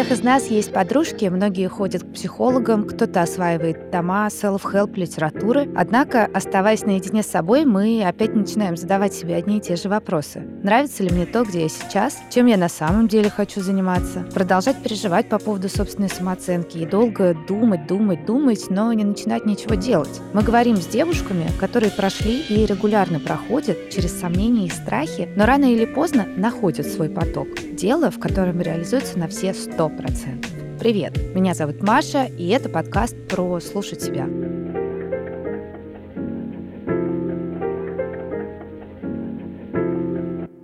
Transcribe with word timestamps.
всех 0.00 0.12
из 0.12 0.22
нас 0.22 0.46
есть 0.46 0.72
подружки, 0.72 1.26
многие 1.26 1.68
ходят 1.68 2.02
к 2.02 2.12
психологам, 2.14 2.84
кто-то 2.84 3.20
осваивает 3.20 3.90
дома, 3.90 4.28
self-help, 4.28 4.94
литературы. 4.94 5.68
Однако, 5.76 6.24
оставаясь 6.32 6.86
наедине 6.86 7.22
с 7.22 7.26
собой, 7.26 7.66
мы 7.66 8.02
опять 8.02 8.34
начинаем 8.34 8.78
задавать 8.78 9.12
себе 9.12 9.34
одни 9.34 9.58
и 9.58 9.60
те 9.60 9.76
же 9.76 9.90
вопросы. 9.90 10.40
Нравится 10.62 11.02
ли 11.02 11.10
мне 11.10 11.26
то, 11.26 11.44
где 11.44 11.64
я 11.64 11.68
сейчас? 11.68 12.16
Чем 12.30 12.46
я 12.46 12.56
на 12.56 12.70
самом 12.70 13.08
деле 13.08 13.28
хочу 13.28 13.60
заниматься? 13.60 14.24
Продолжать 14.32 14.82
переживать 14.82 15.28
по 15.28 15.38
поводу 15.38 15.68
собственной 15.68 16.08
самооценки 16.08 16.78
и 16.78 16.86
долго 16.86 17.36
думать, 17.46 17.86
думать, 17.86 18.24
думать, 18.24 18.70
но 18.70 18.90
не 18.94 19.04
начинать 19.04 19.44
ничего 19.44 19.74
делать. 19.74 20.22
Мы 20.32 20.42
говорим 20.42 20.76
с 20.76 20.86
девушками, 20.86 21.46
которые 21.58 21.92
прошли 21.92 22.40
и 22.40 22.64
регулярно 22.64 23.20
проходят 23.20 23.90
через 23.90 24.18
сомнения 24.18 24.64
и 24.64 24.70
страхи, 24.70 25.28
но 25.36 25.44
рано 25.44 25.70
или 25.70 25.84
поздно 25.84 26.26
находят 26.36 26.86
свой 26.86 27.10
поток. 27.10 27.48
Дело, 27.72 28.10
в 28.10 28.18
котором 28.18 28.62
реализуется 28.62 29.18
на 29.18 29.28
все 29.28 29.52
100%. 29.98 30.78
Привет, 30.78 31.18
меня 31.34 31.54
зовут 31.54 31.82
Маша, 31.82 32.24
и 32.24 32.48
это 32.48 32.68
подкаст 32.68 33.16
про 33.28 33.60
«Слушать 33.60 34.02
себя». 34.02 34.59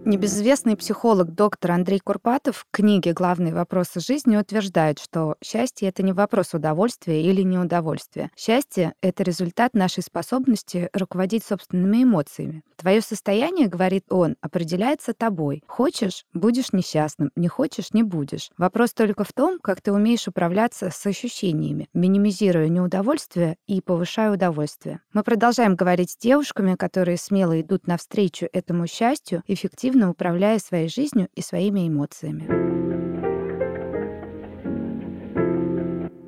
Небезызвестный 0.06 0.76
психолог 0.76 1.34
доктор 1.34 1.72
Андрей 1.72 1.98
Курпатов 1.98 2.58
в 2.58 2.66
книге 2.70 3.12
«Главные 3.12 3.52
вопросы 3.52 3.98
жизни» 3.98 4.36
утверждает, 4.36 5.00
что 5.00 5.34
счастье— 5.42 5.88
это 5.90 6.04
не 6.04 6.12
вопрос 6.12 6.54
удовольствия 6.54 7.28
или 7.28 7.42
неудовольствия. 7.42 8.30
Счастье— 8.36 8.94
это 9.02 9.24
результат 9.24 9.74
нашей 9.74 10.04
способности 10.04 10.90
руководить 10.92 11.42
собственными 11.42 12.04
эмоциями. 12.04 12.62
Твое 12.76 13.00
состояние, 13.00 13.66
говорит 13.66 14.04
он, 14.08 14.36
определяется 14.40 15.12
тобой. 15.12 15.64
Хочешь— 15.66 16.24
будешь 16.32 16.72
несчастным, 16.72 17.32
не 17.34 17.48
хочешь— 17.48 17.90
не 17.92 18.04
будешь. 18.04 18.50
Вопрос 18.56 18.92
только 18.92 19.24
в 19.24 19.32
том, 19.32 19.58
как 19.60 19.80
ты 19.80 19.92
умеешь 19.92 20.28
управляться 20.28 20.90
с 20.90 21.04
ощущениями, 21.04 21.88
минимизируя 21.94 22.68
неудовольствие 22.68 23.56
и 23.66 23.80
повышая 23.80 24.30
удовольствие. 24.30 25.00
Мы 25.12 25.24
продолжаем 25.24 25.74
говорить 25.74 26.12
с 26.12 26.16
девушками, 26.16 26.76
которые 26.76 27.16
смело 27.16 27.60
идут 27.60 27.88
навстречу 27.88 28.46
этому 28.52 28.86
счастью, 28.86 29.42
эффективно 29.48 29.95
эффективно 29.96 30.10
управляя 30.10 30.58
своей 30.58 30.88
жизнью 30.88 31.28
и 31.34 31.42
своими 31.42 31.88
эмоциями. 31.88 32.66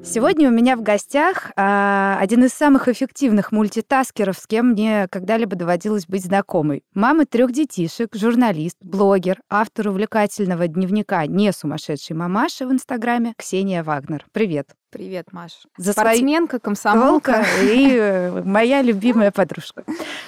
Сегодня 0.03 0.49
у 0.49 0.53
меня 0.53 0.77
в 0.77 0.83
гостях 0.83 1.53
а, 1.55 2.17
один 2.19 2.45
из 2.45 2.55
самых 2.55 2.89
эффективных 2.89 3.53
мультитаскеров, 3.53 4.39
с 4.39 4.47
кем 4.47 4.69
мне 4.69 5.07
когда-либо 5.11 5.55
доводилось 5.55 6.07
быть 6.07 6.25
знакомой. 6.25 6.83
Мама 6.95 7.27
трех 7.27 7.53
детишек, 7.53 8.15
журналист, 8.15 8.79
блогер, 8.81 9.39
автор 9.51 9.89
увлекательного 9.89 10.67
дневника 10.67 11.27
«Не 11.27 11.53
сумасшедшей 11.53 12.17
мамаши» 12.17 12.67
в 12.67 12.73
Инстаграме 12.73 13.35
Ксения 13.37 13.83
Вагнер. 13.83 14.25
Привет. 14.33 14.78
Привет, 14.91 15.35
Маш. 15.35 15.53
За 15.77 15.93
Спортсменка, 15.93 16.59
комсомолка. 16.59 17.45
И 17.63 17.95
э, 17.95 18.43
моя 18.43 18.81
любимая 18.81 19.31
подружка. 19.31 19.85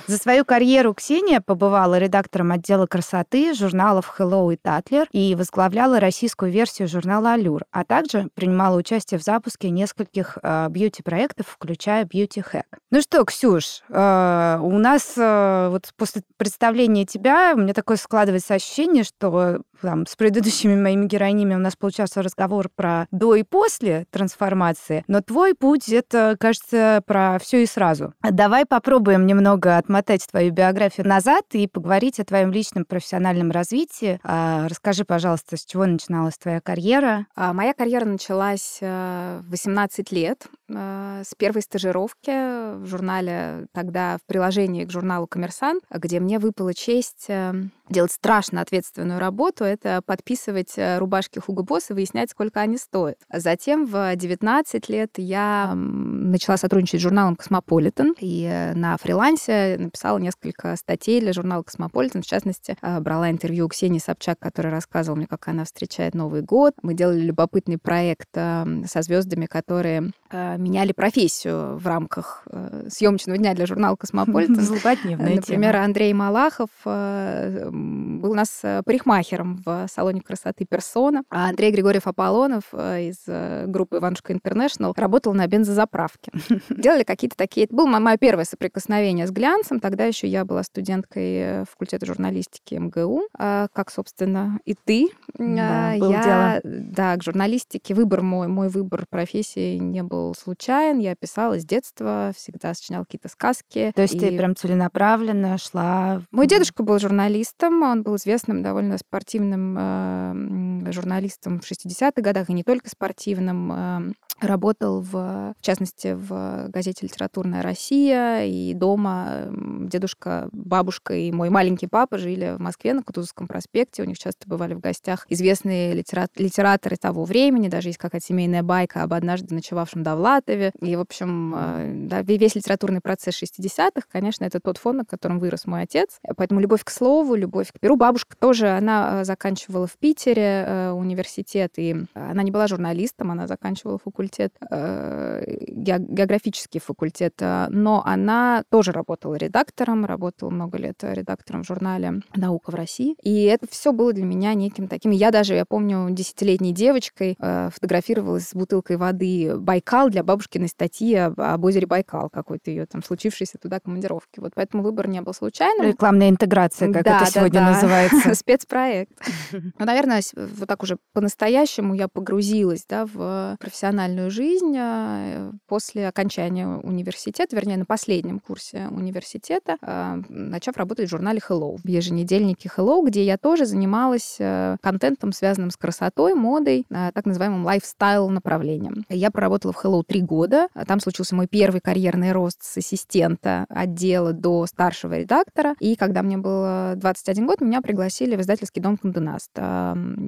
За 0.07 0.19
свою 0.19 0.45
карьеру 0.45 0.93
Ксения 0.93 1.41
побывала 1.41 1.97
редактором 1.99 2.53
отдела 2.53 2.87
красоты 2.87 3.55
журналов 3.55 4.15
Hello 4.19 4.53
и 4.53 4.57
Tatler 4.57 5.07
и 5.13 5.35
возглавляла 5.35 5.99
российскую 5.99 6.53
версию 6.53 6.89
журнала 6.89 7.39
Allure, 7.39 7.63
а 7.71 7.85
также 7.85 8.29
принимала 8.35 8.77
участие 8.77 9.19
в 9.19 9.23
запуске 9.23 9.71
нескольких 9.71 10.37
э, 10.43 10.69
бьюти-проектов, 10.69 11.47
включая 11.49 12.05
Beauty 12.05 12.45
Hack. 12.53 12.65
Ну 12.91 13.01
что, 13.01 13.25
Ксюш, 13.25 13.83
э, 13.89 14.59
у 14.61 14.79
нас 14.79 15.15
э, 15.17 15.69
вот 15.71 15.91
после 15.97 16.21
представления 16.37 17.07
тебя 17.07 17.53
у 17.55 17.61
меня 17.61 17.73
такое 17.73 17.97
складывается 17.97 18.53
ощущение, 18.53 19.05
что 19.05 19.63
там, 19.81 20.07
с 20.07 20.17
предыдущими 20.17 20.81
моими 20.81 21.07
героинями 21.07 21.55
у 21.55 21.59
нас 21.59 21.77
получался 21.77 22.23
разговор 22.23 22.69
про 22.75 23.07
до 23.11 23.35
и 23.35 23.43
после 23.43 24.07
трансформации, 24.11 25.05
но 25.07 25.21
твой 25.21 25.55
путь— 25.55 25.89
это, 25.91 26.37
кажется, 26.39 27.03
про 27.07 27.39
все 27.41 27.63
и 27.63 27.67
сразу. 27.67 28.15
Давай 28.23 28.67
попробуем 28.67 29.27
немного 29.27 29.77
отмотать 29.77 30.27
твою 30.31 30.53
биографию 30.53 31.07
назад 31.07 31.45
и 31.53 31.67
поговорить 31.67 32.21
о 32.21 32.25
твоем 32.25 32.53
личном 32.53 32.85
профессиональном 32.85 33.51
развитии. 33.51 34.21
А, 34.23 34.69
расскажи, 34.69 35.05
пожалуйста, 35.05 35.57
с 35.57 35.65
чего 35.65 35.87
начиналась 35.87 36.39
твоя 36.39 36.61
карьера? 36.61 37.27
А, 37.35 37.53
моя 37.53 37.75
карьера 37.75 38.05
началась 38.05 38.79
э, 38.81 39.41
в 39.43 39.51
18 39.51 40.13
лет 40.13 40.47
э, 40.69 41.23
с 41.25 41.35
первой 41.35 41.63
стажировки 41.63 42.31
в 42.77 42.87
журнале, 42.87 43.67
тогда 43.73 44.19
в 44.19 44.27
приложении 44.27 44.85
к 44.85 44.91
журналу 44.91 45.27
«Коммерсант», 45.27 45.83
где 45.91 46.21
мне 46.21 46.39
выпала 46.39 46.75
честь 46.75 47.27
эм, 47.29 47.73
делать 47.89 48.13
страшно 48.13 48.61
ответственную 48.61 49.21
работу, 49.21 49.65
это 49.71 50.03
подписывать 50.03 50.73
э, 50.77 50.99
рубашки 50.99 51.39
Hugo 51.39 51.63
Boss 51.63 51.91
и 51.91 51.95
выяснять, 51.95 52.31
сколько 52.31 52.61
они 52.61 52.77
стоят. 52.77 53.19
Затем 53.33 53.87
в 53.87 54.15
19 54.15 54.89
лет 54.89 55.13
я 55.17 55.73
начала 55.75 56.57
сотрудничать 56.57 57.01
с 57.01 57.03
журналом 57.03 57.37
«Cosmopolitan» 57.37 58.15
и 58.19 58.49
э, 58.51 58.75
на 58.75 58.97
фрилансе 58.97 59.77
написала 59.79 60.19
несколько 60.19 60.77
статей 60.77 61.21
для 61.21 61.33
журнала 61.33 61.63
«Cosmopolitan». 61.63 62.23
В 62.23 62.27
частности, 62.27 62.77
э, 62.81 63.01
брала 63.01 63.31
интервью 63.31 63.67
у 63.67 63.69
Ксении 63.69 63.99
Собчак, 63.99 64.39
которая 64.39 64.73
рассказывала 64.73 65.17
мне, 65.17 65.27
как 65.27 65.49
она 65.49 65.65
встречает 65.65 66.15
Новый 66.15 66.43
год. 66.43 66.75
Мы 66.83 66.95
делали 66.95 67.21
любопытный 67.21 67.79
проект 67.79 68.31
со 68.33 69.03
звездами, 69.03 69.47
которые 69.47 70.13
меняли 70.33 70.93
профессию 70.93 71.77
в 71.77 71.87
рамках 71.87 72.47
съемочного 72.89 73.39
дня 73.39 73.55
для 73.55 73.67
журнала 73.67 73.97
«Cosmopolitan». 73.97 74.57
Например, 75.35 75.77
Андрей 75.77 76.13
Малахов 76.13 76.71
был 76.85 78.31
у 78.31 78.35
нас 78.35 78.61
парикмахером 78.85 79.60
в 79.65 79.87
салоне 79.93 80.21
красоты 80.21 80.65
«Персона», 80.65 81.23
а 81.31 81.49
Андрей 81.49 81.71
Григорьев 81.73 82.07
Аполлонов 82.07 82.65
э, 82.73 83.09
из 83.09 83.17
э, 83.27 83.65
группы 83.67 83.99
«Иванушки 83.99 84.33
International» 84.33 84.93
работал 84.97 85.35
на 85.35 85.47
бензозаправке. 85.47 86.33
Делали 86.71 87.05
какие-то 87.05 87.37
такие... 87.37 87.67
Это 87.67 87.75
было 87.75 87.87
мое 87.87 88.17
первое 88.17 88.45
соприкосновение 88.45 89.27
с 89.27 89.31
глянцем. 89.31 89.81
Тогда 89.81 90.05
еще 90.05 90.27
я 90.27 90.45
была 90.45 90.63
студенткой 90.63 91.65
факультета 91.65 92.07
журналистики 92.07 92.75
МГУ, 92.75 93.23
а, 93.39 93.69
как, 93.73 93.91
собственно, 93.91 94.59
и 94.65 94.75
ты. 94.75 95.09
Да, 95.35 95.95
был 95.99 96.11
я, 96.11 96.61
дело. 96.63 96.75
да, 96.91 97.17
к 97.17 97.23
журналистике 97.23 97.95
выбор 97.95 98.23
мой, 98.23 98.49
мой 98.49 98.69
выбор 98.69 99.05
профессии 99.09 99.77
не 99.77 100.03
был 100.03 100.35
случайен. 100.35 100.99
Я 100.99 101.15
писала 101.15 101.59
с 101.59 101.65
детства, 101.65 102.33
всегда 102.37 102.75
сочиняла 102.75 103.05
какие-то 103.05 103.29
сказки. 103.29 103.93
То 103.95 104.03
есть 104.03 104.15
и... 104.15 104.21
ты 104.21 104.37
прям 104.37 104.57
целенаправленно 104.57 105.59
шла... 105.59 106.23
Мой 106.31 106.47
дедушка 106.47 106.83
был 106.83 106.99
журналистом, 106.99 107.83
он 107.83 108.03
был 108.03 108.17
известным 108.17 108.63
довольно 108.63 108.99
спортивным 108.99 109.50
э, 109.57 110.93
журналистом 110.93 111.61
в 111.61 111.71
60-х 111.71 112.21
годах, 112.23 112.51
и 112.51 112.53
не 112.53 112.65
только 112.65 112.89
спортивным. 112.89 114.15
Работал, 114.41 115.03
в, 115.03 115.13
в 115.13 115.57
частности, 115.61 116.15
в 116.15 116.69
газете 116.69 117.05
«Литературная 117.05 117.61
Россия», 117.61 118.45
и 118.45 118.73
дома 118.73 119.49
дедушка, 119.51 120.49
бабушка 120.53 121.13
и 121.13 121.31
мой 121.31 121.51
маленький 121.51 121.87
папа 121.87 122.17
жили 122.17 122.55
в 122.57 122.61
Москве 122.61 122.95
на 122.95 123.03
Кутузовском 123.03 123.47
проспекте. 123.47 124.03
У 124.03 124.07
них 124.07 124.19
часто 124.19 124.49
бывали 124.49 124.73
в 124.73 124.81
гостях 124.81 125.27
известные 125.29 125.93
литерат- 125.93 126.31
литераторы 126.37 126.97
того 126.97 127.25
времени. 127.25 127.69
Даже 127.69 127.91
есть 127.91 127.99
какая-то 127.99 128.27
семейная 128.27 128.63
байка 128.63 129.03
об 129.03 129.13
однажды 129.13 129.55
ночевавшем 129.55 130.03
Довлатове. 130.03 130.73
И, 130.81 130.97
в 130.97 131.01
общем, 131.01 131.55
э, 131.55 131.93
да, 132.07 132.23
весь 132.23 132.55
литературный 132.55 133.03
процесс 133.03 133.35
60-х, 133.35 134.07
конечно, 134.11 134.47
это 134.47 134.59
тот 134.59 134.79
фон, 134.79 134.99
на 134.99 135.05
котором 135.05 135.39
вырос 135.39 135.67
мой 135.67 135.83
отец. 135.83 136.19
Поэтому 136.37 136.61
любовь 136.61 136.83
к 136.83 136.91
слову, 136.91 137.35
любовь 137.35 137.73
к 137.73 137.79
перу. 137.79 137.97
Бабушка 137.97 138.35
тоже, 138.39 138.71
она 138.71 139.21
э, 139.21 139.25
заканчивала 139.25 139.87
в 139.87 139.99
Питере 139.99 140.65
э, 140.67 140.91
университет, 140.93 141.73
и 141.77 141.95
она 142.15 142.43
не 142.43 142.51
была 142.51 142.69
журналистом, 142.69 143.31
она 143.31 143.47
заканчивала 143.47 143.99
факультет 143.99 144.30
факультет, 144.31 144.53
э, 144.71 145.43
географический 145.69 146.81
факультет, 146.81 147.35
э, 147.41 147.67
но 147.71 148.03
она 148.05 148.65
тоже 148.71 148.93
работала 148.93 149.35
редактором, 149.35 150.05
работала 150.05 150.51
много 150.51 150.79
лет 150.79 151.03
редактором 151.03 151.63
в 151.63 151.67
журнале 151.67 152.21
«Наука 152.35 152.71
в 152.71 152.75
России». 152.75 153.17
И 153.23 153.45
это 153.45 153.67
все 153.71 153.93
было 153.93 154.13
для 154.13 154.25
меня 154.25 154.55
неким 154.55 154.89
таким... 154.89 155.11
Я 155.11 155.31
даже, 155.31 155.55
я 155.55 155.65
помню, 155.65 156.09
десятилетней 156.11 156.73
девочкой 156.73 157.37
э, 157.39 157.71
фотографировалась 157.73 158.49
с 158.49 158.55
бутылкой 158.55 158.97
воды 158.97 159.57
«Байкал» 159.57 160.09
для 160.11 160.23
бабушкиной 160.23 160.69
статьи 160.69 161.15
об 161.15 161.65
озере 161.65 161.87
Байкал, 161.87 162.31
какой-то 162.31 162.71
ее 162.71 162.87
там 162.87 163.03
случившейся 163.03 163.59
туда 163.59 163.81
командировки. 163.81 164.41
Вот 164.41 164.53
поэтому 164.55 164.83
выбор 164.83 165.09
не 165.09 165.21
был 165.21 165.35
случайным. 165.35 165.87
Рекламная 165.87 166.31
интеграция, 166.31 166.93
как 166.93 167.05
да, 167.05 167.17
это 167.17 167.25
да, 167.25 167.31
сегодня 167.31 167.61
да. 167.61 167.71
называется. 167.73 168.35
Спецпроект. 168.41 169.13
Ну, 169.79 169.87
наверное, 169.87 170.23
вот 170.35 170.69
так 170.69 170.83
уже 170.83 170.99
по-настоящему 171.13 171.95
я 171.95 172.09
погрузилась 172.09 172.85
да, 172.89 173.07
в 173.07 173.57
профессиональную 173.59 174.20
профессиональную 174.21 174.31
жизнь 174.31 174.75
э, 174.77 175.53
после 175.67 176.09
окончания 176.09 176.67
университета, 176.67 177.57
вернее, 177.57 177.79
на 177.79 177.85
последнем 177.85 178.41
курсе 178.41 178.89
университета, 178.91 179.77
э, 179.81 180.23
начав 180.29 180.77
работать 180.77 181.07
в 181.07 181.11
журнале 181.11 181.41
Hello, 181.47 181.79
в 181.83 181.87
еженедельнике 181.87 182.71
Hello, 182.75 183.05
где 183.05 183.25
я 183.25 183.39
тоже 183.39 183.67
занималась 183.67 184.39
контентом, 184.83 185.33
связанным 185.33 185.71
с 185.71 185.77
красотой, 185.77 186.35
модой, 186.35 186.87
так 186.89 187.25
называемым 187.25 187.65
лайфстайл 187.65 188.29
направлением. 188.29 189.05
Я 189.09 189.31
проработала 189.31 189.73
в 189.73 189.85
Hello 189.85 190.03
три 190.07 190.21
года. 190.21 190.69
Там 190.87 191.01
случился 191.01 191.35
мой 191.35 191.47
первый 191.47 191.81
карьерный 191.81 192.33
рост 192.33 192.63
с 192.63 192.77
ассистента 192.79 193.67
отдела 193.69 194.33
до 194.33 194.67
старшего 194.67 195.19
редактора. 195.19 195.75
И 195.81 195.97
когда 195.97 196.23
мне 196.23 196.37
было 196.37 196.95
21 196.97 197.47
год, 197.47 197.61
меня 197.61 197.81
пригласили 197.81 198.37
в 198.37 198.41
издательский 198.41 198.81
дом 198.81 198.97
Конденаст. 198.97 199.53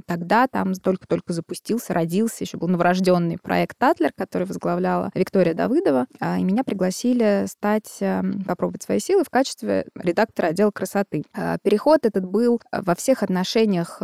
Тогда 0.06 0.46
там 0.48 0.74
только-только 0.74 1.32
запустился, 1.32 1.94
родился, 1.94 2.44
еще 2.44 2.56
был 2.56 2.68
новорожденный 2.68 3.38
проект 3.38 3.81
«Татлер», 3.82 4.12
который 4.16 4.46
возглавляла 4.46 5.10
Виктория 5.14 5.54
Давыдова. 5.54 6.06
А, 6.20 6.38
и 6.38 6.44
меня 6.44 6.62
пригласили 6.62 7.46
стать, 7.48 7.98
попробовать 8.46 8.84
свои 8.84 9.00
силы 9.00 9.24
в 9.24 9.30
качестве 9.30 9.86
редактора 9.96 10.48
отдела 10.48 10.70
красоты. 10.70 11.24
А, 11.34 11.58
переход 11.62 12.06
этот 12.06 12.24
был 12.24 12.60
во 12.70 12.94
всех 12.94 13.24
отношениях, 13.24 14.00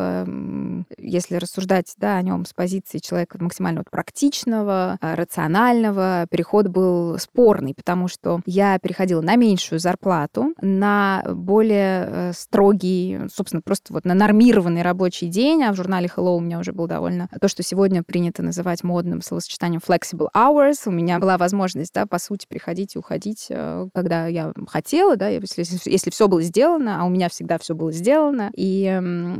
если 0.98 1.36
рассуждать 1.36 1.94
да, 1.96 2.16
о 2.16 2.22
нем 2.22 2.44
с 2.44 2.52
позиции 2.52 2.98
человека 2.98 3.38
максимально 3.40 3.80
вот 3.80 3.90
практичного, 3.90 4.98
а, 5.00 5.14
рационального, 5.14 6.26
переход 6.30 6.68
был 6.68 7.18
спорный, 7.18 7.74
потому 7.74 8.08
что 8.08 8.40
я 8.46 8.78
переходила 8.78 9.20
на 9.20 9.36
меньшую 9.36 9.78
зарплату, 9.78 10.54
на 10.60 11.22
более 11.28 12.08
э, 12.10 12.32
строгий, 12.34 13.20
собственно, 13.32 13.62
просто 13.62 13.92
вот 13.92 14.04
на 14.04 14.14
нормированный 14.14 14.82
рабочий 14.82 15.28
день, 15.28 15.62
а 15.62 15.72
в 15.72 15.76
журнале 15.76 16.10
Hello 16.14 16.36
у 16.36 16.40
меня 16.40 16.58
уже 16.58 16.72
был 16.72 16.86
довольно 16.86 17.28
то, 17.40 17.48
что 17.48 17.62
сегодня 17.62 18.02
принято 18.02 18.42
называть 18.42 18.82
модным 18.82 19.22
словосочетанием 19.22 19.67
flexible 19.76 20.28
hours. 20.34 20.82
У 20.86 20.90
меня 20.90 21.18
была 21.18 21.38
возможность, 21.38 21.92
да, 21.94 22.06
по 22.06 22.18
сути, 22.18 22.46
приходить 22.48 22.96
и 22.96 22.98
уходить, 22.98 23.46
э, 23.50 23.88
когда 23.94 24.26
я 24.26 24.52
хотела, 24.66 25.16
да, 25.16 25.28
если, 25.28 25.64
если 25.90 26.10
все 26.10 26.28
было 26.28 26.42
сделано, 26.42 27.00
а 27.00 27.04
у 27.04 27.10
меня 27.10 27.28
всегда 27.28 27.58
все 27.58 27.74
было 27.74 27.92
сделано. 27.92 28.50
И, 28.56 28.84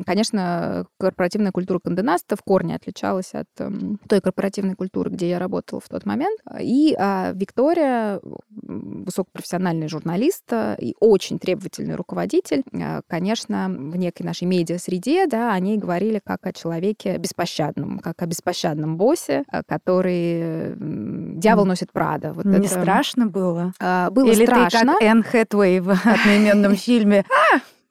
конечно, 0.07 0.87
корпоративная 0.99 1.53
культура 1.53 1.79
Конденаста 1.79 2.37
в 2.37 2.43
корне 2.43 2.77
отличалась 2.77 3.33
от 3.33 3.49
той 3.55 4.21
корпоративной 4.21 4.75
культуры, 4.75 5.11
где 5.11 5.31
я 5.31 5.39
работала 5.39 5.81
в 5.81 5.89
тот 5.89 6.05
момент. 6.07 6.39
И 6.61 6.95
а, 6.99 7.33
Виктория, 7.33 8.21
высокопрофессиональный 8.69 9.89
журналист 9.89 10.45
э, 10.51 10.77
и 10.79 10.95
очень 11.01 11.39
требовательный 11.39 11.95
руководитель, 11.95 12.63
э, 12.73 13.01
конечно, 13.07 13.67
в 13.69 13.97
некой 13.97 14.27
нашей 14.27 14.45
медиа-среде, 14.45 15.27
да, 15.27 15.53
они 15.53 15.79
говорили 15.79 16.21
как 16.25 16.47
о 16.47 16.53
человеке 16.53 17.17
беспощадном, 17.19 17.99
как 17.99 18.21
о 18.23 18.27
беспощадном 18.27 18.97
боссе, 18.97 19.45
э, 19.51 19.63
который 20.09 21.39
дьявол 21.39 21.65
носит 21.65 21.93
Прада. 21.93 22.33
Вот 22.33 22.45
Не 22.45 22.59
это... 22.59 22.69
страшно 22.69 23.27
было? 23.27 23.73
А, 23.81 24.11
было 24.11 24.31
Или 24.31 24.45
страшно. 24.45 24.81
ты 24.81 24.87
как 24.87 25.03
Энн 25.03 25.23
Хэтуэй 25.23 25.81
в 25.81 25.91
одноименном 25.91 26.75
фильме. 26.77 27.25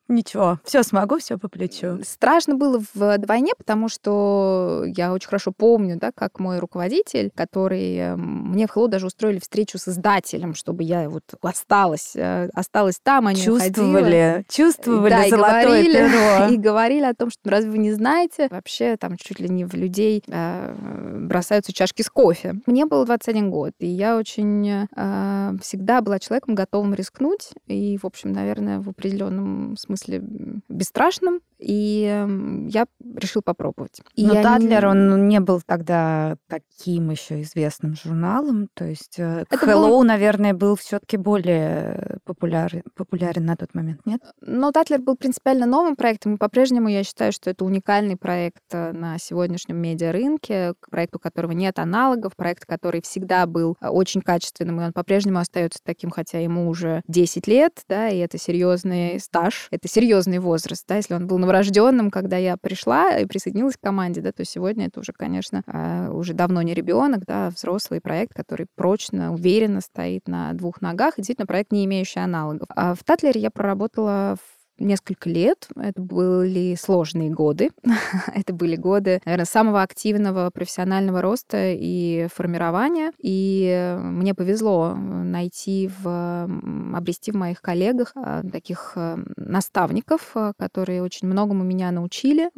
Ничего, 0.08 0.60
все 0.64 0.84
смогу, 0.84 1.18
все 1.18 1.38
по 1.38 1.50
плечу. 1.50 2.00
Страшно 2.04 2.56
было 2.56 2.82
вдвойне, 2.94 3.54
потому 3.58 3.90
что 3.90 4.86
я 4.86 5.12
очень 5.12 5.28
хорошо 5.28 5.52
помню, 5.52 5.98
да, 5.98 6.12
как 6.16 6.40
мой 6.40 6.60
руководитель, 6.60 7.30
который 7.36 7.98
эм, 7.98 8.52
мне 8.52 8.68
в 8.68 8.76
Hello 8.76 8.88
даже 8.88 9.08
устроили 9.08 9.40
встречу 9.40 9.78
с 9.78 9.90
издателем, 9.90 10.56
чтобы 10.56 10.84
я 10.84 11.10
вот 11.10 11.24
осталась, 11.42 12.16
э, 12.16 12.50
осталась 12.54 13.00
там, 13.04 13.28
а 13.28 13.34
не 13.34 13.42
чувствовали, 13.42 14.00
уходила. 14.00 14.44
Чувствовали 14.50 15.10
да, 15.10 15.26
и 15.26 15.32
говорили, 15.32 15.94
перо. 15.94 16.48
И 16.54 16.58
говорили 16.58 17.04
о 17.04 17.14
том, 17.14 17.30
что 17.30 17.42
ну, 17.44 17.52
разве 17.52 17.72
вы 17.72 17.78
не 17.78 17.92
знаете, 17.92 18.48
вообще 18.50 18.96
там 18.96 19.18
чуть 19.18 19.42
ли 19.42 19.50
не 19.50 19.66
в 19.66 19.74
людей 19.74 20.24
э, 20.26 21.18
бросаются 21.28 21.74
чашки 21.74 22.02
с 22.02 22.10
кофе. 22.10 22.56
Мне 22.66 22.86
было 22.86 23.06
21 23.06 23.52
год, 23.52 23.74
и 23.80 23.88
я 23.88 24.16
очень 24.16 24.88
э, 24.96 25.54
всегда 25.62 26.02
была 26.02 26.20
человеком, 26.20 26.56
готовым 26.56 26.94
рискнуть, 26.94 27.50
и, 27.66 27.98
в 28.02 28.06
общем, 28.06 28.32
наверное, 28.32 28.80
в 28.80 28.88
определенном 28.88 29.76
смысле 29.76 29.97
смысле 29.98 30.22
бесстрашным, 30.70 31.42
и 31.60 32.26
я 32.70 32.86
решил 33.16 33.42
попробовать. 33.42 34.02
И 34.16 34.26
Но 34.26 34.36
я 34.36 34.44
Татлер, 34.44 34.88
он 34.88 35.28
не 35.28 35.40
был 35.40 35.62
тогда 35.66 36.38
таким 36.48 37.10
еще 37.10 37.42
известным 37.42 37.96
журналом, 37.96 38.70
то 38.74 38.86
есть 38.86 39.18
э, 39.18 39.46
Это 39.50 39.66
Hello, 39.66 39.88
был... 39.88 40.04
наверное, 40.04 40.54
был 40.54 40.76
все-таки 40.76 41.18
более 41.18 42.20
популярен, 42.26 42.84
популярен 42.96 43.46
на 43.46 43.56
тот 43.56 43.74
момент, 43.74 44.02
нет? 44.06 44.22
Но 44.42 44.72
Татлер 44.72 45.02
был 45.02 45.16
принципиально 45.16 45.66
новым 45.66 45.96
проектом, 45.96 46.36
и 46.36 46.38
по-прежнему 46.38 46.90
я 46.90 47.04
считаю, 47.04 47.32
что 47.32 47.50
это 47.50 47.66
уникальный 47.66 48.18
проект 48.18 48.64
э, 48.72 48.92
на 48.92 49.18
сегодняшнем 49.18 49.78
медиарынке, 49.78 50.76
проект, 50.92 51.16
у 51.16 51.20
которого 51.20 51.52
нет 51.52 51.80
аналогов, 51.80 52.36
проект, 52.36 52.66
который 52.66 53.02
всегда 53.02 53.48
был 53.48 53.78
э, 53.82 53.88
очень 53.88 54.22
качественным, 54.22 54.80
и 54.82 54.86
он 54.86 54.94
по-прежнему 54.94 55.40
остается 55.40 55.80
таким, 55.84 56.12
хотя 56.12 56.40
ему 56.40 56.70
уже 56.70 57.02
10 57.08 57.48
лет, 57.48 57.84
да, 57.90 58.10
и 58.10 58.20
это 58.20 58.38
серьезный 58.38 59.20
стаж, 59.20 59.68
это 59.72 59.87
серьезный 59.88 60.40
возраст, 60.40 60.86
да, 60.88 60.98
если 60.98 61.14
он 61.14 61.28
был 61.28 61.38
новорожденным, 61.38 62.12
когда 62.12 62.38
я 62.38 62.58
пришла 62.58 63.18
и 63.18 63.26
присоединилась 63.26 63.78
к 63.78 63.82
команде, 63.82 64.22
да, 64.22 64.32
то 64.32 64.44
сегодня 64.46 64.88
это 64.88 65.00
уже, 65.00 65.14
конечно, 65.14 65.64
а, 65.68 66.12
уже 66.12 66.34
давно 66.34 66.62
не 66.62 66.74
ребенок, 66.74 67.26
да, 67.26 67.48
а 67.48 67.50
взрослый 67.50 68.02
проект, 68.02 68.34
который 68.34 68.68
прочно, 68.76 69.34
уверенно 69.34 69.82
стоит 69.82 70.28
на 70.28 70.54
двух 70.54 70.82
ногах, 70.82 71.14
и 71.14 71.22
действительно 71.22 71.46
проект, 71.46 71.72
не 71.72 71.86
имеющий 71.86 72.20
аналогов. 72.20 72.68
А 72.76 72.94
в 72.96 73.04
Татлере 73.04 73.40
я 73.40 73.52
проработала 73.52 74.36
в 74.36 74.57
несколько 74.80 75.30
лет. 75.30 75.68
Это 75.76 76.02
были 76.02 76.76
сложные 76.76 77.30
годы. 77.30 77.72
это 78.34 78.54
были 78.54 78.76
годы, 78.76 79.22
наверное, 79.26 79.46
самого 79.46 79.82
активного 79.82 80.50
профессионального 80.50 81.22
роста 81.22 81.72
и 81.74 82.28
формирования. 82.34 83.12
И 83.20 83.98
мне 84.00 84.34
повезло 84.34 84.94
найти 84.96 85.90
в 86.00 86.50
обрести 86.94 87.32
в 87.32 87.36
моих 87.36 87.62
коллегах 87.62 88.12
а, 88.16 88.44
таких 88.44 88.98
наставников, 89.36 90.36
которые 90.58 91.04
очень 91.04 91.28
многому 91.28 91.64
меня 91.64 91.92
научили. 91.92 92.50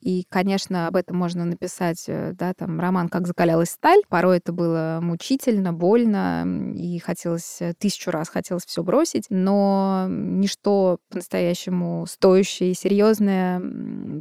И, 0.00 0.24
конечно, 0.28 0.86
об 0.86 0.96
этом 0.96 1.16
можно 1.16 1.44
написать, 1.44 2.04
э, 2.08 2.32
да, 2.34 2.54
там, 2.54 2.80
роман 2.80 3.08
«Как 3.08 3.26
закалялась 3.26 3.70
сталь». 3.70 4.00
Порой 4.08 4.38
это 4.38 4.52
было 4.52 4.98
мучительно, 5.00 5.72
больно, 5.72 6.44
и 6.74 6.98
хотелось 6.98 7.58
э, 7.60 7.74
тысячу 7.78 8.10
раз 8.10 8.28
хотелось 8.28 8.64
все 8.64 8.82
бросить, 8.82 9.26
но 9.30 10.06
ничто 10.08 10.98
по-настоящему 11.10 11.41
по-настоящему 11.42 12.06
стоящее 12.06 12.70
и 12.70 12.74
серьезное, 12.74 13.60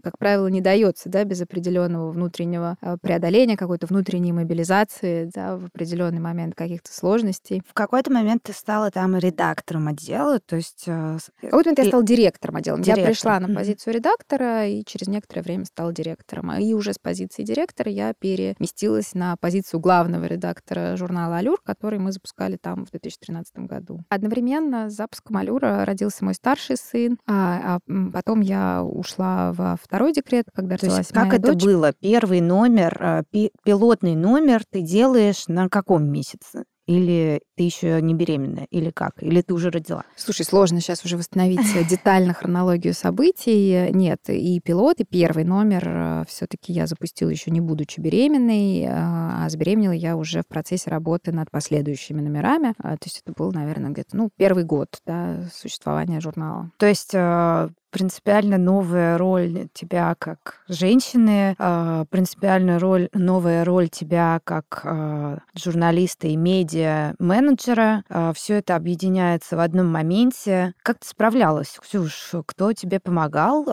как 0.04 0.18
правило, 0.18 0.48
не 0.48 0.62
дается 0.62 1.10
да, 1.10 1.24
без 1.24 1.42
определенного 1.42 2.12
внутреннего 2.12 2.78
а, 2.82 2.98
преодоления, 2.98 3.58
какой-то 3.58 3.86
внутренней 3.88 4.34
мобилизации 4.34 5.30
да, 5.34 5.58
в 5.58 5.66
определенный 5.66 6.20
момент 6.20 6.56
каких-то 6.56 6.92
сложностей. 6.92 7.62
В 7.68 7.74
какой-то 7.74 8.12
момент 8.12 8.44
ты 8.44 8.54
стала 8.54 8.90
там 8.90 9.16
редактором 9.18 9.88
отдела, 9.88 10.40
то 10.40 10.56
есть... 10.56 10.86
Э, 10.88 11.18
в 11.18 11.42
какой-то 11.42 11.70
момент 11.70 11.80
я 11.80 11.86
стала 11.86 12.04
директором 12.04 12.56
отдела. 12.56 12.78
Директор. 12.80 13.00
Я 13.00 13.06
пришла 13.06 13.40
на 13.40 13.54
позицию 13.54 13.94
редактора 13.94 14.68
и 14.68 14.84
через 14.84 15.08
некоторое 15.08 15.42
время 15.44 15.66
стала 15.66 15.94
директором. 15.94 16.52
И 16.54 16.74
уже 16.74 16.94
с 16.94 17.00
позиции 17.00 17.44
директора 17.44 17.92
я 17.92 18.14
переместилась 18.14 19.14
на 19.14 19.36
позицию 19.38 19.80
главного 19.80 20.26
редактора 20.26 20.96
журнала 20.98 21.38
«Алюр», 21.38 21.60
который 21.64 22.00
мы 22.00 22.12
запускали 22.12 22.58
там 22.58 22.86
в 22.86 22.92
2013 22.92 23.58
году. 23.60 24.00
Одновременно 24.10 24.90
с 24.90 24.94
запуском 24.94 25.38
«Алюра» 25.38 25.86
родился 25.86 26.26
мой 26.26 26.34
старший 26.34 26.78
сын, 26.78 27.11
сын, 27.12 27.20
а, 27.28 27.76
а 27.76 28.12
потом 28.12 28.42
я 28.42 28.84
ушла 28.84 29.54
во 29.54 29.78
второй 29.82 30.14
декрет, 30.14 30.46
когда 30.54 30.78
То 30.78 30.86
родилась 30.86 31.00
есть, 31.00 31.12
как 31.14 31.28
моя 31.28 31.38
это 31.38 31.54
дочь. 31.54 31.64
было? 31.64 31.94
Первый 31.94 32.42
номер, 32.42 32.98
а, 33.00 33.24
пилотный 33.64 34.16
номер 34.16 34.64
ты 34.70 34.82
делаешь 34.82 35.48
на 35.48 35.70
каком 35.70 36.06
месяце? 36.12 36.64
Или 36.92 37.42
ты 37.56 37.64
еще 37.64 38.02
не 38.02 38.14
беременная? 38.14 38.68
Или 38.70 38.90
как? 38.90 39.24
Или 39.24 39.42
ты 39.42 39.54
уже 39.54 39.70
родила? 39.70 40.04
Слушай, 40.18 40.46
сложно 40.46 40.82
сейчас 40.82 41.06
уже 41.06 41.16
восстановить 41.16 41.62
детально 41.90 42.34
хронологию 42.34 42.94
событий. 42.94 43.92
Нет, 43.92 44.20
и 44.28 44.60
пилот, 44.60 45.00
и 45.00 45.06
первый 45.06 45.46
номер 45.46 45.84
э, 45.88 46.24
все-таки 46.28 46.74
я 46.74 46.88
запустила 46.88 47.30
еще 47.30 47.50
не 47.50 47.62
будучи 47.62 48.02
беременной, 48.02 48.88
а 48.90 49.48
забеременела 49.50 49.94
я 49.94 50.18
уже 50.18 50.42
в 50.42 50.48
процессе 50.48 50.90
работы 50.90 51.32
над 51.32 51.50
последующими 51.50 52.20
номерами. 52.20 52.74
А, 52.80 52.98
то 52.98 53.06
есть 53.06 53.22
это 53.24 53.34
был, 53.38 53.54
наверное, 53.54 53.92
где-то 53.92 54.18
ну, 54.18 54.30
первый 54.36 54.66
год 54.66 55.00
да, 55.06 55.44
существования 55.54 56.20
журнала. 56.20 56.72
То 56.78 56.88
есть 56.88 57.12
э, 57.14 57.70
принципиально 57.92 58.58
новая 58.58 59.18
роль 59.18 59.68
тебя 59.74 60.16
как 60.18 60.64
женщины, 60.68 61.56
э, 61.58 62.06
принципиально 62.10 62.80
роль, 62.80 63.10
новая 63.14 63.64
роль 63.66 63.90
тебя 63.90 64.40
как 64.44 64.82
э, 64.84 65.38
журналиста 65.56 66.28
и 66.28 66.36
медиа-менеджера. 66.36 68.04
Э, 68.10 68.32
все 68.34 68.56
это 68.56 68.76
объединяется 68.76 69.58
в 69.58 69.60
одном 69.60 69.88
моменте. 69.88 70.74
Как 70.82 71.00
ты 71.00 71.08
справлялась, 71.08 71.78
Ксюш? 71.80 72.32
Кто 72.46 72.74
тебе 72.74 73.00
помогал? 73.00 73.66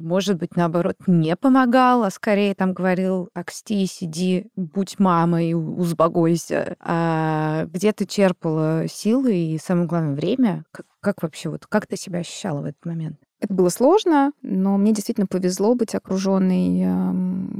Может 0.00 0.38
быть, 0.38 0.56
наоборот, 0.56 0.96
не 1.06 1.34
помогал, 1.36 2.04
а 2.04 2.10
скорее 2.10 2.54
там 2.54 2.74
говорил, 2.74 3.30
аксти, 3.34 3.86
сиди, 3.86 4.48
будь 4.56 4.98
мамой, 4.98 5.54
узбогойся. 5.54 6.76
А 6.80 7.64
где 7.66 7.92
ты 7.92 8.04
черпала 8.06 8.86
силы 8.88 9.34
и, 9.34 9.58
самое 9.58 9.86
главное, 9.86 10.14
время? 10.14 10.64
Как, 10.70 10.86
как 11.00 11.22
вообще, 11.22 11.48
вот 11.48 11.66
как 11.66 11.86
ты 11.86 11.96
себя 11.96 12.20
ощущала 12.20 12.60
в 12.60 12.64
этот 12.64 12.84
момент? 12.84 13.23
Это 13.44 13.52
было 13.52 13.68
сложно, 13.68 14.32
но 14.40 14.78
мне 14.78 14.94
действительно 14.94 15.26
повезло 15.26 15.74
быть 15.74 15.94
окруженной 15.94 16.80
э, 16.80 17.12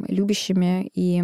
любящими 0.09 0.91
и 0.95 1.23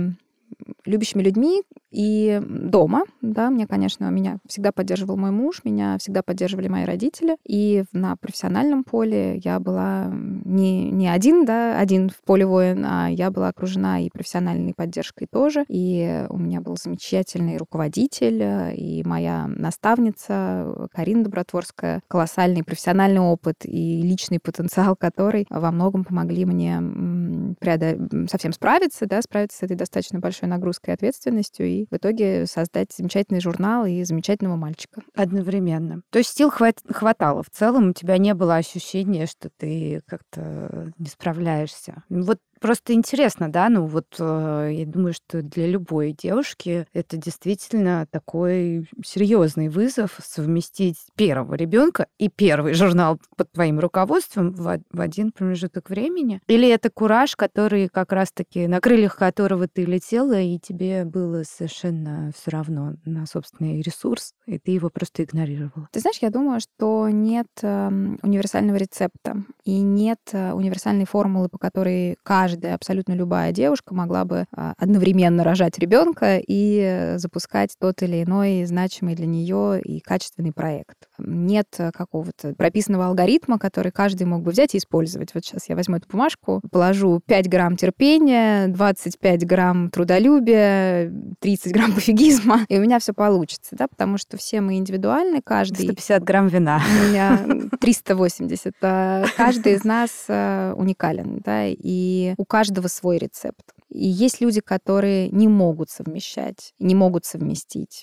любящими 0.84 1.22
людьми 1.22 1.62
и 1.90 2.40
дома, 2.42 3.04
да, 3.20 3.50
мне, 3.50 3.66
конечно, 3.66 4.08
меня 4.10 4.38
всегда 4.46 4.72
поддерживал 4.72 5.16
мой 5.16 5.30
муж, 5.30 5.62
меня 5.64 5.98
всегда 5.98 6.22
поддерживали 6.22 6.68
мои 6.68 6.84
родители, 6.84 7.36
и 7.44 7.84
на 7.92 8.16
профессиональном 8.16 8.84
поле 8.84 9.38
я 9.38 9.58
была 9.58 10.10
не, 10.12 10.90
не 10.90 11.08
один, 11.08 11.44
да, 11.44 11.78
один 11.78 12.08
в 12.08 12.22
поле 12.24 12.46
воин, 12.46 12.84
а 12.86 13.08
я 13.08 13.30
была 13.30 13.48
окружена 13.48 14.00
и 14.00 14.10
профессиональной 14.10 14.72
поддержкой 14.74 15.26
тоже, 15.30 15.64
и 15.68 16.26
у 16.28 16.38
меня 16.38 16.60
был 16.60 16.76
замечательный 16.76 17.56
руководитель, 17.56 18.72
и 18.76 19.02
моя 19.04 19.46
наставница 19.48 20.88
Карина 20.92 21.24
Добротворская, 21.24 22.02
колоссальный 22.08 22.62
профессиональный 22.62 23.20
опыт 23.20 23.64
и 23.64 24.02
личный 24.02 24.38
потенциал, 24.40 24.96
который 24.96 25.46
во 25.50 25.70
многом 25.70 26.04
помогли 26.04 26.44
мне 26.44 27.54
преодол... 27.58 28.28
совсем 28.28 28.52
справиться, 28.52 29.06
да, 29.06 29.20
справиться 29.22 29.58
с 29.58 29.62
этой 29.62 29.76
достаточно 29.76 30.20
большой 30.20 30.39
нагрузкой 30.48 30.92
и 30.92 30.96
ответственностью, 30.96 31.66
и 31.66 31.86
в 31.90 31.96
итоге 31.96 32.46
создать 32.46 32.92
замечательный 32.92 33.40
журнал 33.40 33.86
и 33.86 34.02
замечательного 34.04 34.56
мальчика. 34.56 35.02
Одновременно. 35.14 36.02
То 36.10 36.18
есть 36.18 36.36
сил 36.36 36.50
хват... 36.50 36.78
хватало. 36.88 37.42
В 37.42 37.50
целом 37.50 37.90
у 37.90 37.92
тебя 37.92 38.18
не 38.18 38.34
было 38.34 38.56
ощущения, 38.56 39.26
что 39.26 39.50
ты 39.56 40.02
как-то 40.06 40.92
не 40.98 41.06
справляешься. 41.06 42.02
Вот 42.08 42.38
Просто 42.60 42.92
интересно, 42.92 43.50
да, 43.50 43.70
ну 43.70 43.86
вот 43.86 44.16
э, 44.18 44.70
я 44.72 44.86
думаю, 44.86 45.14
что 45.14 45.40
для 45.42 45.66
любой 45.66 46.12
девушки 46.12 46.86
это 46.92 47.16
действительно 47.16 48.06
такой 48.10 48.86
серьезный 49.02 49.68
вызов 49.68 50.18
совместить 50.22 50.98
первого 51.16 51.54
ребенка 51.54 52.06
и 52.18 52.28
первый 52.28 52.74
журнал 52.74 53.18
под 53.36 53.50
твоим 53.52 53.80
руководством 53.80 54.52
в, 54.52 54.80
в 54.90 55.00
один 55.00 55.32
промежуток 55.32 55.88
времени. 55.88 56.42
Или 56.48 56.68
это 56.68 56.90
кураж, 56.90 57.34
который 57.34 57.88
как 57.88 58.12
раз-таки 58.12 58.66
на 58.66 58.80
крыльях 58.80 59.16
которого 59.16 59.66
ты 59.66 59.86
летела, 59.86 60.38
и 60.38 60.58
тебе 60.58 61.06
было 61.06 61.44
совершенно 61.44 62.30
все 62.36 62.50
равно 62.50 62.94
на 63.06 63.24
собственный 63.24 63.80
ресурс, 63.80 64.34
и 64.44 64.58
ты 64.58 64.72
его 64.72 64.90
просто 64.90 65.24
игнорировала. 65.24 65.88
Ты 65.92 66.00
знаешь, 66.00 66.18
я 66.20 66.28
думаю, 66.28 66.60
что 66.60 67.08
нет 67.08 67.48
э, 67.62 67.88
универсального 68.22 68.76
рецепта 68.76 69.44
и 69.64 69.80
нет 69.80 70.18
э, 70.32 70.52
универсальной 70.52 71.06
формулы, 71.06 71.48
по 71.48 71.56
которой 71.56 72.16
каждый 72.22 72.49
каждая, 72.50 72.74
абсолютно 72.74 73.12
любая 73.12 73.52
девушка 73.52 73.94
могла 73.94 74.24
бы 74.24 74.46
а, 74.56 74.74
одновременно 74.76 75.44
рожать 75.44 75.78
ребенка 75.78 76.40
и 76.44 77.14
запускать 77.16 77.76
тот 77.78 78.02
или 78.02 78.24
иной 78.24 78.64
значимый 78.64 79.14
для 79.14 79.26
нее 79.26 79.80
и 79.80 80.00
качественный 80.00 80.52
проект. 80.52 80.96
Нет 81.18 81.68
какого-то 81.94 82.54
прописанного 82.54 83.06
алгоритма, 83.06 83.58
который 83.58 83.92
каждый 83.92 84.26
мог 84.26 84.42
бы 84.42 84.50
взять 84.50 84.74
и 84.74 84.78
использовать. 84.78 85.32
Вот 85.34 85.44
сейчас 85.44 85.68
я 85.68 85.76
возьму 85.76 85.96
эту 85.96 86.08
бумажку, 86.08 86.60
положу 86.72 87.20
5 87.24 87.48
грамм 87.48 87.76
терпения, 87.76 88.66
25 88.68 89.46
грамм 89.46 89.90
трудолюбия, 89.90 91.12
30 91.38 91.72
грамм 91.72 91.92
пофигизма, 91.94 92.66
и 92.68 92.78
у 92.78 92.80
меня 92.80 92.98
все 92.98 93.12
получится, 93.12 93.76
да, 93.76 93.86
потому 93.86 94.18
что 94.18 94.36
все 94.36 94.60
мы 94.60 94.76
индивидуальны, 94.76 95.40
каждый... 95.42 95.84
150 95.84 96.24
грамм 96.24 96.48
вина. 96.48 96.80
У 96.80 97.08
меня 97.10 97.38
380. 97.80 98.74
А 98.82 99.24
каждый 99.36 99.74
из 99.74 99.84
нас 99.84 100.10
э, 100.28 100.74
уникален, 100.76 101.40
да, 101.44 101.66
и 101.66 102.34
у 102.40 102.46
каждого 102.46 102.88
свой 102.88 103.18
рецепт. 103.18 103.74
И 103.90 104.06
есть 104.06 104.40
люди, 104.40 104.62
которые 104.62 105.28
не 105.28 105.46
могут 105.46 105.90
совмещать, 105.90 106.72
не 106.78 106.94
могут 106.94 107.26
совместить. 107.26 108.02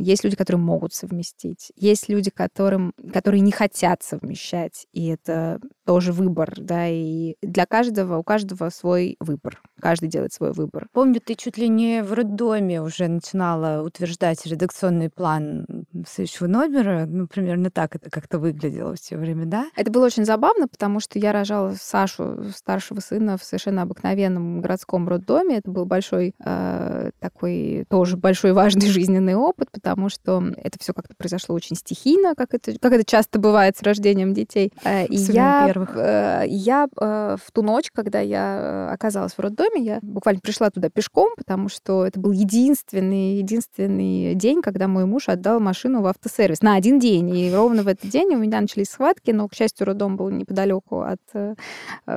Есть 0.00 0.24
люди, 0.24 0.36
которые 0.36 0.62
могут 0.62 0.94
совместить. 0.94 1.70
Есть 1.76 2.08
люди, 2.08 2.30
которым, 2.30 2.94
которые 3.12 3.42
не 3.42 3.52
хотят 3.52 4.02
совмещать. 4.02 4.86
И 4.94 5.08
это 5.08 5.60
тоже 5.84 6.12
выбор, 6.12 6.54
да, 6.56 6.88
и 6.88 7.34
для 7.42 7.66
каждого, 7.66 8.16
у 8.16 8.22
каждого 8.22 8.70
свой 8.70 9.16
выбор. 9.20 9.60
Каждый 9.80 10.08
делает 10.08 10.32
свой 10.32 10.52
выбор. 10.52 10.88
Помню, 10.92 11.20
ты 11.20 11.34
чуть 11.34 11.58
ли 11.58 11.68
не 11.68 12.02
в 12.02 12.14
роддоме 12.14 12.80
уже 12.80 13.08
начинала 13.08 13.84
утверждать 13.84 14.46
редакционный 14.46 15.10
план 15.10 15.66
следующего 16.08 16.46
номера. 16.46 17.06
Ну, 17.06 17.26
примерно 17.26 17.70
так 17.70 17.96
это 17.96 18.10
как-то 18.10 18.38
выглядело 18.38 18.94
все 18.94 19.16
время, 19.16 19.46
да? 19.46 19.66
Это 19.76 19.90
было 19.90 20.06
очень 20.06 20.24
забавно, 20.24 20.68
потому 20.68 21.00
что 21.00 21.18
я 21.18 21.32
рожала 21.32 21.74
Сашу, 21.80 22.44
старшего 22.56 23.00
сына, 23.00 23.36
в 23.36 23.44
совершенно 23.44 23.82
обыкновенном 23.82 24.60
городском 24.60 25.08
роддоме. 25.08 25.58
Это 25.58 25.70
был 25.70 25.84
большой 25.84 26.34
э, 26.44 27.10
такой 27.20 27.86
тоже 27.88 28.16
большой 28.16 28.52
важный 28.52 28.86
жизненный 28.88 29.34
опыт, 29.34 29.70
потому 29.70 30.08
что 30.08 30.42
это 30.56 30.78
все 30.80 30.92
как-то 30.92 31.14
произошло 31.16 31.54
очень 31.54 31.76
стихийно, 31.76 32.34
как 32.34 32.54
это, 32.54 32.78
как 32.78 32.92
это 32.92 33.04
часто 33.04 33.38
бывает 33.38 33.76
с 33.76 33.82
рождением 33.82 34.34
детей. 34.34 34.72
Э, 34.84 35.06
и 35.06 35.16
я 35.16 35.66
первых. 35.66 35.96
Э, 35.96 36.44
я 36.46 36.88
э, 37.00 37.36
в 37.42 37.52
ту 37.52 37.62
ночь, 37.62 37.90
когда 37.92 38.20
я 38.20 38.88
э, 38.90 38.94
оказалась 38.94 39.32
в 39.32 39.38
роддоме, 39.40 39.82
я 39.82 39.98
буквально 40.02 40.40
пришла 40.40 40.70
туда 40.70 40.88
пешком, 40.88 41.30
потому 41.36 41.68
что 41.68 42.06
это 42.06 42.18
был 42.20 42.32
единственный, 42.32 43.36
единственный 43.38 44.34
день, 44.34 44.62
когда 44.62 44.88
мой 44.88 45.04
муж 45.04 45.28
отдал 45.28 45.60
машину 45.60 45.93
в 46.02 46.06
автосервис 46.06 46.62
на 46.62 46.74
один 46.74 46.98
день. 46.98 47.36
И 47.36 47.52
ровно 47.54 47.82
в 47.82 47.88
этот 47.88 48.10
день 48.10 48.34
у 48.34 48.38
меня 48.38 48.60
начались 48.60 48.88
схватки, 48.88 49.30
но, 49.30 49.48
к 49.48 49.54
счастью, 49.54 49.86
роддом 49.86 50.16
был 50.16 50.30
неподалеку 50.30 51.00
от 51.00 51.20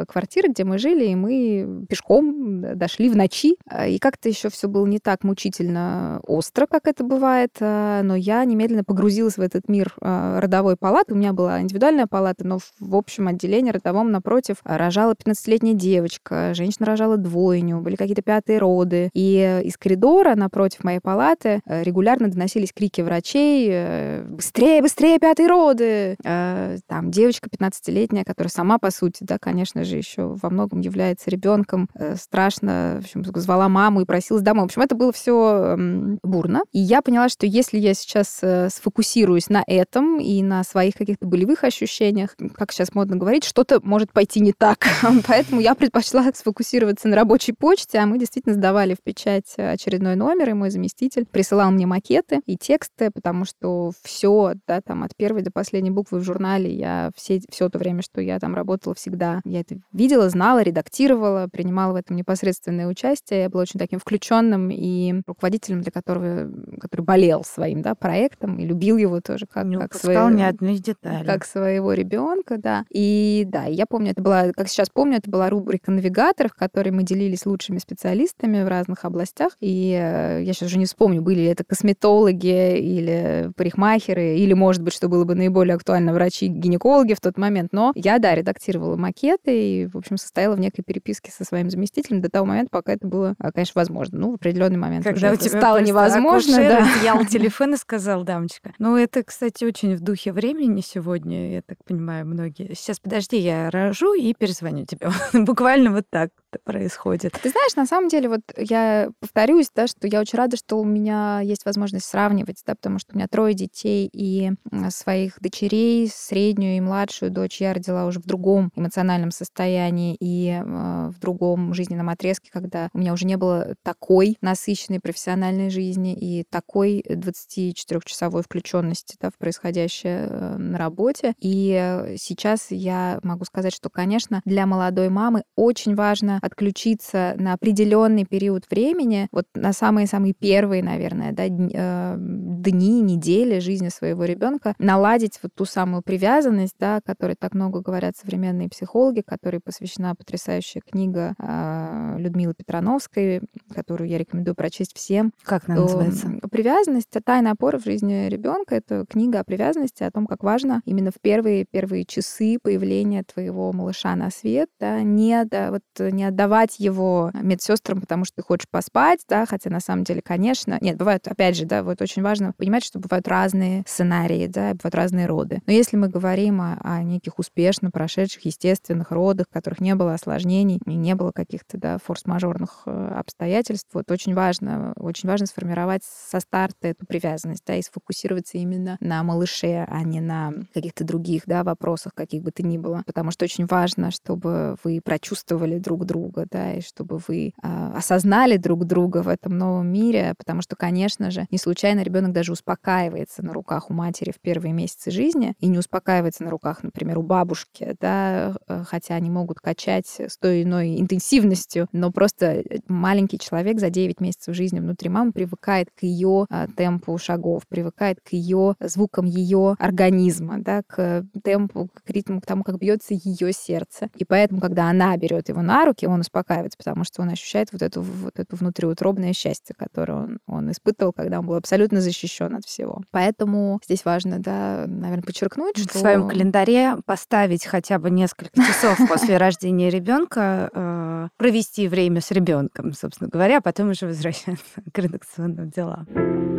квартиры, 0.07 0.49
где 0.49 0.63
мы 0.63 0.77
жили, 0.77 1.05
и 1.05 1.15
мы 1.15 1.85
пешком 1.87 2.77
дошли 2.77 3.09
в 3.09 3.15
ночи. 3.15 3.55
И 3.87 3.99
как-то 3.99 4.29
еще 4.29 4.49
все 4.49 4.67
было 4.67 4.85
не 4.85 4.99
так 4.99 5.23
мучительно 5.23 6.21
остро, 6.25 6.67
как 6.67 6.87
это 6.87 7.03
бывает, 7.03 7.55
но 7.59 8.15
я 8.15 8.43
немедленно 8.45 8.83
погрузилась 8.83 9.37
в 9.37 9.41
этот 9.41 9.67
мир 9.69 9.93
родовой 10.01 10.77
палаты. 10.77 11.13
У 11.13 11.17
меня 11.17 11.33
была 11.33 11.61
индивидуальная 11.61 12.07
палата, 12.07 12.45
но 12.45 12.59
в 12.79 12.95
общем 12.95 13.27
отделении 13.27 13.71
родовом 13.71 14.11
напротив 14.11 14.57
рожала 14.63 15.13
15-летняя 15.13 15.73
девочка, 15.73 16.53
женщина 16.53 16.85
рожала 16.85 17.17
двойню, 17.17 17.79
были 17.79 17.95
какие-то 17.95 18.21
пятые 18.21 18.59
роды. 18.59 19.09
И 19.13 19.61
из 19.63 19.77
коридора 19.77 20.35
напротив 20.35 20.83
моей 20.83 20.99
палаты 20.99 21.61
э, 21.65 21.83
регулярно 21.83 22.29
доносились 22.29 22.73
крики 22.73 23.01
врачей 23.01 23.56
э, 23.69 24.23
«Быстрее, 24.23 24.81
быстрее, 24.81 25.19
пятые 25.19 25.47
роды!» 25.47 26.15
э, 26.23 26.77
Там 26.87 27.11
девочка 27.11 27.49
15-летняя, 27.49 28.23
которая 28.23 28.51
сама, 28.51 28.77
по 28.77 28.91
сути, 28.91 29.23
да, 29.23 29.37
конечно 29.39 29.83
же, 29.83 29.97
еще 29.97 30.35
во 30.41 30.49
многом 30.49 30.81
является 30.81 31.29
ребенком, 31.29 31.89
страшно, 32.15 32.99
в 33.01 33.05
общем, 33.05 33.23
звала 33.23 33.69
маму 33.69 34.01
и 34.01 34.05
просилась 34.05 34.41
домой. 34.41 34.63
В 34.63 34.65
общем, 34.65 34.81
это 34.81 34.95
было 34.95 35.11
все 35.11 35.75
бурно. 36.23 36.61
И 36.71 36.79
я 36.79 37.01
поняла, 37.01 37.29
что 37.29 37.45
если 37.45 37.77
я 37.77 37.93
сейчас 37.93 38.41
сфокусируюсь 38.73 39.49
на 39.49 39.63
этом 39.65 40.19
и 40.19 40.41
на 40.41 40.63
своих 40.63 40.95
каких-то 40.95 41.25
болевых 41.25 41.63
ощущениях, 41.63 42.35
как 42.55 42.71
сейчас 42.71 42.93
модно 42.93 43.15
говорить, 43.15 43.43
что-то 43.43 43.79
может 43.83 44.11
пойти 44.11 44.39
не 44.39 44.53
так. 44.53 44.85
Поэтому 45.27 45.61
я 45.61 45.75
предпочла 45.75 46.23
сфокусироваться 46.33 47.07
на 47.07 47.15
рабочей 47.15 47.53
почте, 47.53 47.99
а 47.99 48.05
мы 48.05 48.19
действительно 48.19 48.55
сдавали 48.55 48.93
в 48.93 49.01
печать 49.03 49.53
очередной 49.57 50.15
номер, 50.15 50.49
и 50.49 50.53
мой 50.53 50.69
заместитель 50.69 51.25
присылал 51.25 51.71
мне 51.71 51.85
макеты 51.85 52.41
и 52.45 52.57
тексты, 52.57 53.11
потому 53.11 53.45
что 53.47 53.91
все, 54.03 54.53
да, 54.67 54.81
там 54.81 55.03
от 55.03 55.15
первой 55.15 55.41
до 55.41 55.51
последней 55.51 55.91
буквы 55.91 56.19
в 56.19 56.23
журнале 56.23 56.73
я 56.73 57.11
все, 57.15 57.41
все 57.49 57.69
то 57.69 57.79
время, 57.79 58.01
что 58.01 58.21
я 58.21 58.39
там 58.39 58.53
работала 58.53 58.93
всегда, 58.93 59.41
я 59.45 59.61
это 59.61 59.79
видела, 59.91 60.29
знала, 60.29 60.61
редактировала, 60.61 61.47
принимала 61.51 61.93
в 61.93 61.95
этом 61.95 62.15
непосредственное 62.15 62.87
участие. 62.87 63.41
Я 63.41 63.49
была 63.49 63.63
очень 63.63 63.79
таким 63.79 63.99
включенным 63.99 64.69
и 64.71 65.21
руководителем, 65.25 65.81
для 65.81 65.91
которого, 65.91 66.51
который 66.79 67.01
болел 67.01 67.43
своим, 67.43 67.81
да, 67.81 67.95
проектом 67.95 68.59
и 68.59 68.65
любил 68.65 68.97
его 68.97 69.21
тоже 69.21 69.45
как, 69.45 69.65
Не 69.65 69.77
как 69.77 69.93
своего, 69.93 70.29
ни 70.29 70.43
одной 70.43 70.77
детали. 70.77 71.25
Как 71.25 71.45
своего 71.45 71.93
ребенка, 71.93 72.57
да. 72.57 72.85
И 72.89 73.45
да, 73.47 73.65
я 73.65 73.85
помню, 73.85 74.11
это 74.11 74.21
была, 74.21 74.51
как 74.53 74.67
сейчас 74.67 74.89
помню, 74.89 75.17
это 75.17 75.29
была 75.29 75.49
рубрика 75.49 75.91
«Навигатор», 75.91 76.49
в 76.49 76.53
которой 76.53 76.89
мы 76.89 77.03
делились 77.03 77.45
лучшими 77.45 77.77
специалистами 77.77 78.63
в 78.63 78.67
разных 78.67 79.05
областях. 79.05 79.53
И 79.59 79.91
э, 79.91 80.43
я 80.43 80.53
сейчас 80.53 80.69
уже 80.69 80.77
не 80.77 80.85
вспомню, 80.85 81.21
были 81.21 81.41
ли 81.41 81.45
это 81.45 81.63
косметологи 81.63 82.77
или 82.77 83.36
парикмахеры, 83.55 84.37
или, 84.37 84.53
может 84.53 84.81
быть, 84.81 84.93
что 84.93 85.07
было 85.09 85.23
бы 85.23 85.35
наиболее 85.35 85.75
актуально, 85.75 86.13
врачи-гинекологи 86.13 87.13
в 87.13 87.21
тот 87.21 87.37
момент. 87.37 87.69
Но 87.71 87.91
я, 87.95 88.19
да, 88.19 88.35
редактировала 88.35 88.95
макеты 88.95 89.81
и, 89.81 89.87
в 89.87 89.97
общем, 89.97 90.17
состояла 90.17 90.55
в 90.55 90.59
некой 90.59 90.83
переписке 90.83 91.31
со 91.31 91.43
своим 91.43 91.69
заместителем 91.69 92.21
до 92.21 92.29
того 92.29 92.45
момента, 92.45 92.69
пока 92.71 92.93
это 92.93 93.07
было, 93.07 93.35
а, 93.39 93.51
конечно, 93.51 93.73
возможно. 93.75 94.19
Ну, 94.19 94.31
в 94.31 94.35
определенный 94.35 94.77
момент 94.77 95.03
Когда 95.03 95.31
уже 95.31 95.35
у 95.35 95.37
тебя 95.37 95.59
стало 95.59 95.81
невозможно. 95.81 96.57
Да. 96.57 96.87
Я 97.03 97.23
телефон 97.29 97.73
и 97.73 97.77
сказал, 97.77 98.23
дамочка. 98.23 98.73
Ну, 98.79 98.95
это, 98.95 99.23
кстати, 99.23 99.63
очень 99.63 99.95
в 99.95 100.01
духе 100.01 100.31
времени 100.31 100.81
сегодня, 100.81 101.53
я 101.53 101.61
так 101.61 101.77
понимаю, 101.85 102.25
многие. 102.25 102.73
Сейчас, 102.73 102.99
подожди, 102.99 103.37
я 103.37 103.69
рожу 103.69 104.13
и 104.13 104.33
перезвоню 104.33 104.85
тебе. 104.85 105.09
Буквально 105.33 105.91
вот 105.91 106.05
так 106.09 106.29
происходит. 106.63 107.33
Ты 107.41 107.49
знаешь, 107.49 107.75
на 107.75 107.85
самом 107.85 108.09
деле, 108.09 108.29
вот 108.29 108.41
я 108.57 109.09
повторюсь, 109.19 109.69
да, 109.73 109.87
что 109.87 110.07
я 110.07 110.21
очень 110.21 110.37
рада, 110.37 110.57
что 110.57 110.77
у 110.79 110.85
меня 110.85 111.41
есть 111.41 111.65
возможность 111.65 112.05
сравнивать, 112.05 112.61
да, 112.65 112.75
потому 112.75 112.99
что 112.99 113.13
у 113.13 113.17
меня 113.17 113.27
трое 113.27 113.53
детей, 113.53 114.09
и 114.11 114.51
своих 114.89 115.39
дочерей, 115.39 116.09
среднюю 116.13 116.77
и 116.77 116.81
младшую 116.81 117.31
дочь 117.31 117.61
я 117.61 117.73
родила 117.73 118.05
уже 118.05 118.19
в 118.19 118.25
другом 118.25 118.71
эмоциональном 118.75 119.31
состоянии 119.31 120.15
и 120.19 120.49
э, 120.49 121.09
в 121.09 121.19
другом 121.19 121.73
жизненном 121.73 122.09
отрезке, 122.09 122.49
когда 122.51 122.89
у 122.93 122.99
меня 122.99 123.13
уже 123.13 123.25
не 123.25 123.37
было 123.37 123.75
такой 123.83 124.37
насыщенной 124.41 124.99
профессиональной 124.99 125.69
жизни 125.69 126.15
и 126.15 126.45
такой 126.49 127.03
24-часовой 127.07 128.43
включенности 128.43 129.15
да, 129.19 129.29
в 129.29 129.37
происходящее 129.37 130.27
э, 130.29 130.57
на 130.57 130.77
работе. 130.77 131.33
И 131.39 132.15
сейчас 132.17 132.67
я 132.69 133.19
могу 133.23 133.45
сказать, 133.45 133.73
что, 133.73 133.89
конечно, 133.89 134.41
для 134.45 134.65
молодой 134.65 135.09
мамы 135.09 135.43
очень 135.55 135.95
важно 135.95 136.36
отключиться 136.41 137.35
на 137.37 137.53
определенный 137.53 138.25
период 138.25 138.69
времени, 138.69 139.27
вот 139.31 139.45
на 139.55 139.73
самые-самые 139.73 140.33
первые, 140.33 140.83
наверное, 140.83 141.31
да, 141.31 141.45
э, 141.45 142.15
дни, 142.17 143.01
недели 143.01 143.59
жизни 143.59 143.89
своего 143.89 144.25
ребенка, 144.25 144.75
наладить 144.79 145.39
вот 145.41 145.53
ту 145.55 145.65
самую 145.65 146.01
привязанность, 146.01 146.75
да, 146.79 146.97
о 146.97 147.01
которой 147.01 147.35
так 147.39 147.53
много 147.53 147.81
говорят 147.81 148.15
современные 148.17 148.69
психологи, 148.69 149.21
которой 149.25 149.59
посвящена 149.63 150.15
потрясающая 150.15 150.81
книга 150.81 151.35
э, 151.39 152.15
Людмилы 152.19 152.53
Петрановской, 152.55 153.41
которую 153.73 154.09
я 154.09 154.17
рекомендую 154.17 154.55
прочесть 154.55 154.95
всем. 154.95 155.31
Как 155.43 155.69
она 155.69 155.81
называется? 155.81 156.27
Привязанность, 156.51 157.09
тайна 157.23 157.51
опора 157.51 157.79
в 157.79 157.83
жизни 157.83 158.27
ребенка. 158.29 158.75
Это 158.75 159.05
книга 159.07 159.39
о 159.39 159.43
привязанности, 159.43 160.03
о 160.03 160.11
том, 160.11 160.27
как 160.27 160.43
важно 160.43 160.81
именно 160.85 161.11
в 161.11 161.21
первые 161.21 161.65
первые 161.65 162.05
часы 162.05 162.57
появления 162.61 163.23
твоего 163.23 163.71
малыша 163.71 164.15
на 164.15 164.29
свет, 164.29 164.69
да, 164.79 165.01
не, 165.01 165.43
да, 165.45 165.71
вот, 165.71 165.83
не 165.99 166.23
отдавать 166.27 166.79
его 166.79 167.31
медсестрам, 167.33 168.01
потому 168.01 168.25
что 168.25 168.37
ты 168.37 168.43
хочешь 168.43 168.67
поспать, 168.69 169.21
да, 169.27 169.45
хотя 169.45 169.69
на 169.69 169.79
самом 169.79 170.03
деле, 170.03 170.21
конечно, 170.21 170.77
нет, 170.81 170.97
бывают, 170.97 171.27
опять 171.27 171.55
же, 171.57 171.65
да, 171.65 171.83
вот 171.83 172.01
очень 172.01 172.21
важно 172.21 172.53
понимать, 172.53 172.83
что 172.83 172.99
бывают 172.99 173.27
разные 173.27 173.83
сценарии, 173.87 174.47
да, 174.47 174.73
бывают 174.73 174.95
разные 174.95 175.25
роды. 175.25 175.61
Но 175.65 175.73
если 175.73 175.97
мы 175.97 176.09
говорим 176.09 176.61
о, 176.61 176.77
о 176.83 177.03
неких 177.03 177.39
успешно 177.39 177.91
прошедших 177.91 178.45
естественных 178.45 179.11
родах, 179.11 179.47
в 179.49 179.53
которых 179.53 179.79
не 179.79 179.95
было 179.95 180.13
осложнений 180.13 180.79
и 180.85 180.95
не 180.95 181.15
было 181.15 181.31
каких-то, 181.31 181.77
да, 181.77 181.97
форс-мажорных 182.03 182.83
э, 182.85 183.13
обстоятельств, 183.15 183.89
вот 183.93 184.09
очень 184.11 184.33
важно, 184.33 184.93
очень 184.97 185.29
важно 185.29 185.47
сформировать 185.47 186.01
со 186.03 186.39
старта 186.39 186.89
эту 186.89 187.05
привязанность, 187.05 187.63
да, 187.65 187.75
и 187.75 187.81
сфокусироваться 187.81 188.57
именно 188.57 188.97
на 188.99 189.23
малыше, 189.23 189.85
а 189.87 190.03
не 190.03 190.21
на 190.21 190.53
каких-то 190.73 191.03
других, 191.03 191.43
да, 191.45 191.63
вопросах, 191.63 192.13
каких 192.13 192.43
бы 192.43 192.51
то 192.51 192.63
ни 192.63 192.77
было. 192.77 193.03
Потому 193.05 193.31
что 193.31 193.45
очень 193.45 193.65
важно, 193.65 194.11
чтобы 194.11 194.77
вы 194.83 195.01
прочувствовали 195.03 195.79
друг 195.79 196.05
друга, 196.05 196.16
да, 196.51 196.73
и 196.73 196.81
чтобы 196.81 197.19
вы 197.27 197.53
э, 197.61 197.91
осознали 197.95 198.57
друг 198.57 198.85
друга 198.85 199.21
в 199.21 199.27
этом 199.27 199.57
новом 199.57 199.87
мире, 199.87 200.33
потому 200.37 200.61
что, 200.61 200.75
конечно 200.75 201.31
же, 201.31 201.45
не 201.51 201.57
случайно 201.57 202.01
ребенок 202.01 202.31
даже 202.31 202.51
успокаивается 202.51 203.43
на 203.43 203.53
руках 203.53 203.89
у 203.89 203.93
матери 203.93 204.31
в 204.31 204.39
первые 204.39 204.73
месяцы 204.73 205.11
жизни 205.11 205.55
и 205.59 205.67
не 205.67 205.77
успокаивается 205.77 206.43
на 206.43 206.49
руках, 206.49 206.83
например, 206.83 207.19
у 207.19 207.23
бабушки, 207.23 207.95
да, 207.99 208.55
э, 208.67 208.83
хотя 208.87 209.15
они 209.15 209.29
могут 209.29 209.59
качать 209.59 210.07
с 210.19 210.37
той 210.37 210.63
иной 210.63 210.99
интенсивностью, 210.99 211.87
но 211.91 212.11
просто 212.11 212.45
э, 212.45 212.63
маленький 212.87 213.39
человек 213.39 213.79
за 213.79 213.89
9 213.89 214.19
месяцев 214.19 214.55
жизни 214.55 214.79
внутри 214.79 215.09
мамы 215.09 215.31
привыкает 215.31 215.89
к 215.97 216.03
ее 216.03 216.45
а, 216.49 216.67
темпу 216.67 217.17
шагов, 217.17 217.63
привыкает 217.67 218.19
к 218.21 218.33
ее 218.33 218.75
звукам 218.79 219.25
ее 219.25 219.75
организма, 219.79 220.59
да, 220.59 220.81
к 220.87 221.25
темпу, 221.43 221.89
к 221.93 222.09
ритму, 222.09 222.41
к 222.41 222.45
тому, 222.45 222.63
как 222.63 222.77
бьется 222.77 223.13
ее 223.13 223.51
сердце. 223.53 224.09
И 224.15 224.25
поэтому, 224.25 224.61
когда 224.61 224.89
она 224.89 225.15
берет 225.17 225.49
его 225.49 225.61
на 225.61 225.85
руки, 225.85 226.06
он 226.09 226.21
успокаивается, 226.21 226.77
потому 226.77 227.03
что 227.03 227.21
он 227.21 227.29
ощущает 227.29 227.71
вот 227.71 227.81
эту, 227.81 228.01
вот 228.01 228.39
эту 228.39 228.55
внутриутробное 228.55 229.33
счастье, 229.33 229.75
которое 229.77 230.13
он, 230.13 230.39
он 230.47 230.71
испытывал, 230.71 231.13
когда 231.13 231.39
он 231.39 231.45
был 231.45 231.55
абсолютно 231.55 232.01
защищен 232.01 232.55
от 232.55 232.65
всего. 232.65 233.01
Поэтому 233.11 233.79
здесь 233.83 234.05
важно, 234.05 234.39
да, 234.39 234.85
наверное, 234.87 235.23
подчеркнуть, 235.23 235.77
что... 235.77 235.97
В 235.97 236.01
своем 236.01 236.27
календаре 236.27 236.97
поставить 237.05 237.65
хотя 237.65 237.99
бы 237.99 238.09
несколько 238.09 238.61
часов 238.61 238.97
после 239.07 239.37
рождения 239.37 239.89
ребенка, 239.89 240.69
э, 240.73 241.27
провести 241.37 241.87
время 241.87 242.21
с 242.21 242.31
ребенком, 242.31 242.93
собственно 242.93 243.29
говоря, 243.29 243.57
а 243.57 243.61
потом 243.61 243.89
уже 243.89 244.07
возвращаться 244.07 244.81
к 244.91 244.97
редакционным 244.97 245.69
делам. 245.69 246.56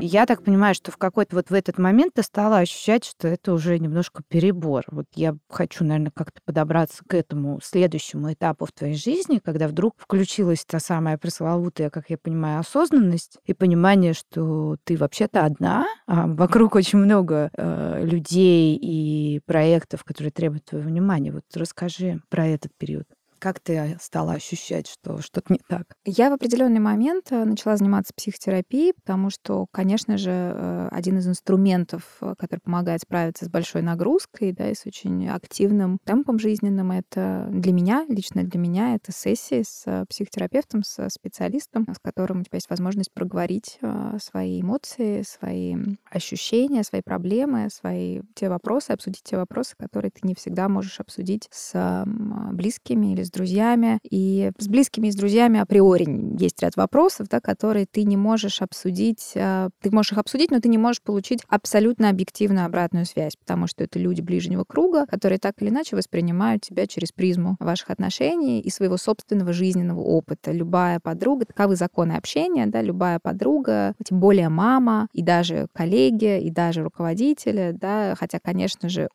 Я 0.00 0.26
так 0.26 0.42
понимаю, 0.42 0.74
что 0.74 0.90
в 0.90 0.96
какой-то 0.96 1.36
вот 1.36 1.50
в 1.50 1.54
этот 1.54 1.78
момент 1.78 2.14
ты 2.14 2.22
стала 2.22 2.58
ощущать, 2.58 3.04
что 3.04 3.28
это 3.28 3.52
уже 3.52 3.78
немножко 3.78 4.22
перебор. 4.28 4.84
Вот 4.90 5.06
я 5.14 5.36
хочу, 5.48 5.84
наверное, 5.84 6.12
как-то 6.14 6.40
подобраться 6.44 7.02
к 7.06 7.14
этому 7.14 7.60
следующему 7.62 8.32
этапу 8.32 8.66
в 8.66 8.72
твоей 8.72 8.94
жизни, 8.94 9.40
когда 9.42 9.68
вдруг 9.68 9.94
включилась 9.98 10.64
та 10.64 10.80
самая 10.80 11.18
пресловутая, 11.18 11.90
как 11.90 12.10
я 12.10 12.18
понимаю, 12.18 12.60
осознанность 12.60 13.38
и 13.44 13.54
понимание, 13.54 14.14
что 14.14 14.76
ты 14.84 14.96
вообще-то 14.96 15.44
одна, 15.44 15.86
а 16.06 16.26
вокруг 16.26 16.74
очень 16.74 16.98
много 16.98 17.50
э, 17.56 18.04
людей 18.04 18.76
и 18.76 19.40
проектов, 19.46 20.04
которые 20.04 20.32
требуют 20.32 20.64
твоего 20.64 20.88
внимания. 20.88 21.32
Вот 21.32 21.44
расскажи 21.54 22.20
про 22.28 22.46
этот 22.46 22.72
период. 22.76 23.06
Как 23.40 23.58
ты 23.58 23.96
стала 24.02 24.34
ощущать, 24.34 24.86
что 24.86 25.22
что-то 25.22 25.54
не 25.54 25.60
так? 25.66 25.84
Я 26.04 26.28
в 26.28 26.34
определенный 26.34 26.78
момент 26.78 27.28
э, 27.30 27.44
начала 27.44 27.74
заниматься 27.78 28.12
психотерапией, 28.14 28.92
потому 28.92 29.30
что, 29.30 29.66
конечно 29.72 30.18
же, 30.18 30.30
э, 30.30 30.88
один 30.92 31.16
из 31.16 31.26
инструментов, 31.26 32.02
э, 32.20 32.34
который 32.36 32.60
помогает 32.60 33.00
справиться 33.00 33.46
с 33.46 33.48
большой 33.48 33.80
нагрузкой, 33.80 34.52
да, 34.52 34.68
и 34.68 34.74
с 34.74 34.84
очень 34.84 35.26
активным 35.26 35.98
темпом 36.04 36.38
жизненным, 36.38 36.92
это 36.92 37.48
для 37.50 37.72
меня, 37.72 38.04
лично 38.08 38.44
для 38.44 38.60
меня, 38.60 38.94
это 38.94 39.10
сессии 39.10 39.62
с 39.66 40.04
психотерапевтом, 40.10 40.82
с 40.84 41.08
специалистом, 41.08 41.86
с 41.94 41.98
которым 41.98 42.40
у 42.40 42.44
тебя 42.44 42.56
есть 42.56 42.68
возможность 42.68 43.12
проговорить 43.14 43.78
свои 44.22 44.60
эмоции, 44.60 45.22
свои 45.22 45.76
ощущения, 46.10 46.84
свои 46.84 47.00
проблемы, 47.00 47.68
свои 47.72 48.20
те 48.34 48.50
вопросы, 48.50 48.90
обсудить 48.90 49.22
те 49.24 49.38
вопросы, 49.38 49.76
которые 49.78 50.10
ты 50.10 50.26
не 50.26 50.34
всегда 50.34 50.68
можешь 50.68 51.00
обсудить 51.00 51.48
с 51.50 52.04
близкими 52.52 53.12
или 53.12 53.22
с 53.22 53.29
с 53.30 53.32
друзьями. 53.32 53.98
И 54.02 54.50
с 54.58 54.68
близкими 54.68 55.08
и 55.08 55.12
с 55.12 55.14
друзьями 55.14 55.60
априори 55.60 56.06
есть 56.38 56.60
ряд 56.62 56.76
вопросов, 56.76 57.28
да, 57.28 57.40
которые 57.40 57.86
ты 57.86 58.04
не 58.04 58.16
можешь 58.16 58.62
обсудить. 58.62 59.32
А, 59.36 59.68
ты 59.80 59.90
можешь 59.90 60.12
их 60.12 60.18
обсудить, 60.18 60.50
но 60.50 60.60
ты 60.60 60.68
не 60.68 60.78
можешь 60.78 61.02
получить 61.02 61.40
абсолютно 61.48 62.08
объективную 62.08 62.66
обратную 62.66 63.06
связь, 63.06 63.36
потому 63.36 63.66
что 63.66 63.84
это 63.84 63.98
люди 63.98 64.20
ближнего 64.20 64.64
круга, 64.64 65.06
которые 65.06 65.38
так 65.38 65.60
или 65.60 65.70
иначе 65.70 65.96
воспринимают 65.96 66.62
тебя 66.62 66.86
через 66.86 67.12
призму 67.12 67.56
ваших 67.60 67.90
отношений 67.90 68.60
и 68.60 68.70
своего 68.70 68.96
собственного 68.96 69.52
жизненного 69.52 70.00
опыта. 70.00 70.52
Любая 70.52 71.00
подруга, 71.00 71.46
таковы 71.46 71.76
законы 71.76 72.12
общения, 72.12 72.66
да, 72.66 72.82
любая 72.82 73.18
подруга, 73.20 73.94
тем 74.04 74.20
более 74.20 74.48
мама, 74.48 75.08
и 75.12 75.22
даже 75.22 75.68
коллеги, 75.72 76.40
и 76.40 76.50
даже 76.50 76.82
руководители, 76.82 77.76
да, 77.78 78.14
хотя, 78.18 78.38
конечно 78.38 78.88
же, 78.88 79.08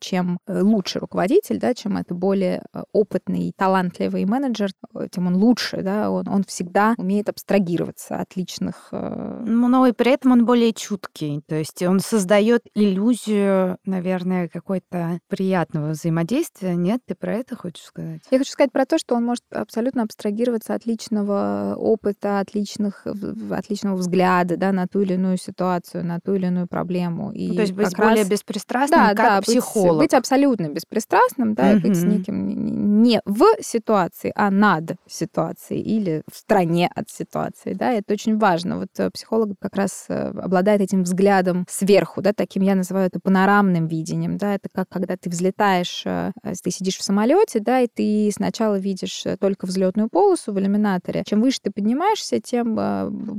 чем 0.00 0.38
э, 0.46 0.62
лучше 0.62 0.98
руководитель, 0.98 1.58
да, 1.58 1.74
чем 1.74 1.96
это 1.96 2.14
более 2.14 2.62
э, 2.72 2.82
опытный 2.92 3.52
талантливый 3.60 4.24
менеджер, 4.24 4.70
тем 5.10 5.26
он 5.26 5.36
лучше, 5.36 5.82
да, 5.82 6.10
он, 6.10 6.26
он 6.28 6.44
всегда 6.44 6.94
умеет 6.96 7.28
абстрагироваться 7.28 8.16
от 8.16 8.34
личных... 8.34 8.88
Э, 8.90 9.42
ну, 9.46 9.68
но 9.68 9.86
и 9.86 9.92
при 9.92 10.12
этом 10.12 10.32
он 10.32 10.46
более 10.46 10.72
чуткий, 10.72 11.42
то 11.46 11.56
есть 11.56 11.82
он 11.82 12.00
создает 12.00 12.62
иллюзию, 12.74 13.76
наверное, 13.84 14.48
какой-то 14.48 15.20
приятного 15.28 15.90
взаимодействия, 15.90 16.74
нет? 16.74 17.02
Ты 17.06 17.14
про 17.14 17.34
это 17.34 17.54
хочешь 17.54 17.84
сказать? 17.84 18.22
Я 18.30 18.38
хочу 18.38 18.50
сказать 18.50 18.72
про 18.72 18.86
то, 18.86 18.96
что 18.96 19.14
он 19.14 19.26
может 19.26 19.44
абсолютно 19.52 20.04
абстрагироваться 20.04 20.72
от 20.72 20.86
личного 20.86 21.74
опыта, 21.76 22.40
от, 22.40 22.54
личных, 22.54 23.06
от 23.06 23.68
личного 23.68 23.96
взгляда, 23.96 24.56
да, 24.56 24.72
на 24.72 24.86
ту 24.86 25.02
или 25.02 25.14
иную 25.14 25.36
ситуацию, 25.36 26.02
на 26.02 26.18
ту 26.18 26.32
или 26.32 26.46
иную 26.46 26.66
проблему. 26.66 27.30
И 27.32 27.48
ну, 27.48 27.56
то 27.56 27.60
есть 27.60 27.74
быть 27.74 27.94
более 27.94 28.22
раз... 28.22 28.28
беспристрастным, 28.30 29.00
да, 29.00 29.08
как 29.08 29.16
да, 29.16 29.40
психолог. 29.42 29.98
Быть, 29.98 30.12
быть 30.12 30.14
абсолютно 30.14 30.68
беспристрастным, 30.68 31.52
да, 31.52 31.74
mm-hmm. 31.74 31.80
быть 31.80 31.96
с 31.96 32.04
неким 32.04 33.02
не 33.02 33.20
в 33.26 33.49
ситуации, 33.60 34.32
а 34.34 34.50
над 34.50 34.96
ситуацией 35.06 35.82
или 35.82 36.22
в 36.30 36.36
стране 36.36 36.90
от 36.94 37.10
ситуации. 37.10 37.74
Да? 37.74 37.92
Это 37.92 38.12
очень 38.12 38.38
важно. 38.38 38.78
Вот 38.78 38.88
э, 38.98 39.10
психолог 39.10 39.54
как 39.58 39.76
раз 39.76 40.06
э, 40.08 40.30
обладает 40.30 40.80
этим 40.80 41.02
взглядом 41.02 41.66
сверху, 41.68 42.22
да, 42.22 42.32
таким 42.32 42.62
я 42.62 42.74
называю 42.74 43.06
это 43.06 43.20
панорамным 43.20 43.86
видением. 43.86 44.36
Да? 44.36 44.54
Это 44.54 44.68
как 44.72 44.88
когда 44.88 45.16
ты 45.16 45.30
взлетаешь, 45.30 46.02
э, 46.04 46.32
ты 46.62 46.70
сидишь 46.70 46.98
в 46.98 47.02
самолете, 47.02 47.60
да, 47.60 47.80
и 47.80 47.88
ты 47.88 48.30
сначала 48.34 48.78
видишь 48.78 49.24
только 49.40 49.66
взлетную 49.66 50.08
полосу 50.08 50.52
в 50.52 50.58
иллюминаторе. 50.58 51.24
Чем 51.26 51.40
выше 51.40 51.58
ты 51.62 51.70
поднимаешься, 51.70 52.40
тем 52.40 52.74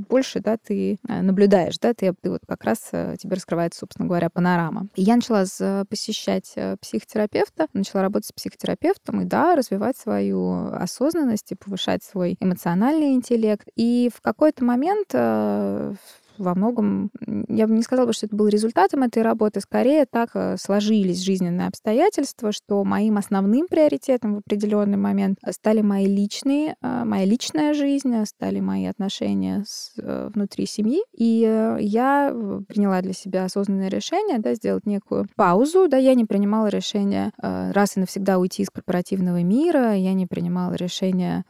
больше 0.08 0.40
да, 0.40 0.56
ты 0.56 0.98
наблюдаешь. 1.02 1.78
Да? 1.78 1.94
Ты, 1.94 2.14
ты 2.20 2.30
вот 2.30 2.40
как 2.46 2.64
раз 2.64 2.78
тебе 2.90 3.34
раскрывается, 3.34 3.80
собственно 3.80 4.08
говоря, 4.08 4.30
панорама. 4.30 4.88
И 4.94 5.02
я 5.02 5.16
начала 5.16 5.44
посещать 5.88 6.54
психотерапевта, 6.80 7.66
начала 7.72 8.02
работать 8.02 8.28
с 8.28 8.32
психотерапевтом, 8.32 9.22
и 9.22 9.24
да, 9.24 9.54
развивать 9.54 9.96
свою 10.02 10.72
осознанность 10.72 11.52
и 11.52 11.54
повышать 11.54 12.02
свой 12.02 12.36
эмоциональный 12.40 13.14
интеллект. 13.14 13.68
И 13.76 14.10
в 14.14 14.20
какой-то 14.20 14.64
момент 14.64 15.08
э, 15.12 15.94
во 16.38 16.54
многом, 16.54 17.10
я 17.48 17.66
бы 17.66 17.74
не 17.74 17.82
сказала, 17.82 18.12
что 18.12 18.26
это 18.26 18.36
был 18.36 18.48
результатом 18.48 19.02
этой 19.02 19.22
работы, 19.22 19.60
скорее 19.60 20.06
так 20.06 20.30
э, 20.34 20.56
сложились 20.58 21.22
жизненные 21.22 21.68
обстоятельства, 21.68 22.52
что 22.52 22.82
моим 22.84 23.18
основным 23.18 23.66
приоритетом 23.68 24.34
в 24.34 24.38
определенный 24.38 24.98
момент 24.98 25.38
стали 25.50 25.80
мои 25.80 26.06
личные, 26.06 26.76
э, 26.82 27.04
моя 27.04 27.24
личная 27.24 27.74
жизнь, 27.74 28.14
стали 28.26 28.60
мои 28.60 28.86
отношения 28.86 29.64
с, 29.66 29.92
э, 29.98 30.30
внутри 30.34 30.66
семьи. 30.66 31.02
И 31.16 31.40
я 31.80 32.34
приняла 32.68 33.00
для 33.02 33.12
себя 33.12 33.44
осознанное 33.44 33.88
решение, 33.88 34.38
да, 34.38 34.54
сделать 34.54 34.86
некую 34.86 35.26
паузу, 35.36 35.88
да, 35.88 35.96
я 35.96 36.14
не 36.14 36.24
принимала 36.24 36.68
решение 36.68 37.32
раз 37.38 37.96
и 37.96 38.00
навсегда 38.00 38.38
уйти 38.38 38.62
из 38.62 38.70
корпоративного 38.70 39.42
мира, 39.42 39.94
я 39.94 40.12
не 40.14 40.26
принимала 40.26 40.74
решение 40.74 41.44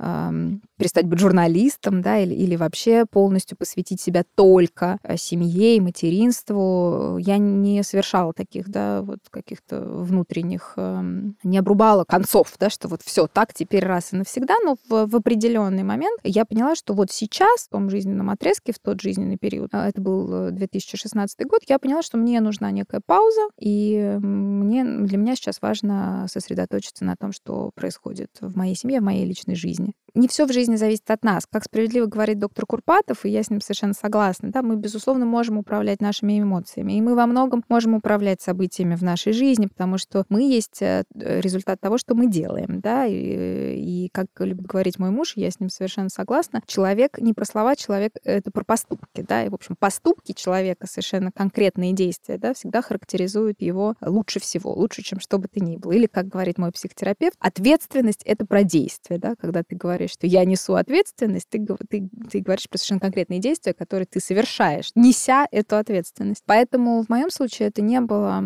перестать 0.78 1.06
быть 1.06 1.18
журналистом, 1.18 2.02
да, 2.02 2.18
или, 2.18 2.34
или 2.34 2.56
вообще 2.56 3.06
полностью 3.06 3.56
посвятить 3.56 4.00
себя 4.00 4.24
только 4.34 4.71
только 4.72 4.98
семье 5.16 5.76
и 5.76 5.80
материнству. 5.80 7.16
Я 7.18 7.38
не 7.38 7.82
совершала 7.82 8.32
таких, 8.32 8.68
да, 8.68 9.02
вот 9.02 9.20
каких-то 9.30 9.80
внутренних, 9.80 10.74
эм, 10.76 11.37
не 11.42 11.58
обрубала 11.58 12.04
концов, 12.04 12.52
да, 12.58 12.70
что 12.70 12.88
вот 12.88 13.02
все 13.02 13.26
так 13.26 13.52
теперь 13.54 13.85
раз 13.85 14.12
и 14.12 14.16
навсегда, 14.16 14.54
но 14.64 14.76
в, 14.88 15.06
в 15.06 15.16
определенный 15.16 15.82
момент 15.82 16.20
я 16.24 16.44
поняла, 16.44 16.74
что 16.74 16.94
вот 16.94 17.11
сейчас, 17.11 17.66
в 17.66 17.68
том 17.68 17.90
жизненном 17.90 18.30
отрезке, 18.30 18.72
в 18.72 18.78
тот 18.78 19.00
жизненный 19.00 19.37
период, 19.37 19.70
а, 19.72 19.88
это 19.88 20.00
был 20.00 20.50
2016 20.50 21.40
э, 21.40 21.44
год, 21.44 21.61
я 21.68 21.78
поняла, 21.78 22.02
что 22.02 22.18
мне 22.18 22.40
нужна 22.40 22.70
некая 22.70 23.00
пауза, 23.04 23.42
и 23.58 24.16
мне, 24.20 24.85
для 24.85 25.18
меня 25.18 25.37
сейчас 25.37 25.61
важно 25.61 26.26
сосредоточиться 26.30 27.04
на 27.04 27.16
том, 27.16 27.32
что 27.32 27.70
происходит 27.74 28.30
в 28.40 28.56
моей 28.56 28.74
семье, 28.74 29.00
в 29.00 29.04
моей 29.04 29.26
личной 29.26 29.54
жизни. 29.54 29.94
Не 30.14 30.29
все 30.29 30.46
в 30.46 30.53
жизни 30.53 30.77
зависит 30.77 31.11
от 31.11 31.25
нас. 31.25 31.46
Как 31.51 31.64
справедливо 31.64 32.05
говорит 32.05 32.38
доктор 32.38 32.66
Курпатов, 32.66 33.25
и 33.25 33.31
я 33.31 33.42
с 33.42 33.48
ним 33.48 33.62
совершенно 33.62 33.94
согласна, 33.94 34.51
да, 34.51 34.61
мы, 34.61 34.77
безусловно, 34.77 35.25
можем 35.25 35.57
управлять 35.57 36.03
нашими 36.03 36.38
эмоциями, 36.38 36.92
и 36.92 37.01
мы 37.01 37.14
во 37.14 37.27
многом 37.27 37.64
можем 37.70 37.94
управлять 37.94 38.42
событиями 38.42 38.94
в 38.94 39.03
нашей 39.03 39.33
жизни, 39.33 39.66
потому 39.66 39.96
что 39.96 40.25
мы 40.29 40.42
есть 40.42 40.83
э, 40.83 41.05
результат 41.14 41.81
того, 41.81 41.96
что 41.96 42.14
мы 42.14 42.27
делаем, 42.27 42.81
да, 42.81 43.07
и, 43.07 43.14
и 43.14 44.11
как 44.12 44.27
любит 44.40 44.66
говорить 44.66 44.98
мой 44.98 45.09
муж, 45.09 45.33
я 45.37 45.51
с 45.51 45.61
ним 45.61 45.70
совершенно 45.70 46.11
согласна, 46.11 46.61
человек 46.66 47.18
не 47.18 47.33
про 47.33 47.46
слова, 47.46 47.75
человек— 47.75 48.12
это 48.25 48.51
про 48.51 48.64
поступки, 48.64 49.22
да, 49.22 49.46
и, 49.46 49.48
в 49.48 49.55
общем, 49.55 49.77
поступки 49.77 50.33
человека, 50.33 50.87
совершенно 50.87 51.33
конкретные 51.33 51.94
действия, 51.94 52.37
да, 52.37 52.53
всегда 52.53 52.83
характеризуют 52.83 53.62
его 53.62 53.94
лучше 54.03 54.40
всего, 54.40 54.75
лучше, 54.75 55.03
чем 55.03 55.20
что 55.20 55.38
бы 55.38 55.48
то 55.48 55.59
ни 55.59 55.79
было. 55.79 55.92
Или, 55.92 56.07
как 56.07 56.29
говорит 56.29 56.59
мой 56.59 56.70
психотерапевт, 56.70 57.37
ответственность— 57.38 58.22
это 58.25 58.44
про 58.44 58.62
действие, 58.62 59.18
да, 59.18 59.37
когда 59.40 59.62
ты 59.62 59.75
говоришь, 59.75 60.01
что 60.06 60.26
я 60.26 60.44
несу 60.44 60.74
ответственность, 60.74 61.48
ты, 61.48 61.64
ты, 61.88 62.08
ты 62.30 62.40
говоришь 62.40 62.68
про 62.68 62.78
совершенно 62.78 63.00
конкретные 63.00 63.40
действия, 63.40 63.74
которые 63.74 64.06
ты 64.06 64.20
совершаешь, 64.20 64.90
неся 64.94 65.46
эту 65.50 65.76
ответственность. 65.76 66.42
Поэтому 66.46 67.02
в 67.02 67.08
моем 67.08 67.30
случае 67.30 67.68
это 67.68 67.82
не 67.82 68.00
было 68.00 68.42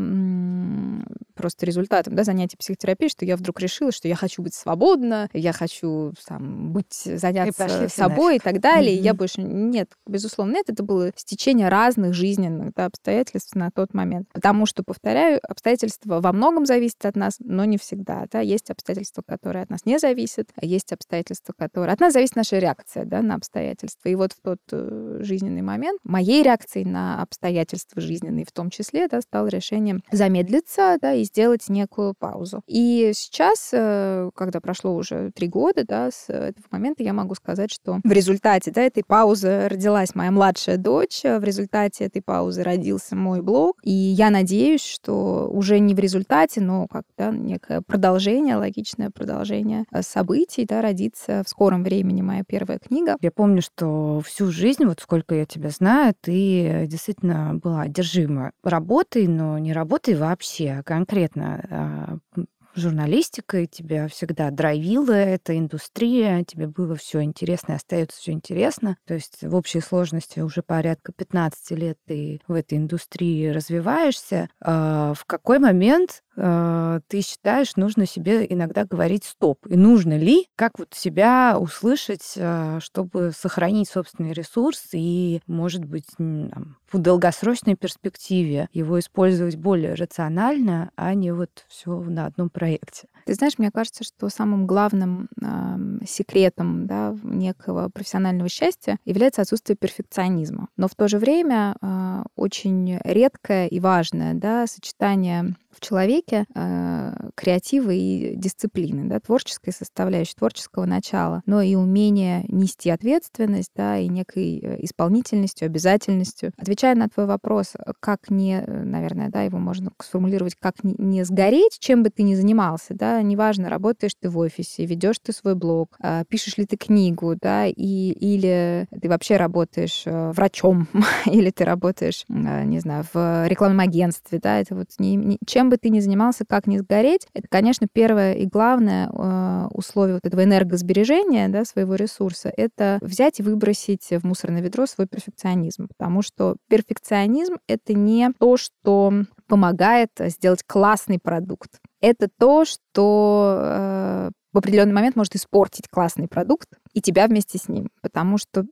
просто 1.37 1.67
результатом 1.67 2.15
да, 2.15 2.25
занятий 2.25 2.57
психотерапии, 2.57 3.09
что 3.09 3.25
я 3.25 3.37
вдруг 3.37 3.61
решила, 3.61 3.93
что 3.93 4.09
я 4.09 4.17
хочу 4.17 4.43
быть 4.43 4.55
свободна, 4.55 5.29
я 5.33 5.53
хочу 5.53 6.13
там, 6.27 6.73
быть, 6.73 6.95
заняться 7.05 7.85
и 7.85 7.89
собой 7.89 8.35
нафиг. 8.35 8.43
и 8.43 8.45
так 8.45 8.61
далее. 8.61 8.97
Mm-hmm. 8.97 9.03
я 9.03 9.15
больше... 9.15 9.43
Нет, 9.43 9.91
безусловно, 10.07 10.55
нет. 10.55 10.71
Это 10.71 10.83
было 10.83 11.13
стечение 11.15 11.69
разных 11.69 12.15
жизненных 12.15 12.73
да, 12.75 12.87
обстоятельств 12.87 13.55
на 13.55 13.71
тот 13.71 13.95
момент. 13.95 14.29
Потому 14.33 14.67
что, 14.67 14.83
повторяю, 14.83 15.41
обстоятельства 15.47 16.21
во 16.21 16.33
многом 16.33 16.67
зависят 16.67 17.05
от 17.05 17.17
нас, 17.17 17.37
но 17.39 17.65
не 17.65 17.79
всегда. 17.79 18.27
Да? 18.33 18.41
Есть 18.41 18.71
обстоятельства, 18.71 19.23
которые 19.27 19.63
от 19.65 19.71
нас 19.71 19.85
не 19.85 19.99
зависят, 19.99 20.49
а 20.57 20.65
есть 20.65 20.93
обстоятельства, 20.93 21.46
которые... 21.53 21.93
От 21.93 22.01
нас 22.01 22.13
зависит 22.13 22.37
наша 22.37 22.59
реакция 22.59 23.05
да, 23.05 23.23
на 23.23 23.35
обстоятельства. 23.35 24.09
И 24.09 24.15
вот 24.15 24.33
в 24.33 24.41
тот 24.43 24.59
э, 24.73 25.19
жизненный 25.21 25.63
момент 25.63 26.01
моей 26.05 26.43
реакцией 26.43 26.85
на 26.85 27.23
обстоятельства 27.23 28.01
жизненные 28.01 28.45
в 28.45 28.53
том 28.53 28.71
числе 28.71 29.09
да, 29.09 29.21
стало 29.21 29.49
решением 29.49 30.03
замедлиться 30.11 30.99
да, 31.01 31.13
и 31.13 31.25
сделать 31.25 31.69
некую 31.69 32.15
паузу. 32.19 32.63
И 32.67 33.13
сейчас, 33.15 33.71
э, 33.73 34.31
когда 34.35 34.61
прошло 34.61 34.95
уже 34.95 35.31
три 35.35 35.49
года, 35.49 35.85
да, 35.87 36.11
с 36.11 36.29
этого 36.29 36.67
момента 36.71 37.03
я 37.03 37.13
могу 37.13 37.35
сказать, 37.35 37.73
что 37.73 38.01
в 38.03 38.13
результате 38.13 38.71
да, 38.71 38.83
этой 38.83 39.05
паузы 39.05 39.69
родилась 39.69 40.15
моя 40.15 40.31
младшая 40.31 40.77
дочь, 40.77 41.23
в 41.23 41.43
результате 41.43 42.05
этой 42.05 42.23
паузы 42.23 42.63
родился 42.63 43.17
мой 43.17 43.43
блог, 43.43 43.77
и 43.83 43.91
я 43.91 44.31
надеюсь, 44.31 44.85
что 44.85 45.49
уже 45.53 45.79
не 45.79 45.95
в 45.95 45.99
результате, 45.99 46.61
но 46.61 46.87
как 46.87 47.05
да, 47.17 47.31
некое 47.31 47.81
продолжение, 47.81 48.57
логичное 48.57 49.11
продолжение 49.11 49.85
э, 49.93 50.03
событий, 50.03 50.65
да, 50.65 50.83
родится 50.83 51.36
в 51.45 51.49
скором 51.49 51.83
времени 51.83 52.23
моя 52.23 52.45
первая 52.47 52.79
книга. 52.79 53.17
Я 53.21 53.31
помню, 53.31 53.63
что 53.63 54.21
всю 54.25 54.51
жизнь, 54.51 54.85
вот 54.85 55.01
сколько 55.01 55.35
я 55.35 55.47
тебя 55.47 55.71
знаю, 55.71 56.15
ты 56.21 56.87
действительно 56.87 57.55
была 57.55 57.83
одержима 57.83 58.53
работой, 58.63 59.27
но 59.27 59.59
не 59.59 59.73
работой 59.73 60.15
вообще, 60.15 60.79
а 60.79 60.83
конкретно 60.83 62.21
а, 62.37 62.43
журналистикой, 62.77 63.67
тебя 63.67 64.09
всегда 64.09 64.51
драйвила 64.51 65.13
эта 65.13 65.59
индустрия, 65.59 66.45
тебе 66.45 66.67
было 66.67 66.95
все 66.97 67.23
интересно 67.23 67.73
и 67.73 67.77
остается 67.77 68.19
все 68.19 68.33
интересно. 68.33 68.97
То 69.07 69.15
есть 69.15 69.43
в 69.43 69.55
общей 69.55 69.81
сложности 69.81 70.41
уже 70.41 70.63
порядка 70.63 71.13
15 71.13 71.71
лет 71.73 71.99
ты 72.07 72.41
в 72.47 72.53
этой 72.53 72.79
индустрии 72.79 73.49
развиваешься. 73.49 74.49
А 74.61 75.15
в 75.15 75.25
какой 75.25 75.59
момент 75.59 76.23
ты 76.37 77.23
считаешь, 77.23 77.77
нужно 77.77 78.07
себе 78.07 78.47
иногда 78.49 78.85
говорить 78.85 79.25
стоп? 79.25 79.67
И 79.69 79.77
нужно 79.77 80.19
ли, 80.19 80.49
как 80.57 80.79
вот 80.79 80.93
себя 80.95 81.57
услышать, 81.59 82.35
а, 82.39 82.79
чтобы 82.81 83.33
сохранить 83.37 83.89
собственный 83.89 84.33
ресурс 84.33 84.89
и, 84.93 85.41
может 85.47 85.85
быть, 85.85 86.07
в 86.19 86.99
долгосрочной 86.99 87.75
перспективе 87.75 88.69
его 88.73 88.99
использовать 88.99 89.57
более 89.57 89.95
рационально, 89.95 90.91
а 90.97 91.15
не 91.15 91.33
вот 91.33 91.65
все 91.69 91.99
на 92.01 92.27
одном 92.27 92.51
проекте? 92.51 93.09
Ты 93.27 93.35
знаешь, 93.35 93.59
мне 93.59 93.73
кажется, 93.73 94.05
что 94.05 94.29
самым 94.29 94.69
главным 94.69 95.29
э, 95.43 96.07
секретом 96.07 96.87
да, 96.87 97.17
некого 97.25 97.89
профессионального 97.89 98.49
счастья 98.49 98.99
является 99.05 99.43
отсутствие 99.43 99.77
перфекционизма. 99.77 100.69
Но 100.77 100.87
в 100.87 100.95
то 100.95 101.09
же 101.09 101.19
время 101.19 101.75
э, 101.83 102.23
очень 102.37 103.01
редкое 103.03 103.67
и 103.67 103.81
важное 103.81 104.35
да, 104.35 104.69
сочетание 104.69 105.57
в 105.77 105.81
человеке 105.81 106.47
э, 106.55 107.13
креатива 107.35 107.91
и 107.91 108.35
дисциплины, 108.37 109.09
да, 109.09 109.21
творческой 109.21 109.73
составляющей, 109.73 110.35
творческого 110.35 110.87
начала, 110.87 111.43
но 111.47 111.61
и 111.61 111.75
умение 111.75 112.45
нести 112.49 112.91
ответственность, 112.91 113.73
да, 113.75 113.99
и 113.99 114.09
некой 114.09 114.59
э, 114.59 114.85
исполнительностью, 114.85 115.67
обязательностью. 115.67 116.53
Отвечая 116.57 116.95
на 116.95 117.09
твой 117.09 117.27
вопрос, 117.27 117.75
как 118.01 118.31
не, 118.31 118.63
наверное, 118.67 119.29
да, 119.29 119.43
его 119.43 119.59
можно 119.59 119.91
сформулировать, 120.01 120.55
как 120.55 120.83
не, 120.83 120.95
не 120.99 121.25
сгореть, 121.25 121.79
чем 121.79 122.03
бы 122.03 122.11
ты 122.11 122.23
ни 122.23 122.35
занимался, 122.35 122.95
да, 122.95 123.16
неважно, 123.23 123.69
работаешь 123.69 124.15
ты 124.21 124.29
в 124.29 124.39
офисе, 124.39 124.87
ведешь 124.87 125.19
ты 125.23 125.33
свой 125.33 125.55
блог, 125.55 125.97
э, 126.03 126.25
пишешь 126.29 126.57
ли 126.57 126.67
ты 126.67 126.77
книгу, 126.77 127.35
да, 127.41 127.67
и, 127.67 127.73
или 127.75 128.87
ты 129.01 129.09
вообще 129.09 129.37
работаешь 129.37 130.03
э, 130.07 130.31
врачом, 130.33 130.89
или 131.27 131.51
ты 131.51 131.65
работаешь, 131.65 132.25
э, 132.29 132.65
не 132.65 132.81
знаю, 132.81 133.05
в 133.13 133.47
рекламном 133.47 133.81
агентстве, 133.81 134.39
да, 134.43 134.61
это 134.61 134.75
вот 134.75 134.89
не, 134.99 135.17
не, 135.17 135.39
чем 135.47 135.71
бы 135.71 135.77
ты 135.77 135.89
ни 135.91 136.01
занимался, 136.01 136.45
как 136.47 136.67
не 136.67 136.79
сгореть, 136.79 137.27
это, 137.35 137.47
конечно, 137.49 137.87
первое 137.93 138.35
и 138.35 138.47
главное 138.47 139.09
э, 139.13 139.69
условие 139.73 140.15
вот 140.15 140.27
этого 140.27 140.45
энергосбережения 140.45 141.49
да, 141.49 141.65
своего 141.65 141.95
ресурса, 141.95 142.53
это 142.57 142.99
взять 143.01 143.41
и 143.41 143.43
выбросить 143.43 144.09
в 144.11 144.25
мусорное 144.25 144.63
ведро 144.63 144.87
свой 144.87 145.07
перфекционизм. 145.07 145.89
Потому 145.89 146.23
что 146.23 146.57
перфекционизм— 146.69 147.57
это 147.69 147.95
не 147.95 148.31
то, 148.39 148.57
что 148.57 149.13
помогает 149.47 150.11
сделать 150.19 150.63
классный 150.67 151.19
продукт. 151.19 151.81
Это 152.01 152.29
то, 152.39 152.65
что 152.65 153.59
э, 153.59 154.31
в 154.57 154.59
определенный 154.59 154.95
момент 154.95 155.17
может 155.17 155.37
испортить 155.37 155.87
классный 155.89 156.29
продукт 156.29 156.69
и 156.95 157.03
тебя 157.03 157.27
вместе 157.27 157.59
с 157.59 157.69
ним. 157.69 157.91
Потому 158.01 158.39
что 158.39 158.65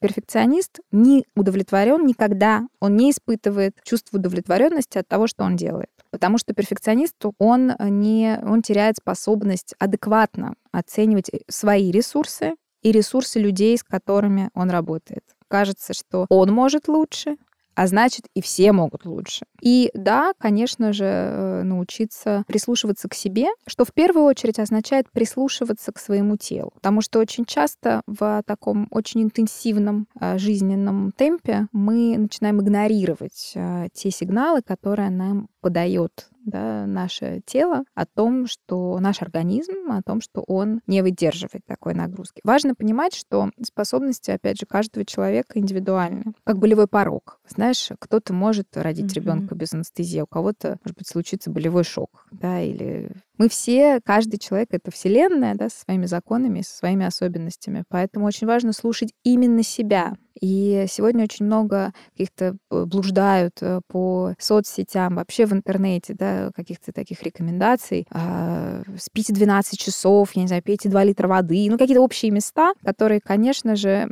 перфекционист 0.00 0.80
не 0.90 1.24
удовлетворен 1.36 2.04
никогда, 2.04 2.66
он 2.80 2.96
не 2.96 3.12
испытывает 3.12 3.76
чувство 3.84 4.18
удовлетворенности 4.18 4.98
от 4.98 5.06
того, 5.06 5.28
что 5.28 5.44
он 5.44 5.54
делает. 5.54 5.90
Потому 6.10 6.38
что 6.38 6.54
перфекционист, 6.54 7.14
он, 7.38 7.72
не, 7.78 8.40
он 8.42 8.62
теряет 8.62 8.96
способность 8.96 9.74
адекватно 9.78 10.54
оценивать 10.72 11.30
свои 11.48 11.92
ресурсы 11.92 12.54
и 12.82 12.90
ресурсы 12.90 13.38
людей, 13.38 13.78
с 13.78 13.84
которыми 13.84 14.50
он 14.54 14.70
работает. 14.70 15.22
Кажется, 15.46 15.94
что 15.94 16.26
он 16.28 16.52
может 16.52 16.88
лучше, 16.88 17.36
а 17.78 17.86
значит 17.86 18.24
и 18.34 18.42
все 18.42 18.72
могут 18.72 19.06
лучше. 19.06 19.46
И 19.62 19.92
да, 19.94 20.32
конечно 20.36 20.92
же, 20.92 21.04
э, 21.04 21.62
научиться 21.62 22.42
прислушиваться 22.48 23.08
к 23.08 23.14
себе, 23.14 23.46
что 23.68 23.84
в 23.84 23.92
первую 23.92 24.26
очередь 24.26 24.58
означает 24.58 25.08
прислушиваться 25.12 25.92
к 25.92 26.00
своему 26.00 26.36
телу. 26.36 26.72
Потому 26.74 27.02
что 27.02 27.20
очень 27.20 27.44
часто 27.44 28.02
в 28.08 28.42
таком 28.44 28.88
очень 28.90 29.22
интенсивном 29.22 30.08
э, 30.20 30.38
жизненном 30.38 31.12
темпе 31.12 31.68
мы 31.70 32.18
начинаем 32.18 32.60
игнорировать 32.60 33.52
э, 33.54 33.86
те 33.94 34.10
сигналы, 34.10 34.60
которые 34.62 35.10
нам 35.10 35.46
подает 35.60 36.28
да, 36.44 36.86
наше 36.86 37.42
тело 37.44 37.84
о 37.94 38.06
том, 38.06 38.46
что 38.46 38.98
наш 39.00 39.22
организм, 39.22 39.90
о 39.90 40.02
том, 40.02 40.20
что 40.20 40.42
он 40.46 40.80
не 40.86 41.02
выдерживает 41.02 41.64
такой 41.66 41.94
нагрузки. 41.94 42.40
Важно 42.44 42.74
понимать, 42.74 43.14
что 43.14 43.50
способности, 43.62 44.30
опять 44.30 44.58
же, 44.58 44.66
каждого 44.66 45.04
человека 45.04 45.58
индивидуальны, 45.58 46.32
как 46.44 46.58
болевой 46.58 46.86
порог. 46.86 47.40
Знаешь, 47.48 47.90
кто-то 47.98 48.32
может 48.32 48.68
родить 48.76 49.12
mm-hmm. 49.12 49.14
ребенка 49.14 49.54
без 49.54 49.74
анестезии, 49.74 50.20
а 50.20 50.24
у 50.24 50.26
кого-то, 50.26 50.78
может 50.84 50.96
быть, 50.96 51.08
случится 51.08 51.50
болевой 51.50 51.84
шок, 51.84 52.26
да, 52.30 52.60
или 52.60 53.12
мы 53.38 53.48
все, 53.48 54.00
каждый 54.04 54.38
человек— 54.38 54.68
это 54.72 54.90
вселенная, 54.90 55.54
да, 55.54 55.68
со 55.68 55.80
своими 55.80 56.06
законами, 56.06 56.62
со 56.62 56.76
своими 56.76 57.06
особенностями. 57.06 57.84
Поэтому 57.88 58.26
очень 58.26 58.46
важно 58.46 58.72
слушать 58.72 59.12
именно 59.22 59.62
себя. 59.62 60.14
И 60.40 60.86
сегодня 60.88 61.24
очень 61.24 61.46
много 61.46 61.92
каких-то 62.12 62.56
э, 62.70 62.84
блуждают 62.84 63.54
э, 63.60 63.80
по 63.88 64.34
соцсетям, 64.38 65.16
вообще 65.16 65.46
в 65.46 65.52
интернете, 65.52 66.14
да, 66.14 66.50
каких-то 66.54 66.92
таких 66.92 67.22
рекомендаций. 67.22 68.06
А, 68.10 68.82
спите 68.98 69.32
12 69.32 69.78
часов, 69.78 70.32
я 70.34 70.42
не 70.42 70.48
знаю, 70.48 70.62
пейте 70.62 70.88
2 70.88 71.04
литра 71.04 71.28
воды. 71.28 71.66
Ну, 71.70 71.78
какие-то 71.78 72.02
общие 72.02 72.30
места, 72.30 72.72
которые, 72.84 73.20
конечно 73.20 73.74
же, 73.74 74.08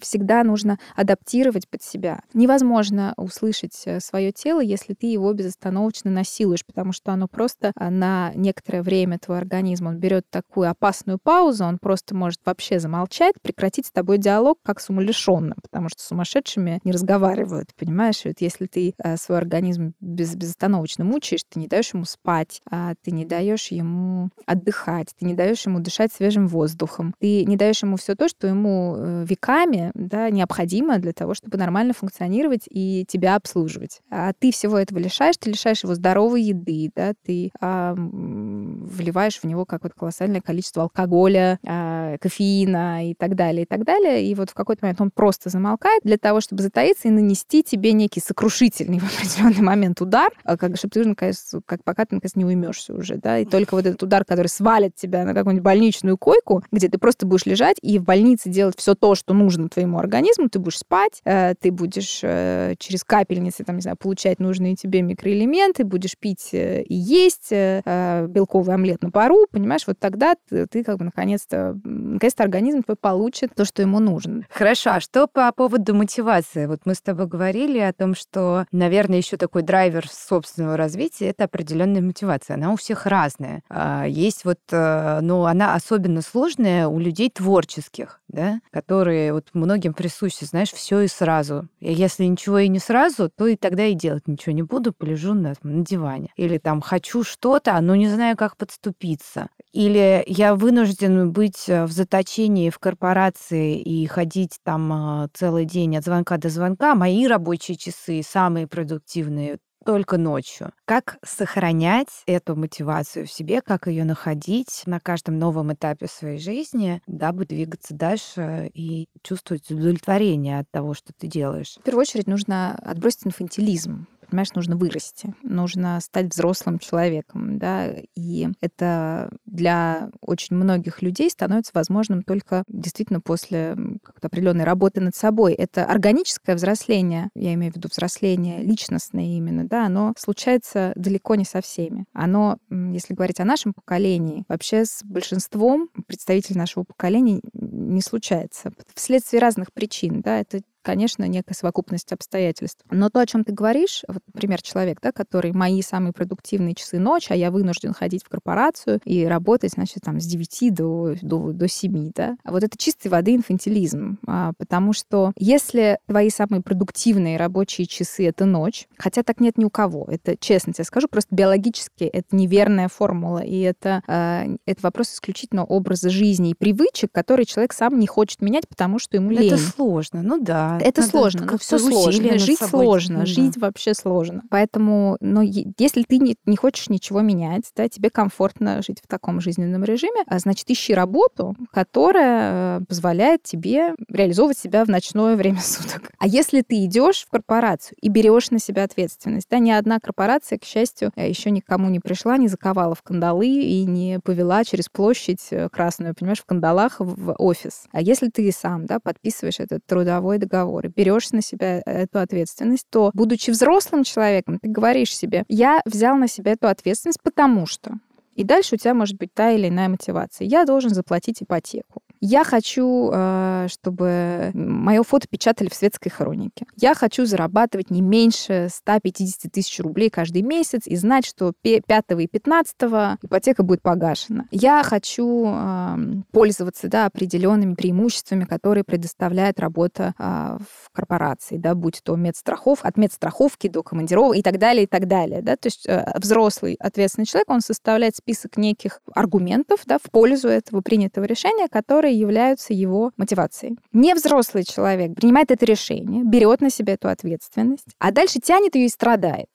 всегда 0.00 0.44
нужно 0.44 0.78
адаптировать 0.96 1.68
под 1.68 1.82
себя. 1.82 2.20
Невозможно 2.32 3.14
услышать 3.16 3.80
э, 3.86 4.00
свое 4.00 4.32
тело, 4.32 4.60
если 4.60 4.94
ты 4.94 5.06
его 5.06 5.32
безостановочно 5.32 6.10
насилуешь, 6.10 6.64
потому 6.64 6.92
что 6.92 7.12
оно 7.12 7.28
просто 7.28 7.72
а, 7.76 7.90
на 7.90 8.32
некоторое 8.34 8.82
время 8.82 9.18
твой 9.18 9.38
организм, 9.38 9.86
он 9.86 9.98
берет 9.98 10.28
такую 10.30 10.70
опасную 10.70 11.18
паузу, 11.22 11.64
он 11.64 11.78
просто 11.78 12.14
может 12.14 12.40
вообще 12.44 12.78
замолчать, 12.78 13.34
прекратить 13.42 13.86
с 13.86 13.90
тобой 13.90 14.18
диалог 14.18 14.58
как 14.62 14.80
с 14.80 14.90
умалишенным, 14.90 15.56
потому 15.62 15.88
что 15.88 16.02
с 16.02 16.06
сумасшедшими 16.06 16.80
не 16.84 16.92
разговаривают, 16.92 17.70
понимаешь? 17.76 18.22
Вот 18.24 18.36
если 18.40 18.66
ты 18.66 18.94
э, 18.98 19.16
свой 19.16 19.38
организм 19.38 19.94
без, 20.00 20.34
безостановочно 20.34 21.04
мучаешь, 21.04 21.44
ты 21.48 21.58
не 21.60 21.68
даешь 21.68 21.92
ему 21.94 22.04
спать, 22.04 22.62
а 22.70 22.94
ты 23.02 23.10
не 23.10 23.24
даешь 23.24 23.68
ему 23.68 24.30
отдыхать, 24.46 25.08
ты 25.18 25.24
не 25.26 25.34
даешь 25.34 25.66
ему 25.66 25.80
дышать 25.80 26.12
свежим 26.12 26.46
воздухом, 26.46 27.14
ты 27.18 27.44
не 27.44 27.56
даешь 27.56 27.82
ему 27.82 27.96
все 27.96 28.14
то, 28.14 28.28
что 28.28 28.46
ему 28.46 28.94
э, 28.96 29.24
веками 29.64 29.90
да, 29.94 30.30
необходимо 30.30 30.98
для 30.98 31.12
того, 31.12 31.34
чтобы 31.34 31.56
нормально 31.56 31.92
функционировать 31.92 32.62
и 32.68 33.04
тебя 33.08 33.36
обслуживать. 33.36 34.00
А 34.10 34.32
ты 34.38 34.52
всего 34.52 34.78
этого 34.78 34.98
лишаешь, 34.98 35.36
ты 35.38 35.50
лишаешь 35.50 35.82
его 35.82 35.94
здоровой 35.94 36.42
еды, 36.42 36.90
да, 36.94 37.14
ты 37.24 37.50
а, 37.60 37.94
вливаешь 37.96 39.38
в 39.38 39.44
него 39.44 39.64
какое-то 39.64 39.96
колоссальное 39.98 40.40
количество 40.40 40.82
алкоголя, 40.84 41.58
а, 41.66 42.16
кофеина 42.18 43.10
и 43.10 43.14
так 43.14 43.34
далее, 43.34 43.62
и 43.62 43.66
так 43.66 43.84
далее. 43.84 44.26
И 44.26 44.34
вот 44.34 44.50
в 44.50 44.54
какой-то 44.54 44.84
момент 44.84 45.00
он 45.00 45.10
просто 45.10 45.50
замолкает 45.50 46.02
для 46.04 46.18
того, 46.18 46.40
чтобы 46.40 46.62
затаиться 46.62 47.08
и 47.08 47.10
нанести 47.10 47.62
тебе 47.62 47.92
некий 47.92 48.20
сокрушительный 48.20 48.98
в 49.00 49.04
определенный 49.04 49.62
момент 49.62 50.00
удар, 50.00 50.30
а, 50.44 50.56
как, 50.56 50.76
чтобы 50.76 50.92
ты, 50.92 51.04
наконец, 51.04 51.54
как 51.66 51.82
пока 51.84 52.04
ты, 52.04 52.16
наконец, 52.16 52.36
не 52.36 52.44
уймешься 52.44 52.94
уже, 52.94 53.16
да, 53.16 53.38
и 53.38 53.44
только 53.44 53.74
вот 53.74 53.86
этот 53.86 54.02
удар, 54.02 54.24
который 54.24 54.48
свалит 54.48 54.94
тебя 54.94 55.24
на 55.24 55.34
какую-нибудь 55.34 55.64
больничную 55.64 56.18
койку, 56.18 56.62
где 56.70 56.88
ты 56.88 56.98
просто 56.98 57.26
будешь 57.26 57.46
лежать 57.46 57.76
и 57.82 57.98
в 57.98 58.04
больнице 58.04 58.48
делать 58.48 58.74
все 58.78 58.94
то, 58.94 59.14
что 59.14 59.34
нужно 59.34 59.53
твоему 59.68 59.98
организму, 59.98 60.48
ты 60.48 60.58
будешь 60.58 60.78
спать, 60.78 61.20
э, 61.24 61.54
ты 61.60 61.70
будешь 61.70 62.20
э, 62.22 62.74
через 62.78 63.04
капельницы, 63.04 63.64
там, 63.64 63.76
не 63.76 63.82
знаю, 63.82 63.96
получать 63.96 64.38
нужные 64.38 64.74
тебе 64.74 65.02
микроэлементы, 65.02 65.84
будешь 65.84 66.16
пить 66.18 66.50
э, 66.52 66.82
и 66.82 66.94
есть 66.94 67.50
белковый 67.50 68.74
омлет 68.74 69.02
на 69.02 69.10
пару, 69.10 69.46
понимаешь, 69.50 69.86
вот 69.86 69.98
тогда 69.98 70.34
ты, 70.48 70.66
ты 70.66 70.84
как 70.84 70.98
бы 70.98 71.04
наконец-то, 71.04 71.78
наконец-то 71.84 72.42
организм 72.42 72.82
твой 72.82 72.96
получит 72.96 73.54
то, 73.54 73.64
что 73.64 73.82
ему 73.82 74.00
нужно. 74.00 74.46
Хорошо, 74.50 74.90
а 74.94 75.00
что 75.00 75.26
по 75.26 75.50
поводу 75.52 75.94
мотивации? 75.94 76.66
Вот 76.66 76.80
мы 76.84 76.94
с 76.94 77.00
тобой 77.00 77.26
говорили 77.26 77.78
о 77.78 77.92
том, 77.92 78.14
что, 78.14 78.66
наверное, 78.72 79.18
еще 79.18 79.36
такой 79.36 79.62
драйвер 79.62 80.08
собственного 80.08 80.76
развития— 80.76 81.26
это 81.28 81.44
определенная 81.44 82.02
мотивация. 82.02 82.54
Она 82.54 82.72
у 82.72 82.76
всех 82.76 83.06
разная. 83.06 83.62
А, 83.68 84.04
есть 84.06 84.44
вот, 84.44 84.58
ну, 84.70 85.44
она 85.44 85.74
особенно 85.74 86.22
сложная 86.22 86.88
у 86.88 86.98
людей 86.98 87.30
творческих, 87.30 88.20
да, 88.28 88.60
которые 88.70 89.32
вот 89.32 89.48
многим 89.54 89.94
присущи, 89.94 90.44
знаешь, 90.44 90.72
все 90.72 91.00
и 91.00 91.08
сразу. 91.08 91.68
И 91.80 91.92
если 91.92 92.24
ничего 92.24 92.58
и 92.58 92.68
не 92.68 92.78
сразу, 92.78 93.30
то 93.30 93.46
и 93.46 93.56
тогда 93.56 93.86
и 93.86 93.94
делать 93.94 94.26
ничего 94.26 94.52
не 94.52 94.62
буду, 94.62 94.92
полежу 94.92 95.34
на, 95.34 95.54
на 95.62 95.84
диване. 95.84 96.30
Или 96.36 96.58
там 96.58 96.80
хочу 96.80 97.22
что-то, 97.22 97.80
но 97.80 97.94
не 97.94 98.08
знаю, 98.08 98.36
как 98.36 98.56
подступиться. 98.56 99.48
Или 99.72 100.22
я 100.26 100.54
вынужден 100.54 101.32
быть 101.32 101.68
э, 101.68 101.84
в 101.84 101.92
заточении 101.92 102.70
в 102.70 102.78
корпорации 102.78 103.80
и 103.80 104.06
ходить 104.06 104.58
там 104.62 105.24
э, 105.24 105.28
целый 105.34 105.64
день 105.64 105.96
от 105.96 106.04
звонка 106.04 106.36
до 106.36 106.48
звонка. 106.48 106.94
Мои 106.94 107.26
рабочие 107.26 107.76
часы 107.76 108.22
самые 108.22 108.66
продуктивные 108.66 109.58
только 109.84 110.18
ночью. 110.18 110.72
Как 110.84 111.18
сохранять 111.24 112.22
эту 112.26 112.56
мотивацию 112.56 113.26
в 113.26 113.32
себе, 113.32 113.60
как 113.60 113.86
ее 113.86 114.04
находить 114.04 114.82
на 114.86 115.00
каждом 115.00 115.38
новом 115.38 115.72
этапе 115.72 116.06
своей 116.06 116.38
жизни, 116.38 117.02
дабы 117.06 117.46
двигаться 117.46 117.94
дальше 117.94 118.70
и 118.74 119.08
чувствовать 119.22 119.70
удовлетворение 119.70 120.60
от 120.60 120.70
того, 120.70 120.94
что 120.94 121.12
ты 121.12 121.26
делаешь? 121.26 121.76
В 121.80 121.82
первую 121.82 122.02
очередь 122.02 122.26
нужно 122.26 122.74
отбросить 122.76 123.26
инфантилизм 123.26 124.06
понимаешь, 124.28 124.52
нужно 124.54 124.76
вырасти, 124.76 125.34
нужно 125.42 126.00
стать 126.00 126.32
взрослым 126.32 126.78
человеком, 126.78 127.58
да, 127.58 127.88
и 128.16 128.48
это 128.60 129.30
для 129.46 130.10
очень 130.20 130.56
многих 130.56 131.02
людей 131.02 131.30
становится 131.30 131.72
возможным 131.74 132.22
только 132.22 132.64
действительно 132.68 133.20
после 133.20 133.76
как-то 134.02 134.28
определенной 134.28 134.64
работы 134.64 135.00
над 135.00 135.14
собой. 135.14 135.54
Это 135.54 135.84
органическое 135.84 136.56
взросление, 136.56 137.28
я 137.34 137.54
имею 137.54 137.72
в 137.72 137.76
виду 137.76 137.88
взросление 137.90 138.62
личностное 138.62 139.36
именно, 139.36 139.66
да, 139.66 139.86
оно 139.86 140.14
случается 140.18 140.92
далеко 140.96 141.34
не 141.34 141.44
со 141.44 141.60
всеми. 141.60 142.04
Оно, 142.12 142.58
если 142.70 143.14
говорить 143.14 143.40
о 143.40 143.44
нашем 143.44 143.72
поколении, 143.74 144.44
вообще 144.48 144.84
с 144.84 145.02
большинством 145.04 145.88
представителей 146.06 146.58
нашего 146.58 146.84
поколения 146.84 147.40
не 147.52 148.00
случается 148.00 148.72
вследствие 148.94 149.40
разных 149.40 149.72
причин, 149.72 150.20
да, 150.20 150.40
это 150.40 150.60
конечно, 150.84 151.24
некая 151.24 151.54
совокупность 151.54 152.12
обстоятельств. 152.12 152.84
Но 152.90 153.08
то, 153.08 153.20
о 153.20 153.26
чем 153.26 153.42
ты 153.42 153.52
говоришь, 153.52 154.02
вот, 154.06 154.22
например, 154.32 154.62
человек, 154.62 154.98
да, 155.00 155.10
который 155.10 155.52
мои 155.52 155.82
самые 155.82 156.12
продуктивные 156.12 156.74
часы 156.74 156.98
ночи, 156.98 157.32
а 157.32 157.34
я 157.34 157.50
вынужден 157.50 157.92
ходить 157.92 158.22
в 158.24 158.28
корпорацию 158.28 159.00
и 159.04 159.24
работать, 159.24 159.72
значит, 159.72 160.02
там 160.04 160.20
с 160.20 160.26
9 160.26 160.74
до, 160.74 161.14
до, 161.22 161.52
до 161.52 161.68
7, 161.68 162.12
да, 162.14 162.36
вот 162.44 162.62
это 162.62 162.76
чистой 162.76 163.08
воды 163.08 163.34
инфантилизм, 163.34 164.18
а, 164.26 164.52
потому 164.58 164.92
что 164.92 165.32
если 165.36 165.98
твои 166.06 166.30
самые 166.30 166.62
продуктивные 166.62 167.36
рабочие 167.36 167.86
часы— 167.86 168.26
это 168.28 168.44
ночь, 168.44 168.86
хотя 168.98 169.22
так 169.22 169.40
нет 169.40 169.56
ни 169.56 169.64
у 169.64 169.70
кого, 169.70 170.06
это, 170.08 170.36
честно 170.36 170.72
тебе 170.72 170.84
скажу, 170.84 171.08
просто 171.08 171.34
биологически 171.34 172.04
это 172.04 172.36
неверная 172.36 172.88
формула, 172.88 173.38
и 173.38 173.58
это, 173.60 174.02
а, 174.06 174.44
это 174.66 174.80
вопрос 174.82 175.12
исключительно 175.14 175.64
образа 175.64 176.10
жизни 176.10 176.50
и 176.50 176.54
привычек, 176.54 177.10
которые 177.10 177.46
человек 177.46 177.72
сам 177.72 177.98
не 177.98 178.06
хочет 178.06 178.42
менять, 178.42 178.68
потому 178.68 178.98
что 178.98 179.16
ему 179.16 179.30
лень. 179.30 179.46
Это 179.46 179.56
сложно, 179.58 180.22
ну 180.22 180.38
да, 180.38 180.73
это 180.80 181.00
Надо 181.00 181.10
сложно, 181.10 181.46
но 181.50 181.58
все 181.58 181.78
сложно. 181.78 182.38
Жить 182.38 182.58
сложно, 182.58 183.20
да. 183.20 183.26
жить 183.26 183.56
вообще 183.56 183.94
сложно. 183.94 184.42
Поэтому, 184.50 185.16
но 185.20 185.42
если 185.42 186.02
ты 186.02 186.18
не, 186.18 186.36
не 186.46 186.56
хочешь 186.56 186.88
ничего 186.88 187.20
менять, 187.20 187.64
да, 187.76 187.88
тебе 187.88 188.10
комфортно 188.10 188.82
жить 188.82 189.00
в 189.02 189.06
таком 189.06 189.40
жизненном 189.40 189.84
режиме, 189.84 190.22
а 190.26 190.38
значит, 190.38 190.70
ищи 190.70 190.94
работу, 190.94 191.56
которая 191.72 192.80
э, 192.80 192.84
позволяет 192.88 193.42
тебе 193.42 193.94
реализовывать 194.08 194.58
себя 194.58 194.84
в 194.84 194.88
ночное 194.88 195.36
время 195.36 195.60
суток. 195.60 196.10
А 196.18 196.26
если 196.26 196.62
ты 196.62 196.84
идешь 196.84 197.24
в 197.24 197.30
корпорацию 197.30 197.96
и 198.00 198.08
берешь 198.08 198.50
на 198.50 198.58
себя 198.58 198.84
ответственность, 198.84 199.48
да, 199.50 199.58
ни 199.58 199.70
одна 199.70 199.98
корпорация, 200.00 200.58
к 200.58 200.64
счастью, 200.64 201.12
э, 201.16 201.28
еще 201.28 201.50
никому 201.50 201.88
не 201.88 202.00
пришла, 202.00 202.36
не 202.36 202.48
заковала 202.48 202.94
в 202.94 203.02
кандалы 203.02 203.48
и 203.48 203.84
не 203.84 204.20
повела 204.20 204.64
через 204.64 204.88
площадь 204.88 205.46
э, 205.50 205.68
красную, 205.68 206.14
понимаешь, 206.14 206.40
в 206.40 206.46
кандалах 206.46 206.96
в 206.98 207.34
офис. 207.38 207.84
А 207.92 208.00
если 208.00 208.28
ты 208.28 208.50
сам, 208.52 208.86
да, 208.86 208.98
подписываешь 209.00 209.60
этот 209.60 209.84
трудовой 209.86 210.38
договор, 210.38 210.63
разговоры, 210.64 210.92
берешь 210.94 211.30
на 211.32 211.42
себя 211.42 211.82
э, 211.84 212.02
эту 212.02 212.18
ответственность, 212.18 212.86
то, 212.90 213.10
будучи 213.14 213.50
взрослым 213.50 214.04
человеком, 214.04 214.58
ты 214.60 214.68
говоришь 214.68 215.14
себе, 215.14 215.44
я 215.48 215.80
взял 215.84 216.16
на 216.16 216.28
себя 216.28 216.52
эту 216.52 216.68
ответственность, 216.68 217.20
потому 217.22 217.66
что 217.66 217.92
и 218.34 218.42
дальше 218.42 218.74
у 218.74 218.78
тебя 218.78 218.94
может 218.94 219.16
быть 219.16 219.32
та 219.32 219.52
или 219.52 219.68
иная 219.68 219.88
мотивация. 219.88 220.46
Я 220.46 220.64
должен 220.64 220.90
заплатить 220.90 221.42
ипотеку. 221.42 222.02
Я 222.26 222.42
хочу, 222.42 223.10
э, 223.12 223.66
чтобы 223.68 224.50
мое 224.54 225.02
фото 225.02 225.28
печатали 225.28 225.68
в 225.68 225.74
светской 225.74 226.08
хронике. 226.08 226.64
Я 226.74 226.94
хочу 226.94 227.26
зарабатывать 227.26 227.90
не 227.90 228.00
меньше 228.00 228.68
150 228.72 229.52
тысяч 229.52 229.78
рублей 229.80 230.08
каждый 230.08 230.40
месяц 230.40 230.86
и 230.86 230.96
знать, 230.96 231.26
что 231.26 231.52
5 231.60 231.84
и 232.18 232.26
15 232.26 232.76
ипотека 233.22 233.62
будет 233.62 233.82
погашена. 233.82 234.46
Я 234.50 234.82
хочу 234.84 235.44
эм, 235.44 236.24
пользоваться 236.32 236.88
да, 236.88 237.04
определенными 237.04 237.74
преимуществами, 237.74 238.44
которые 238.44 238.84
предоставляет 238.84 239.60
работа 239.60 240.14
а, 240.16 240.56
в 240.60 240.90
корпорации, 240.92 241.58
да, 241.58 241.74
будь 241.74 242.00
то 242.02 242.16
медстрахов, 242.16 242.86
от 242.86 242.96
медстраховки 242.96 243.68
до 243.68 243.82
командировок 243.82 244.38
и 244.38 244.42
так 244.42 244.58
далее, 244.58 244.84
и 244.84 244.86
так 244.86 245.08
далее. 245.08 245.42
Да? 245.42 245.56
То 245.56 245.66
есть 245.66 245.86
э, 245.86 246.10
взрослый 246.18 246.76
ответственный 246.80 247.26
человек, 247.26 247.50
он 247.50 247.60
составляет 247.60 248.16
список 248.16 248.56
неких 248.56 249.00
аргументов 249.14 249.80
да, 249.84 249.98
в 249.98 250.10
пользу 250.10 250.48
этого 250.48 250.80
принятого 250.80 251.24
решения, 251.24 251.68
которые 251.68 252.13
являются 252.14 252.72
его 252.72 253.12
мотивацией. 253.16 253.76
Невзрослый 253.92 254.64
человек 254.64 255.14
принимает 255.14 255.50
это 255.50 255.64
решение, 255.64 256.24
берет 256.24 256.60
на 256.60 256.70
себя 256.70 256.94
эту 256.94 257.08
ответственность, 257.08 257.86
а 257.98 258.12
дальше 258.12 258.40
тянет 258.40 258.74
ее 258.74 258.86
и 258.86 258.88
страдает 258.88 259.48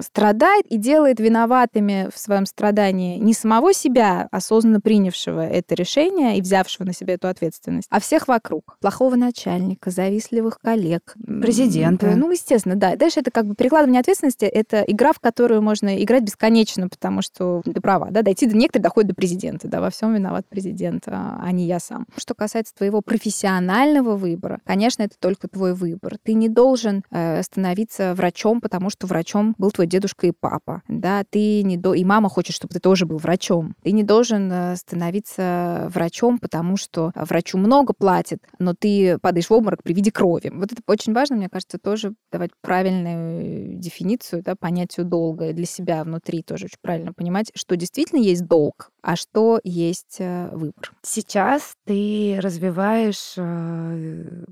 страдает 0.00 0.66
и 0.66 0.76
делает 0.76 1.20
виноватыми 1.20 2.08
в 2.14 2.18
своем 2.18 2.46
страдании 2.46 3.18
не 3.18 3.34
самого 3.34 3.72
себя, 3.72 4.28
осознанно 4.30 4.80
принявшего 4.80 5.40
это 5.40 5.74
решение 5.74 6.38
и 6.38 6.40
взявшего 6.40 6.86
на 6.86 6.92
себя 6.92 7.14
эту 7.14 7.28
ответственность, 7.28 7.88
а 7.90 8.00
всех 8.00 8.28
вокруг. 8.28 8.76
Плохого 8.80 9.16
начальника, 9.16 9.90
завистливых 9.90 10.58
коллег. 10.60 11.14
Президента. 11.24 12.14
Ну, 12.16 12.30
естественно, 12.30 12.76
да. 12.76 12.96
Дальше 12.96 13.20
это 13.20 13.30
как 13.30 13.46
бы 13.46 13.54
перекладывание 13.54 14.00
ответственности. 14.00 14.44
Это 14.44 14.82
игра, 14.82 15.12
в 15.12 15.20
которую 15.20 15.62
можно 15.62 16.02
играть 16.02 16.22
бесконечно, 16.22 16.88
потому 16.88 17.22
что 17.22 17.62
ты 17.64 17.80
права, 17.80 18.08
да, 18.10 18.22
дойти 18.22 18.46
до 18.46 18.56
некоторых 18.56 18.84
доходит 18.84 19.08
до 19.10 19.14
президента, 19.14 19.68
да, 19.68 19.80
во 19.80 19.90
всем 19.90 20.14
виноват 20.14 20.46
президент, 20.48 21.04
а, 21.06 21.40
а 21.42 21.52
не 21.52 21.66
я 21.66 21.80
сам. 21.80 22.06
Что 22.16 22.34
касается 22.34 22.74
твоего 22.74 23.00
профессионального 23.00 24.16
выбора, 24.16 24.60
конечно, 24.64 25.02
это 25.02 25.16
только 25.18 25.48
твой 25.48 25.74
выбор. 25.74 26.16
Ты 26.22 26.34
не 26.34 26.48
должен 26.48 27.04
э, 27.10 27.42
становиться 27.42 28.14
врачом, 28.14 28.60
потому 28.60 28.90
что 28.90 29.06
врачом 29.06 29.54
был 29.58 29.67
был 29.68 29.72
твой 29.72 29.86
дедушка 29.86 30.26
и 30.26 30.32
папа, 30.32 30.82
да, 30.88 31.24
ты 31.28 31.62
не 31.62 31.76
до... 31.76 31.92
и 31.92 32.04
мама 32.04 32.30
хочет, 32.30 32.56
чтобы 32.56 32.72
ты 32.72 32.80
тоже 32.80 33.04
был 33.04 33.18
врачом. 33.18 33.74
Ты 33.82 33.92
не 33.92 34.02
должен 34.02 34.50
э, 34.50 34.76
становиться 34.76 35.90
врачом, 35.92 36.38
потому 36.38 36.76
что 36.78 37.12
врачу 37.14 37.58
много 37.58 37.92
платят, 37.92 38.40
но 38.58 38.74
ты 38.74 39.18
падаешь 39.18 39.50
в 39.50 39.52
обморок 39.52 39.82
при 39.82 39.92
виде 39.92 40.10
крови. 40.10 40.50
Вот 40.54 40.72
это 40.72 40.80
очень 40.86 41.12
важно, 41.12 41.36
мне 41.36 41.48
кажется, 41.50 41.78
тоже 41.78 42.14
давать 42.32 42.50
правильную 42.62 43.76
дефиницию, 43.76 44.42
да, 44.42 44.54
понятию 44.54 45.04
долга 45.04 45.52
для 45.52 45.66
себя 45.66 46.02
внутри 46.02 46.42
тоже 46.42 46.66
очень 46.66 46.78
правильно 46.80 47.12
понимать, 47.12 47.50
что 47.54 47.76
действительно 47.76 48.20
есть 48.20 48.46
долг, 48.46 48.90
а 49.02 49.16
что 49.16 49.60
есть 49.64 50.16
э, 50.18 50.48
выбор. 50.52 50.92
Сейчас 51.02 51.74
ты 51.84 52.38
развиваешь 52.40 53.34
э, 53.36 54.44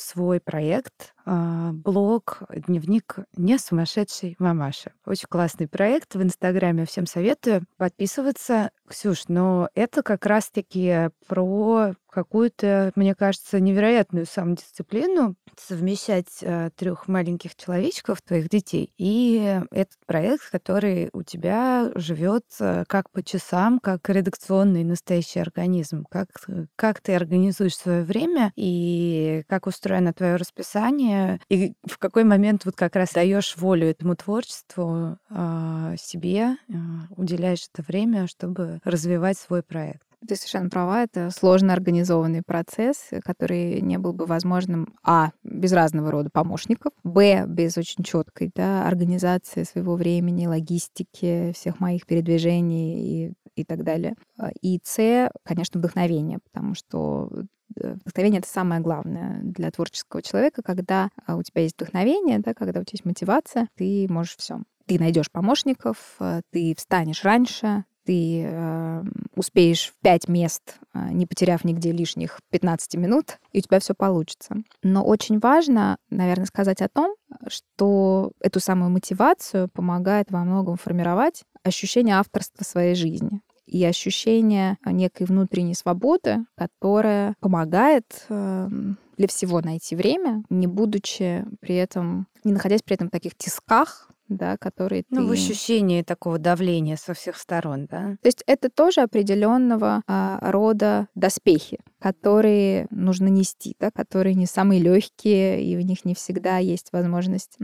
свой 0.00 0.40
проект, 0.40 1.14
блог, 1.28 2.42
дневник 2.50 3.18
«Не 3.36 3.58
сумасшедшей 3.58 4.36
мамаши». 4.38 4.92
Очень 5.04 5.28
классный 5.28 5.68
проект 5.68 6.14
в 6.14 6.22
Инстаграме, 6.22 6.86
всем 6.86 7.06
советую 7.06 7.64
подписываться. 7.76 8.70
Ксюш, 8.88 9.24
но 9.28 9.68
это 9.74 10.02
как 10.02 10.24
раз-таки 10.26 11.10
про 11.26 11.94
какую-то, 12.10 12.92
мне 12.96 13.14
кажется, 13.14 13.60
невероятную 13.60 14.26
самодисциплину 14.26 15.36
совмещать 15.56 16.38
э, 16.40 16.70
трех 16.76 17.08
маленьких 17.08 17.54
человечков, 17.56 18.22
твоих 18.22 18.48
детей, 18.48 18.92
и 18.96 19.60
этот 19.70 19.98
проект, 20.06 20.50
который 20.50 21.10
у 21.12 21.22
тебя 21.22 21.90
живет 21.94 22.44
э, 22.60 22.84
как 22.86 23.10
по 23.10 23.22
часам, 23.22 23.78
как 23.78 24.08
редакционный 24.08 24.84
настоящий 24.84 25.40
организм. 25.40 26.04
Как, 26.10 26.28
как 26.76 27.00
ты 27.00 27.14
организуешь 27.14 27.76
свое 27.76 28.02
время 28.02 28.52
и 28.56 29.42
как 29.48 29.66
устроено 29.66 30.12
твое 30.12 30.36
расписание, 30.36 31.17
и 31.48 31.74
в 31.86 31.98
какой 31.98 32.24
момент 32.24 32.64
вот 32.64 32.76
как 32.76 32.96
раз 32.96 33.12
даешь 33.12 33.56
волю 33.56 33.88
этому 33.88 34.16
творчеству 34.16 35.18
э, 35.30 35.96
себе, 35.98 36.56
э, 36.68 36.72
уделяешь 37.16 37.68
это 37.72 37.82
время, 37.86 38.26
чтобы 38.26 38.80
развивать 38.84 39.38
свой 39.38 39.62
проект. 39.62 40.02
Ты 40.26 40.34
совершенно 40.34 40.68
права, 40.68 41.04
это 41.04 41.30
сложно 41.30 41.72
организованный 41.72 42.42
процесс, 42.44 43.10
который 43.24 43.80
не 43.80 43.98
был 43.98 44.12
бы 44.12 44.26
возможным, 44.26 44.94
а, 45.04 45.30
без 45.44 45.72
разного 45.72 46.10
рода 46.10 46.28
помощников, 46.32 46.92
б, 47.04 47.46
без 47.46 47.78
очень 47.78 48.02
четкой 48.02 48.50
да, 48.52 48.86
организации 48.88 49.62
своего 49.62 49.94
времени, 49.94 50.48
логистики, 50.48 51.52
всех 51.54 51.78
моих 51.78 52.04
передвижений 52.04 53.28
и, 53.28 53.32
и 53.54 53.64
так 53.64 53.84
далее. 53.84 54.16
И 54.60 54.80
с, 54.82 55.30
конечно, 55.44 55.78
вдохновение, 55.78 56.40
потому 56.50 56.74
что 56.74 57.28
э, 57.30 57.42
вдохновение— 57.80 58.38
это 58.40 58.48
самое 58.48 58.80
главное 58.80 59.40
для 59.42 59.70
творческого 59.70 60.22
человека, 60.22 60.62
когда 60.62 61.10
а, 61.26 61.36
у 61.36 61.42
тебя 61.42 61.62
есть 61.62 61.76
вдохновение, 61.76 62.38
да, 62.38 62.54
когда 62.54 62.80
у 62.80 62.84
тебя 62.84 62.94
есть 62.94 63.04
мотивация, 63.04 63.68
ты 63.76 64.06
можешь 64.08 64.36
все. 64.36 64.60
Ты 64.86 64.98
найдешь 64.98 65.30
помощников, 65.30 66.16
э, 66.20 66.40
ты 66.50 66.74
встанешь 66.76 67.22
раньше, 67.22 67.84
ты 68.08 68.42
э, 68.42 69.02
успеешь 69.36 69.88
в 69.88 70.02
пять 70.02 70.28
мест, 70.28 70.78
э, 70.94 71.10
не 71.10 71.26
потеряв 71.26 71.62
нигде 71.62 71.92
лишних 71.92 72.40
15 72.50 72.94
минут, 72.96 73.38
и 73.52 73.58
у 73.58 73.60
тебя 73.60 73.80
все 73.80 73.92
получится. 73.94 74.56
Но 74.82 75.04
очень 75.04 75.38
важно, 75.38 75.98
наверное, 76.08 76.46
сказать 76.46 76.80
о 76.80 76.88
том, 76.88 77.14
что 77.48 78.32
эту 78.40 78.60
самую 78.60 78.90
мотивацию 78.90 79.68
помогает 79.68 80.30
во 80.30 80.42
многом 80.42 80.78
формировать 80.78 81.42
ощущение 81.62 82.16
авторства 82.16 82.64
своей 82.64 82.94
жизни 82.94 83.42
и 83.68 83.84
ощущение 83.84 84.78
некой 84.84 85.26
внутренней 85.26 85.74
свободы, 85.74 86.44
которая 86.56 87.34
помогает 87.40 88.24
э, 88.28 88.68
для 89.16 89.28
всего 89.28 89.60
найти 89.60 89.94
время, 89.94 90.42
не 90.48 90.66
будучи 90.66 91.44
при 91.60 91.76
этом, 91.76 92.26
не 92.44 92.52
находясь 92.52 92.82
при 92.82 92.94
этом 92.94 93.08
в 93.08 93.12
таких 93.12 93.34
тисках, 93.36 94.10
да, 94.28 94.56
который 94.56 95.04
ну, 95.10 95.22
ты... 95.22 95.26
в 95.26 95.30
ощущении 95.32 96.02
такого 96.02 96.38
давления 96.38 96.96
со 96.96 97.14
всех 97.14 97.36
сторон, 97.36 97.86
да? 97.86 98.16
То 98.22 98.26
есть 98.26 98.42
это 98.46 98.70
тоже 98.70 99.00
определенного 99.00 100.02
а, 100.06 100.38
рода 100.42 101.08
доспехи, 101.14 101.78
которые 101.98 102.86
нужно 102.90 103.28
нести, 103.28 103.74
да, 103.80 103.90
которые 103.90 104.34
не 104.34 104.46
самые 104.46 104.80
легкие, 104.80 105.62
и 105.62 105.76
в 105.76 105.80
них 105.80 106.04
не 106.04 106.14
всегда 106.14 106.58
есть 106.58 106.92
возможность 106.92 107.58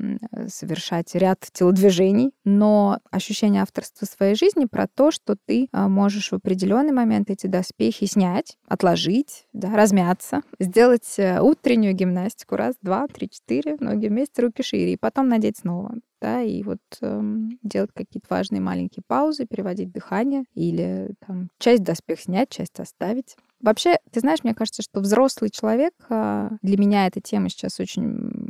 совершать 0.49 1.15
ряд 1.15 1.41
телодвижений, 1.53 2.33
но 2.45 2.99
ощущение 3.11 3.63
авторства 3.63 4.07
своей 4.07 4.35
жизни 4.35 4.67
про 4.67 4.87
то, 4.87 5.11
что 5.11 5.37
ты 5.47 5.69
а, 5.73 5.89
можешь 5.89 6.31
в 6.31 6.35
определенный 6.35 6.93
момент 6.93 7.31
эти 7.31 7.47
доспехи 7.47 8.07
снять, 8.07 8.57
отложить, 8.69 9.47
да, 9.53 9.75
размяться, 9.75 10.43
сделать 10.59 11.15
э, 11.19 11.41
утреннюю 11.41 11.95
гимнастику 11.95 12.57
раз, 12.57 12.75
два, 12.83 13.07
три, 13.07 13.29
четыре, 13.31 13.77
ноги 13.81 14.09
вместе, 14.09 14.43
руки 14.43 14.63
шире, 14.63 14.95
и 14.95 14.97
потом 14.97 15.29
надеть 15.29 15.59
снова 15.59 15.95
да, 16.25 16.41
и 16.41 16.63
вот 16.63 16.79
эм, 17.03 17.59
делать 17.63 17.91
какие-то 17.95 18.27
важные 18.31 18.63
маленькие 18.63 19.03
паузы, 19.07 19.45
переводить 19.45 19.93
дыхание 19.93 20.45
или 20.55 21.11
там 21.27 21.51
часть 21.59 21.83
доспех 21.83 22.19
снять, 22.19 22.49
часть 22.49 22.81
оставить. 22.81 23.37
Вообще, 23.61 23.99
ты 24.11 24.21
знаешь, 24.21 24.43
мне 24.43 24.55
кажется, 24.55 24.83
что 24.83 25.01
взрослый 25.01 25.51
человек, 25.51 25.93
э, 26.09 26.49
для 26.63 26.79
меня 26.79 27.07
эта 27.07 27.21
тема 27.21 27.51
сейчас 27.51 27.79
очень 27.79 28.44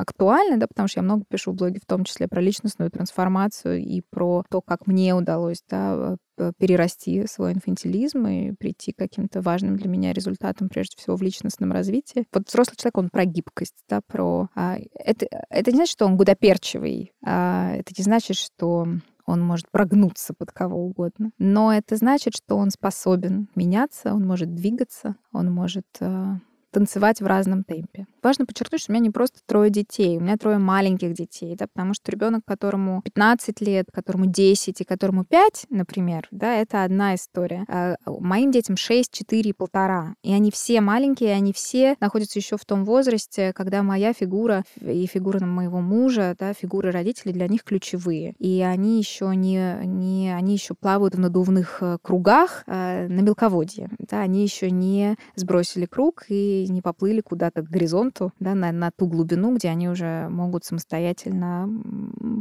актуальна, 0.00 0.58
да, 0.58 0.66
потому 0.66 0.88
что 0.88 1.00
я 1.00 1.04
много 1.04 1.24
пишу 1.28 1.52
в 1.52 1.56
блоге, 1.56 1.80
в 1.82 1.86
том 1.86 2.04
числе 2.04 2.28
про 2.28 2.40
личностную 2.40 2.90
трансформацию 2.90 3.82
и 3.82 4.02
про 4.10 4.44
то, 4.50 4.60
как 4.60 4.86
мне 4.86 5.14
удалось 5.14 5.62
да, 5.68 6.16
перерасти 6.58 7.26
свой 7.26 7.52
инфантилизм 7.52 8.26
и 8.26 8.52
прийти 8.52 8.92
к 8.92 8.98
каким-то 8.98 9.42
важным 9.42 9.76
для 9.76 9.88
меня 9.88 10.12
результатам, 10.12 10.68
прежде 10.68 10.96
всего 10.96 11.16
в 11.16 11.22
личностном 11.22 11.72
развитии. 11.72 12.24
Вот 12.32 12.48
взрослый 12.48 12.76
человек, 12.76 12.98
он 12.98 13.10
про 13.10 13.24
гибкость, 13.24 13.76
да, 13.88 14.00
про... 14.06 14.48
А, 14.54 14.78
это, 14.94 15.26
это 15.50 15.70
не 15.70 15.76
значит, 15.76 15.92
что 15.92 16.06
он 16.06 16.16
гудоперчивый, 16.16 17.12
а 17.24 17.72
это 17.74 17.92
не 17.96 18.04
значит, 18.04 18.36
что 18.36 18.86
он 19.26 19.40
может 19.42 19.70
прогнуться 19.70 20.34
под 20.34 20.50
кого 20.50 20.84
угодно. 20.84 21.30
Но 21.38 21.72
это 21.72 21.96
значит, 21.96 22.34
что 22.34 22.56
он 22.56 22.70
способен 22.70 23.48
меняться, 23.54 24.14
он 24.14 24.26
может 24.26 24.54
двигаться, 24.54 25.16
он 25.32 25.52
может 25.52 25.86
а, 26.00 26.38
танцевать 26.70 27.20
в 27.20 27.26
разном 27.26 27.64
темпе. 27.64 28.06
Важно 28.22 28.46
подчеркнуть, 28.46 28.82
что 28.82 28.92
у 28.92 28.94
меня 28.94 29.04
не 29.04 29.10
просто 29.10 29.40
трое 29.46 29.70
детей, 29.70 30.18
у 30.18 30.20
меня 30.20 30.36
трое 30.36 30.58
маленьких 30.58 31.12
детей, 31.14 31.56
да, 31.56 31.66
потому 31.66 31.94
что 31.94 32.10
ребенок, 32.12 32.42
которому 32.46 33.02
15 33.02 33.60
лет, 33.60 33.86
которому 33.92 34.26
10 34.26 34.80
и 34.80 34.84
которому 34.84 35.24
5, 35.24 35.66
например, 35.70 36.28
да, 36.30 36.54
это 36.56 36.84
одна 36.84 37.14
история. 37.14 37.64
А 37.68 37.96
моим 38.06 38.50
детям 38.50 38.76
6, 38.76 39.12
4 39.12 39.50
и 39.50 39.52
полтора. 39.52 40.14
И 40.22 40.32
они 40.32 40.50
все 40.50 40.80
маленькие, 40.80 41.34
они 41.34 41.52
все 41.52 41.96
находятся 42.00 42.38
еще 42.38 42.56
в 42.56 42.64
том 42.64 42.84
возрасте, 42.84 43.52
когда 43.54 43.82
моя 43.82 44.12
фигура 44.12 44.64
и 44.80 45.06
фигура 45.06 45.44
моего 45.44 45.80
мужа, 45.80 46.36
да, 46.38 46.52
фигуры 46.52 46.90
родителей 46.90 47.32
для 47.32 47.48
них 47.48 47.64
ключевые. 47.64 48.34
И 48.38 48.60
они 48.60 48.98
еще 48.98 49.34
не, 49.34 49.80
не 49.84 50.30
они 50.34 50.54
еще 50.54 50.74
плавают 50.74 51.14
в 51.14 51.18
надувных 51.18 51.78
э, 51.80 51.98
кругах 52.02 52.64
э, 52.66 53.06
на 53.08 53.20
мелководье. 53.20 53.88
Да, 53.98 54.20
они 54.20 54.42
еще 54.42 54.70
не 54.70 55.16
сбросили 55.36 55.86
круг 55.86 56.24
и 56.28 56.59
не 56.68 56.82
поплыли 56.82 57.20
куда-то 57.20 57.62
к 57.62 57.68
горизонту, 57.68 58.32
да, 58.40 58.54
на, 58.54 58.72
на 58.72 58.90
ту 58.90 59.06
глубину, 59.06 59.54
где 59.54 59.68
они 59.68 59.88
уже 59.88 60.28
могут 60.28 60.64
самостоятельно 60.64 61.68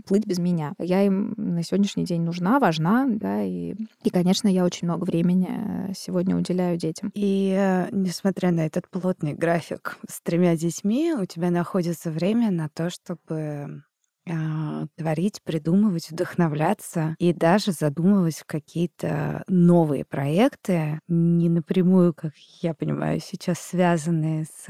плыть 0.05 0.25
без 0.25 0.39
меня. 0.39 0.73
Я 0.79 1.03
им 1.03 1.33
на 1.37 1.63
сегодняшний 1.63 2.05
день 2.05 2.21
нужна, 2.21 2.59
важна, 2.59 3.05
да, 3.07 3.41
и, 3.41 3.75
и 4.03 4.09
конечно, 4.09 4.47
я 4.47 4.65
очень 4.65 4.87
много 4.87 5.05
времени 5.05 5.49
э, 5.49 5.93
сегодня 5.95 6.35
уделяю 6.35 6.77
детям. 6.77 7.11
И 7.13 7.55
э, 7.57 7.87
несмотря 7.91 8.51
на 8.51 8.65
этот 8.65 8.89
плотный 8.89 9.33
график 9.33 9.97
с 10.07 10.21
тремя 10.21 10.55
детьми, 10.55 11.13
у 11.13 11.25
тебя 11.25 11.51
находится 11.51 12.11
время 12.11 12.51
на 12.51 12.69
то, 12.69 12.89
чтобы 12.89 13.83
творить, 14.95 15.41
придумывать, 15.43 16.09
вдохновляться 16.11 17.15
и 17.19 17.33
даже 17.33 17.71
задумывать 17.71 18.43
какие-то 18.45 19.43
новые 19.47 20.05
проекты, 20.05 20.99
не 21.07 21.49
напрямую, 21.49 22.13
как 22.13 22.33
я 22.61 22.73
понимаю, 22.73 23.19
сейчас 23.21 23.59
связанные 23.59 24.45
с 24.45 24.67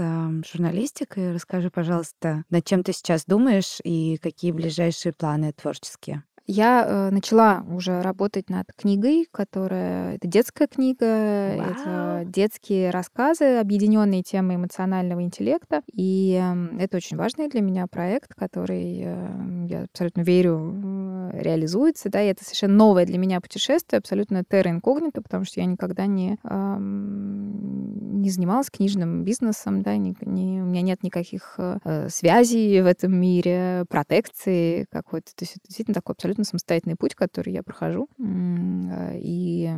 журналистикой. 0.51 1.33
Расскажи, 1.33 1.69
пожалуйста, 1.69 2.43
над 2.49 2.65
чем 2.65 2.83
ты 2.83 2.93
сейчас 2.93 3.25
думаешь 3.25 3.79
и 3.83 4.17
какие 4.17 4.51
ближайшие 4.51 5.13
планы 5.13 5.53
творческие? 5.53 6.23
Я 6.51 6.83
э, 6.83 7.09
начала 7.11 7.63
уже 7.69 8.01
работать 8.01 8.49
над 8.49 8.65
книгой, 8.75 9.27
которая 9.31 10.15
это 10.15 10.27
детская 10.27 10.65
книга, 10.65 11.55
Вау. 11.55 11.67
это 11.69 12.23
детские 12.25 12.89
рассказы, 12.89 13.57
объединенные 13.59 14.23
темой 14.23 14.55
эмоционального 14.55 15.21
интеллекта. 15.21 15.83
И 15.93 16.41
э, 16.41 16.81
это 16.81 16.97
очень 16.97 17.17
важный 17.17 17.49
для 17.49 17.61
меня 17.61 17.85
проект, 17.85 18.33
который, 18.33 18.99
э, 19.05 19.67
я 19.67 19.83
абсолютно 19.83 20.21
верю, 20.21 21.29
реализуется. 21.33 22.09
Да, 22.09 22.19
и 22.19 22.25
это 22.29 22.43
совершенно 22.43 22.73
новое 22.73 23.05
для 23.05 23.19
меня 23.19 23.41
путешествие, 23.41 23.99
абсолютно 23.99 24.43
терра 24.43 24.71
инкогнито, 24.71 25.21
потому 25.21 25.45
что 25.45 25.59
я 25.59 25.67
никогда 25.67 26.07
не, 26.07 26.39
э, 26.43 26.77
не 26.79 28.29
занималась 28.31 28.71
книжным 28.71 29.23
бизнесом, 29.23 29.83
да, 29.83 29.97
не, 29.97 30.15
не, 30.21 30.63
у 30.63 30.65
меня 30.65 30.81
нет 30.81 31.03
никаких 31.03 31.59
э, 31.59 32.07
связей 32.09 32.81
в 32.81 32.87
этом 32.87 33.15
мире, 33.15 33.85
протекции 33.87 34.87
какой-то. 34.91 35.27
То 35.35 35.43
есть 35.43 35.57
это 35.57 35.67
действительно 35.67 35.93
такой 35.93 36.13
абсолютно 36.13 36.38
абсолютно 36.39 36.45
самостоятельный 36.45 36.95
путь, 36.95 37.15
который 37.15 37.53
я 37.53 37.63
прохожу. 37.63 38.07
А, 38.19 39.11
и 39.15 39.69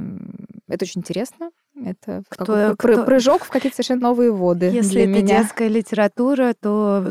это 0.68 0.86
очень 0.86 1.02
интересно. 1.02 1.52
Это 1.76 2.24
кто, 2.30 2.76
кто... 2.78 3.06
прыжок 3.06 3.44
в 3.44 3.50
какие-то 3.50 3.78
совершенно 3.78 4.02
новые 4.02 4.32
воды 4.32 4.68
Если 4.68 4.92
для 4.92 5.02
это 5.04 5.12
меня. 5.12 5.40
детская 5.40 5.68
литература, 5.68 6.54
то 6.60 7.10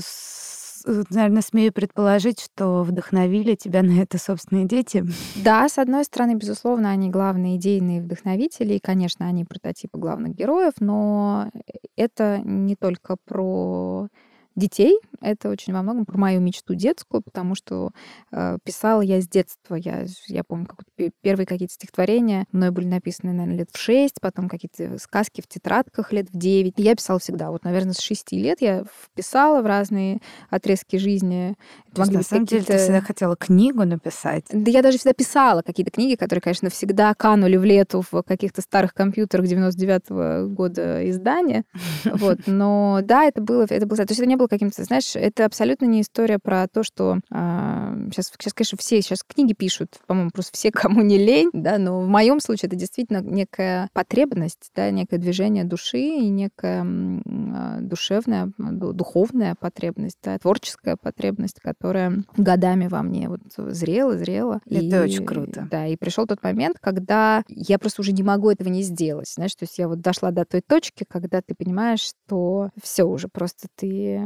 наверное, 1.11 1.43
смею 1.43 1.75
предположить, 1.75 2.41
что 2.41 2.83
вдохновили 2.85 3.55
тебя 3.55 3.83
на 3.83 4.01
это 4.01 4.17
собственные 4.17 4.65
дети. 4.65 5.05
Да, 5.37 5.69
с 5.69 5.77
одной 5.77 6.05
стороны, 6.05 6.37
безусловно, 6.37 6.91
они 6.91 7.11
главные 7.11 7.57
идейные 7.57 8.01
вдохновители, 8.01 8.75
и, 8.75 8.81
конечно, 8.81 9.27
они 9.27 9.45
прототипы 9.45 9.99
главных 9.99 10.35
героев, 10.35 10.73
но 10.81 11.51
это 11.97 12.41
не 12.43 12.77
только 12.77 13.17
про 13.27 14.09
детей. 14.57 14.99
Это 15.21 15.51
очень 15.51 15.73
во 15.73 15.83
многом 15.83 16.07
про 16.07 16.19
мою 16.19 16.41
мечту 16.41 16.75
детскую, 16.75 17.23
потому 17.23 17.55
что 17.55 17.91
э, 18.33 18.59
писала 18.65 19.01
я 19.03 19.21
с 19.21 19.29
детства. 19.29 19.75
Я, 19.75 20.07
я 20.27 20.45
помню, 20.45 20.67
как 20.67 20.79
первые 21.23 21.47
какие-то 21.47 21.75
стихотворения 21.75 22.47
мной 22.53 22.71
были 22.71 22.87
написаны, 22.87 23.33
наверное, 23.33 23.59
лет 23.59 23.69
в 23.73 23.79
шесть, 23.79 24.21
потом 24.21 24.49
какие-то 24.49 24.99
сказки 24.99 25.41
в 25.41 25.49
тетрадках 25.49 26.13
лет 26.13 26.29
в 26.31 26.39
девять. 26.39 26.75
Я 26.77 26.95
писала 26.95 27.19
всегда. 27.19 27.51
Вот, 27.51 27.65
наверное, 27.65 27.93
с 27.93 28.01
шести 28.01 28.39
лет 28.39 28.61
я 28.61 28.85
вписала 28.85 29.63
в 29.63 29.67
разные 29.67 30.21
отрезки 30.49 30.97
жизни. 30.97 31.55
То 31.95 32.03
есть, 32.03 32.13
на 32.13 32.23
самом 32.23 32.47
деле 32.47 32.63
ты 32.63 32.79
всегда 32.79 33.01
хотела 33.01 33.37
книгу 33.37 33.85
написать? 33.85 34.45
Да 34.51 34.71
я 34.71 34.83
даже 34.83 34.99
всегда 34.99 35.13
писала 35.13 35.63
какие-то 35.63 35.91
книги, 35.91 36.15
которые, 36.15 36.41
конечно, 36.43 36.71
всегда 36.71 37.15
канули 37.15 37.57
в 37.57 37.65
лету 37.65 38.03
в 38.11 38.23
каких-то 38.23 38.63
старых 38.63 38.95
компьютерах 38.95 39.47
99-го 39.47 40.49
года 40.49 41.09
издания. 41.11 41.65
Вот. 42.21 42.41
Но 42.47 43.01
да, 43.03 43.25
это 43.25 43.41
было, 43.41 43.67
это 43.69 43.87
было... 43.87 43.97
То 43.97 44.11
есть 44.11 44.21
это 44.21 44.27
не 44.27 44.37
было 44.37 44.47
каким-то, 44.47 44.83
знаешь, 44.85 45.10
это 45.19 45.45
абсолютно 45.45 45.87
не 45.87 46.03
история 46.03 46.39
про 46.39 46.67
то, 46.69 46.83
что 46.83 47.19
а, 47.31 47.95
сейчас, 48.11 48.33
сейчас, 48.39 48.55
конечно, 48.55 48.79
все 48.79 49.03
сейчас 49.03 49.23
книги 49.23 49.53
пишут, 49.53 49.99
по-моему, 50.07 50.31
просто 50.31 50.53
все, 50.55 50.71
кому 50.73 51.03
не 51.03 51.19
лень, 51.19 51.51
да, 51.53 51.79
но 51.79 52.01
в 52.01 52.09
моем 52.09 52.41
случае 52.41 52.69
это 52.69 52.77
действительно 52.77 53.21
некая 53.23 53.89
потребность, 53.93 54.71
да, 54.75 54.91
некое 54.91 55.19
движение 55.19 55.65
души 55.65 55.99
и 55.99 56.29
некая 56.29 56.83
а, 56.83 57.79
душевная, 57.81 58.53
духовная 58.59 59.55
потребность, 59.55 60.19
да, 60.23 60.39
творческая 60.39 60.97
потребность, 60.97 61.61
которая 61.61 62.25
годами 62.37 62.89
во 62.89 63.03
мне 63.03 63.29
вот 63.29 63.41
зрела, 63.57 64.17
зрела. 64.17 64.61
Это 64.67 65.03
и, 65.03 65.05
очень 65.05 65.27
круто. 65.27 65.69
Да, 65.71 65.87
и 65.87 65.97
пришел 65.97 66.27
тот 66.27 66.43
момент, 66.43 66.79
когда 66.81 67.43
я 67.49 67.79
просто 67.79 68.03
уже 68.03 68.13
не 68.13 68.23
могу 68.23 68.51
этого 68.51 68.69
не 68.69 68.83
сделать, 68.83 69.29
знаешь, 69.29 69.55
то 69.55 69.65
есть 69.65 69.79
я 69.79 69.89
вот 69.89 70.01
дошла 70.01 70.31
до 70.31 70.45
той 70.45 70.61
точки, 70.61 71.05
когда 71.09 71.41
ты 71.43 71.55
понимаешь, 71.55 72.01
что 72.01 72.71
все 72.83 73.05
уже 73.05 73.29
просто 73.29 73.69
ты 73.77 74.21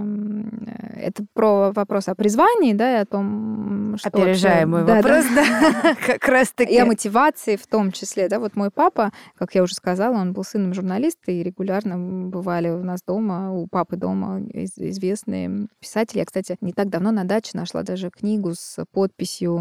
это 0.96 1.24
про 1.32 1.72
вопрос 1.72 2.08
о 2.08 2.14
призвании, 2.14 2.72
да, 2.72 2.98
и 2.98 3.02
о 3.02 3.06
том, 3.06 3.96
что... 3.98 4.08
Опережаем 4.08 4.70
мой 4.70 4.84
да, 4.84 4.96
вопрос, 4.96 5.24
да, 5.34 5.44
да. 5.82 5.94
как 6.06 6.26
раз 6.28 6.52
таки. 6.52 6.74
И 6.74 6.78
о 6.78 6.86
мотивации 6.86 7.56
в 7.56 7.66
том 7.66 7.92
числе, 7.92 8.28
да. 8.28 8.38
Вот 8.38 8.56
мой 8.56 8.70
папа, 8.70 9.12
как 9.36 9.54
я 9.54 9.62
уже 9.62 9.74
сказала, 9.74 10.16
он 10.16 10.32
был 10.32 10.44
сыном 10.44 10.74
журналиста, 10.74 11.30
и 11.30 11.42
регулярно 11.42 12.28
бывали 12.28 12.68
у 12.68 12.82
нас 12.82 13.00
дома, 13.06 13.52
у 13.52 13.66
папы 13.66 13.96
дома 13.96 14.40
известные 14.52 15.68
писатели. 15.80 16.18
Я, 16.18 16.24
кстати, 16.24 16.56
не 16.60 16.72
так 16.72 16.88
давно 16.88 17.10
на 17.10 17.24
даче 17.24 17.50
нашла 17.54 17.82
даже 17.82 18.10
книгу 18.10 18.54
с 18.54 18.84
подписью 18.92 19.58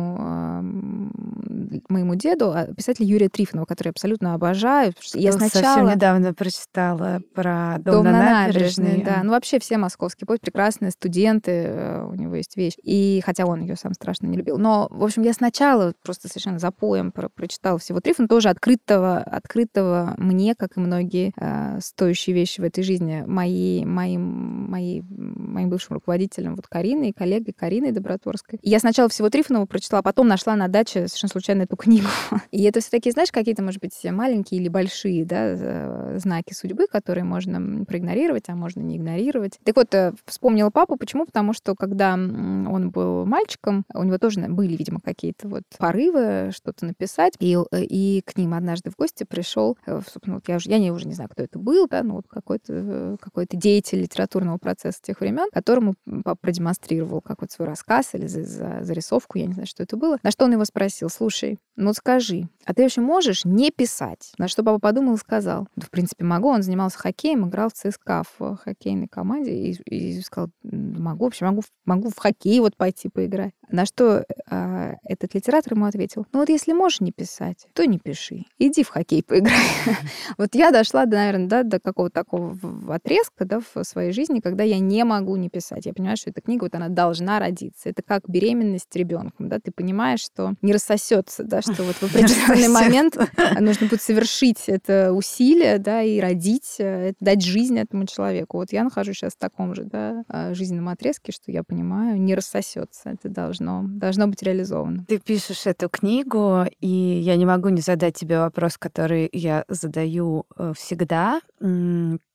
моему 1.90 2.16
деду, 2.16 2.52
а, 2.54 2.68
писателя 2.74 3.06
Юрия 3.08 3.30
Трифонова, 3.30 3.66
который 3.66 3.90
я 3.90 3.92
абсолютно 3.92 4.34
обожаю. 4.34 4.94
Я 5.14 5.32
сначала... 5.32 5.64
Совсем 5.64 5.90
недавно 5.90 6.34
прочитала 6.34 7.22
про 7.34 7.78
дом, 7.80 7.96
дом 7.96 8.06
на, 8.06 8.12
на 8.12 8.20
набережной. 8.48 8.86
набережной. 8.86 9.06
Да, 9.06 9.24
ну 9.24 9.32
вообще 9.32 9.60
все 9.60 9.78
московские 9.78 10.28
поэты 10.28 10.52
прекрасные 10.52 10.92
студенты, 11.04 11.52
э, 11.52 12.06
у 12.06 12.16
него 12.16 12.36
есть 12.36 12.56
вещь. 12.56 12.76
И 12.82 13.22
хотя 13.26 13.46
он 13.46 13.62
ее 13.62 13.76
сам 13.76 13.94
страшно 13.94 14.28
не 14.28 14.38
любил. 14.38 14.58
Но, 14.58 14.88
в 14.90 15.04
общем, 15.04 15.24
я 15.24 15.34
сначала 15.34 15.94
просто 16.02 16.30
совершенно 16.30 16.60
запоем 16.60 17.12
про 17.12 17.28
прочитала 17.28 17.78
всего 17.78 18.00
Трифон, 18.00 18.30
тоже 18.30 18.48
открытого, 18.50 19.18
открытого 19.18 20.14
мне, 20.18 20.56
как 20.56 20.78
и 20.78 20.80
многие 20.80 21.34
э, 21.36 21.80
стоящие 21.82 22.34
вещи 22.34 22.62
в 22.62 22.64
этой 22.64 22.84
жизни, 22.84 23.24
мои, 23.28 23.84
моим, 23.84 24.22
мои, 24.70 25.02
моим 25.10 25.70
бывшим 25.70 25.96
руководителем, 25.96 26.56
вот 26.56 26.68
Кариной, 26.68 27.12
коллегой 27.12 27.54
Кариной 27.54 27.92
Доброторской. 27.92 28.60
И 28.62 28.70
я 28.70 28.80
сначала 28.80 29.10
всего 29.10 29.30
Трифонова 29.30 29.66
прочитала, 29.66 30.00
а 30.00 30.04
потом 30.04 30.28
нашла 30.28 30.56
на 30.56 30.70
даче 30.70 31.08
совершенно 31.08 31.32
случайно 31.32 31.62
эту 31.64 31.76
книгу. 31.76 32.08
И 32.52 32.64
это 32.64 32.80
все 32.80 32.92
таки 32.92 33.12
знаешь, 33.12 33.32
какие-то, 33.32 33.62
может 33.62 33.82
быть, 33.82 34.00
маленькие 34.06 34.62
или 34.62 34.70
большие 34.70 35.26
да, 35.26 36.18
знаки 36.18 36.54
судьбы, 36.54 36.88
которые 36.88 37.26
можно 37.26 37.84
проигнорировать, 37.84 38.46
а 38.48 38.56
можно 38.56 38.80
не 38.80 38.96
игнорировать. 38.96 39.60
Так 39.66 39.76
вот, 39.76 39.94
э, 39.94 40.14
вспомнила 40.26 40.70
папу. 40.70 40.93
Почему? 40.98 41.26
Потому 41.26 41.54
что 41.54 41.76
когда 41.76 42.14
он 42.14 42.92
был 42.92 43.26
мальчиком, 43.26 43.86
у 43.94 44.04
него 44.04 44.18
тоже 44.18 44.42
были, 44.42 44.76
видимо, 44.76 45.00
какие-то 45.02 45.48
вот 45.48 45.64
порывы 45.78 46.52
что-то 46.54 46.86
написать. 46.86 47.34
И, 47.40 47.58
э, 47.72 47.84
и 47.84 48.22
к 48.22 48.38
ним 48.38 48.54
однажды 48.54 48.90
в 48.92 48.96
гости 48.96 49.24
пришел, 49.24 49.78
э, 49.86 50.02
собственно, 50.08 50.36
вот 50.36 50.48
я, 50.48 50.58
уже, 50.58 50.70
я 50.70 50.80
не, 50.80 50.92
уже 50.92 51.08
не 51.08 51.14
знаю, 51.14 51.30
кто 51.30 51.44
это 51.44 51.60
был, 51.60 51.88
да, 51.88 52.04
ну 52.04 52.16
вот 52.16 52.28
какой-то 52.28 53.18
какой 53.22 53.48
деятель 53.50 54.02
литературного 54.02 54.58
процесса 54.58 55.00
тех 55.02 55.20
времен, 55.20 55.50
которому 55.52 55.96
папа 56.24 56.36
продемонстрировал 56.36 57.22
какой-то 57.22 57.54
свой 57.54 57.68
рассказ 57.68 58.14
или 58.14 58.28
за, 58.28 58.44
за, 58.44 58.84
зарисовку, 58.84 59.38
я 59.38 59.46
не 59.46 59.54
знаю, 59.54 59.68
что 59.68 59.84
это 59.84 59.98
было. 59.98 60.18
На 60.24 60.32
что 60.32 60.46
он 60.46 60.52
его 60.54 60.66
спросил, 60.66 61.10
слушай, 61.10 61.60
ну 61.76 61.94
скажи, 61.94 62.48
а 62.66 62.74
ты 62.74 62.84
вообще 62.84 63.02
можешь 63.02 63.46
не 63.46 63.72
писать? 63.72 64.34
На 64.38 64.48
что 64.48 64.64
папа 64.64 64.80
подумал 64.80 65.16
и 65.16 65.20
сказал, 65.20 65.68
да, 65.76 65.86
в 65.86 65.90
принципе, 65.90 66.24
могу. 66.24 66.50
Он 66.50 66.62
занимался 66.62 67.00
хоккеем, 67.00 67.48
играл 67.48 67.70
в 67.70 67.74
ЦСКА 67.74 68.24
в 68.38 68.58
хоккейной 68.58 69.08
команде 69.08 69.52
и, 69.52 69.72
и 69.86 70.22
сказал, 70.22 70.50
могу, 70.64 71.26
вообще 71.26 71.46
могу, 71.46 71.64
могу 71.86 72.10
в 72.10 72.18
хоккей 72.18 72.60
вот 72.60 72.78
пойти 72.78 73.10
поиграть. 73.10 73.54
На 73.74 73.88
что 73.88 74.24
э, 74.52 74.94
этот 75.04 75.34
литератор 75.34 75.74
ему 75.74 75.86
ответил, 75.86 76.28
ну 76.32 76.42
вот 76.42 76.50
если 76.50 76.74
можешь 76.74 77.02
не 77.02 77.12
писать, 77.12 77.66
то 77.74 77.86
не 77.86 77.98
пиши. 77.98 78.46
Иди 78.60 78.84
в 78.84 78.90
хоккей 78.90 79.24
поиграй. 79.24 79.58
Вот 80.38 80.54
я 80.54 80.70
дошла, 80.70 81.06
наверное, 81.06 81.48
да, 81.48 81.64
до 81.64 81.80
какого-то 81.80 82.14
такого 82.14 82.56
отрезка 82.94 83.46
да, 83.46 83.60
в 83.60 83.84
своей 83.84 84.12
жизни, 84.12 84.42
когда 84.42 84.64
я 84.64 84.78
не 84.78 85.04
могу 85.04 85.36
не 85.38 85.50
писать. 85.50 85.88
Я 85.88 85.94
понимаю, 85.94 86.18
что 86.18 86.30
эта 86.30 86.42
книга, 86.42 86.66
вот 86.66 86.76
она 86.76 86.88
должна 86.88 87.40
родиться. 87.40 87.90
Это 87.90 88.04
как 88.04 88.30
беременность 88.30 88.96
ребенком, 88.96 89.50
да, 89.50 89.58
ты 89.60 89.72
понимаешь, 89.72 90.22
что 90.22 90.54
не 90.62 90.72
рассосется, 90.72 91.44
да, 91.44 91.64
что 91.64 91.82
вот 91.82 91.96
в 91.96 92.04
определенный 92.04 92.68
момент 92.68 93.18
нужно 93.60 93.88
будет 93.88 94.04
совершить 94.04 94.66
это 94.68 95.12
усилие, 95.14 95.80
да, 95.80 96.04
и 96.04 96.20
родить, 96.20 96.76
э, 96.78 97.14
дать 97.20 97.42
жизнь 97.42 97.80
этому 97.80 98.06
человеку. 98.06 98.58
Вот 98.58 98.72
я 98.72 98.84
нахожусь 98.84 99.18
сейчас 99.18 99.34
в 99.34 99.40
таком 99.40 99.74
же, 99.74 99.84
да, 99.86 100.24
а, 100.28 100.54
жизненном 100.54 100.90
отрезке, 100.90 101.32
что 101.32 101.52
я 101.52 101.64
понимаю, 101.64 102.22
не 102.22 102.36
рассосется. 102.36 103.10
Это 103.10 103.30
должно, 103.30 103.63
должно 103.88 104.28
быть 104.28 104.44
реализовано. 104.44 105.06
Ты 105.08 105.20
пишешь 105.20 105.66
эту 105.66 105.90
книгу, 105.90 106.66
и 106.80 106.88
я 106.88 107.36
не 107.36 107.46
могу 107.46 107.70
не 107.70 107.82
задать 107.82 108.16
тебе 108.16 108.40
вопрос, 108.40 108.78
который 108.78 109.30
я 109.32 109.66
задаю 109.68 110.46
э, 110.56 110.74
всегда. 110.76 111.42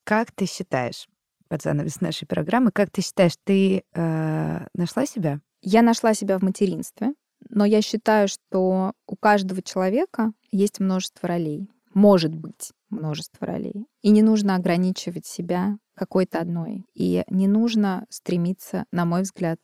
Как 0.05 0.33
ты 0.33 0.47
считаешь, 0.47 1.07
под 1.49 1.63
занавес 1.63 2.01
нашей 2.01 2.27
программы, 2.27 2.71
как 2.71 2.91
ты 2.91 3.03
считаешь, 3.03 3.35
ты 3.45 3.83
э, 3.95 4.67
нашла 4.75 5.07
себя? 5.07 5.41
Я 5.63 5.83
нашла 5.83 6.15
себя 6.15 6.39
в 6.39 6.43
материнстве, 6.43 7.15
но 7.49 7.65
я 7.65 7.83
считаю, 7.83 8.29
что 8.29 8.93
у 9.07 9.17
каждого 9.17 9.63
человека 9.63 10.33
есть 10.51 10.81
множество 10.81 11.29
ролей. 11.29 11.69
Может 11.95 12.35
быть 12.35 12.73
множество 12.91 13.47
ролей. 13.47 13.87
И 14.03 14.11
не 14.11 14.23
нужно 14.23 14.55
ограничивать 14.55 15.27
себя 15.27 15.79
какой-то 15.95 16.39
одной. 16.39 16.87
И 16.95 17.25
не 17.29 17.49
нужно 17.49 18.07
стремиться, 18.09 18.85
на 18.93 19.05
мой 19.05 19.23
взгляд, 19.23 19.59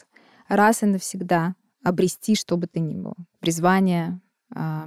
раз 0.56 0.82
и 0.82 0.86
навсегда 0.86 1.54
обрести, 1.84 2.34
что 2.34 2.56
бы 2.56 2.66
то 2.66 2.80
ни 2.80 2.94
было. 2.94 3.14
Призвание 3.40 4.20
э, 4.54 4.84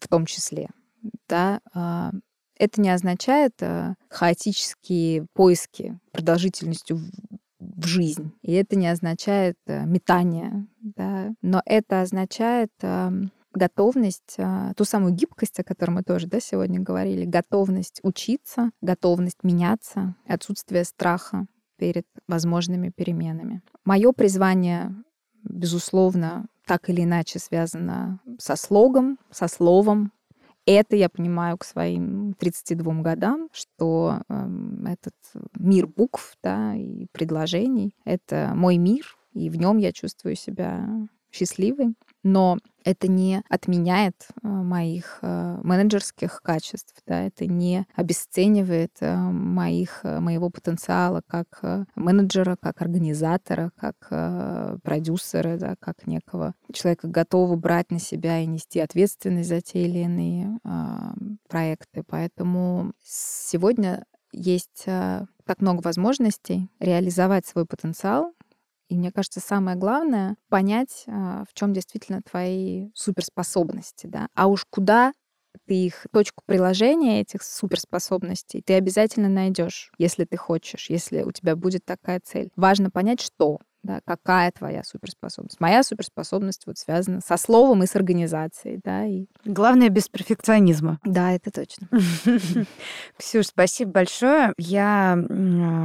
в 0.00 0.08
том 0.08 0.26
числе. 0.26 0.70
Да, 1.28 1.60
э, 1.74 2.10
это 2.56 2.80
не 2.80 2.90
означает 2.90 3.52
э, 3.60 3.94
хаотические 4.08 5.26
поиски 5.34 5.98
продолжительностью 6.12 7.00
в, 7.60 7.86
жизнь. 7.86 8.32
И 8.42 8.52
это 8.52 8.76
не 8.76 8.88
означает 8.88 9.56
метание. 9.66 10.66
Да, 10.80 11.32
но 11.42 11.62
это 11.64 12.02
означает... 12.02 12.72
Готовность, 13.56 14.34
а, 14.36 14.74
ту 14.74 14.84
самую 14.84 15.12
гибкость, 15.12 15.60
о 15.60 15.62
которой 15.62 15.92
мы 15.92 16.02
тоже 16.02 16.26
да, 16.26 16.40
сегодня 16.40 16.80
говорили, 16.80 17.24
готовность 17.24 18.00
учиться, 18.02 18.72
готовность 18.80 19.44
меняться, 19.44 20.16
отсутствие 20.26 20.82
страха 20.82 21.46
перед 21.76 22.06
возможными 22.28 22.90
переменами. 22.90 23.62
Мое 23.84 24.12
призвание, 24.12 24.94
безусловно, 25.42 26.46
так 26.66 26.88
или 26.88 27.02
иначе 27.02 27.38
связано 27.38 28.20
со 28.38 28.56
слогом, 28.56 29.18
со 29.30 29.48
словом. 29.48 30.12
Это 30.66 30.96
я 30.96 31.10
понимаю 31.10 31.58
к 31.58 31.64
своим 31.64 32.34
32 32.38 32.94
годам, 33.02 33.48
что 33.52 34.20
э, 34.28 34.48
этот 34.86 35.14
мир 35.58 35.86
букв 35.86 36.36
да, 36.42 36.74
и 36.74 37.06
предложений— 37.12 37.94
это 38.04 38.52
мой 38.54 38.78
мир, 38.78 39.16
и 39.34 39.50
в 39.50 39.56
нем 39.56 39.76
я 39.76 39.92
чувствую 39.92 40.36
себя 40.36 40.88
счастливой 41.30 41.94
но 42.24 42.58
это 42.84 43.08
не 43.08 43.42
отменяет 43.48 44.28
э, 44.28 44.46
моих 44.46 45.18
э, 45.22 45.58
менеджерских 45.62 46.40
качеств, 46.42 46.94
да, 47.06 47.22
это 47.22 47.46
не 47.46 47.86
обесценивает 47.96 48.92
э, 49.00 49.16
моих, 49.16 50.04
моего 50.04 50.50
потенциала 50.50 51.22
как 51.26 51.62
менеджера, 51.94 52.56
как 52.60 52.82
организатора, 52.82 53.70
как 53.76 53.96
продюсера, 54.82 55.56
да, 55.56 55.76
как 55.80 56.06
некого 56.06 56.54
человека, 56.72 57.08
готового 57.08 57.56
брать 57.56 57.90
на 57.90 57.98
себя 57.98 58.40
и 58.40 58.46
нести 58.46 58.80
ответственность 58.80 59.48
за 59.48 59.60
те 59.60 59.86
или 59.86 60.00
иные 60.00 60.58
проекты. 61.48 62.04
Поэтому 62.06 62.92
сегодня 63.02 64.04
есть 64.32 64.84
так 64.84 65.60
много 65.60 65.80
возможностей 65.82 66.68
реализовать 66.80 67.46
свой 67.46 67.64
потенциал, 67.64 68.34
И 68.90 68.96
мне 68.96 69.10
кажется, 69.12 69.40
самое 69.40 69.76
главное— 69.76 70.36
понять, 70.50 71.04
а, 71.06 71.44
в 71.48 71.54
чем 71.54 71.72
действительно 71.72 72.20
твои 72.22 72.90
суперспособности, 72.94 74.06
да. 74.06 74.28
А 74.34 74.46
уж 74.46 74.64
куда 74.70 75.12
ты 75.66 75.74
их, 75.86 76.06
точку 76.12 76.42
приложения 76.46 77.20
этих 77.20 77.42
суперспособностей 77.42 78.62
ты 78.62 78.74
обязательно 78.74 79.28
найдешь, 79.28 79.92
если 79.98 80.24
ты 80.24 80.36
хочешь, 80.36 80.90
если 80.90 81.22
у 81.22 81.32
тебя 81.32 81.56
будет 81.56 81.84
такая 81.84 82.20
цель. 82.22 82.50
Важно 82.56 82.90
понять, 82.90 83.20
что 83.20 83.58
да, 83.84 84.00
какая 84.04 84.50
твоя 84.50 84.82
суперспособность. 84.82 85.60
Моя 85.60 85.82
суперспособность 85.82 86.66
вот 86.66 86.78
связана 86.78 87.20
со 87.20 87.36
словом 87.36 87.82
и 87.82 87.86
с 87.86 87.94
организацией, 87.94 88.80
да. 88.82 89.04
И... 89.04 89.26
Главное, 89.44 89.90
без 89.90 90.08
перфекционизма. 90.08 90.98
Да, 91.04 91.32
это 91.32 91.50
точно. 91.50 91.88
Ксюш, 93.18 93.46
спасибо 93.46 93.92
большое. 93.92 94.54
Я 94.56 95.16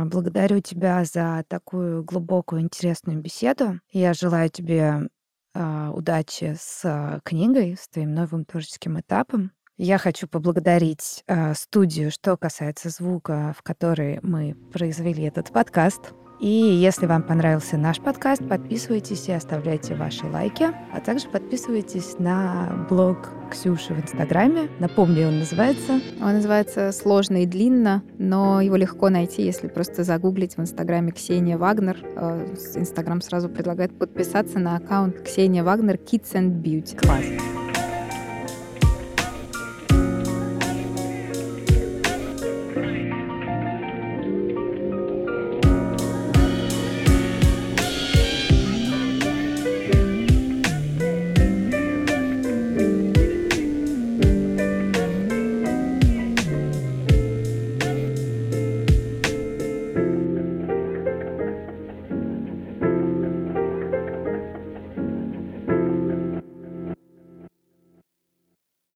благодарю 0.05 0.61
тебя 0.61 1.03
за 1.03 1.43
такую 1.47 2.03
глубокую, 2.03 2.61
интересную 2.61 3.19
беседу. 3.19 3.79
Я 3.91 4.13
желаю 4.13 4.49
тебе 4.49 5.09
а, 5.53 5.91
удачи 5.91 6.55
с 6.57 7.21
книгой, 7.23 7.77
с 7.79 7.89
твоим 7.89 8.13
новым 8.13 8.45
творческим 8.45 8.99
этапом. 8.99 9.51
Я 9.81 9.97
хочу 9.97 10.27
поблагодарить 10.27 11.23
э, 11.27 11.53
студию, 11.53 12.11
что 12.11 12.35
касается 12.35 12.89
звука, 12.89 13.55
в 13.57 13.63
которой 13.63 14.19
мы 14.21 14.53
произвели 14.73 15.23
этот 15.23 15.53
подкаст. 15.53 16.11
И 16.39 16.47
если 16.47 17.05
вам 17.05 17.23
понравился 17.23 17.77
наш 17.77 17.99
подкаст, 17.99 18.47
подписывайтесь 18.47 19.27
и 19.27 19.33
оставляйте 19.33 19.95
ваши 19.95 20.25
лайки, 20.25 20.67
а 20.93 21.01
также 21.01 21.27
подписывайтесь 21.27 22.17
на 22.17 22.87
блог 22.89 23.29
Ксюши 23.51 23.93
в 23.93 23.99
Инстаграме. 23.99 24.69
Напомню, 24.79 25.27
он 25.27 25.39
называется... 25.39 25.99
Он 26.21 26.33
называется 26.33 26.91
«Сложно 26.93 27.43
и 27.43 27.45
длинно», 27.45 28.03
но 28.17 28.61
его 28.61 28.77
легко 28.77 29.09
найти, 29.09 29.43
если 29.43 29.67
просто 29.67 30.03
загуглить 30.03 30.55
в 30.55 30.61
Инстаграме 30.61 31.11
Ксения 31.11 31.57
Вагнер. 31.57 31.97
Э, 32.15 32.45
Инстаграм 32.75 33.21
сразу 33.21 33.49
предлагает 33.49 33.97
подписаться 33.97 34.59
на 34.59 34.77
аккаунт 34.77 35.21
Ксения 35.21 35.63
Вагнер 35.63 35.95
Kids 35.95 36.33
and 36.33 36.61
Beauty. 36.61 36.97
Класс. 36.97 37.68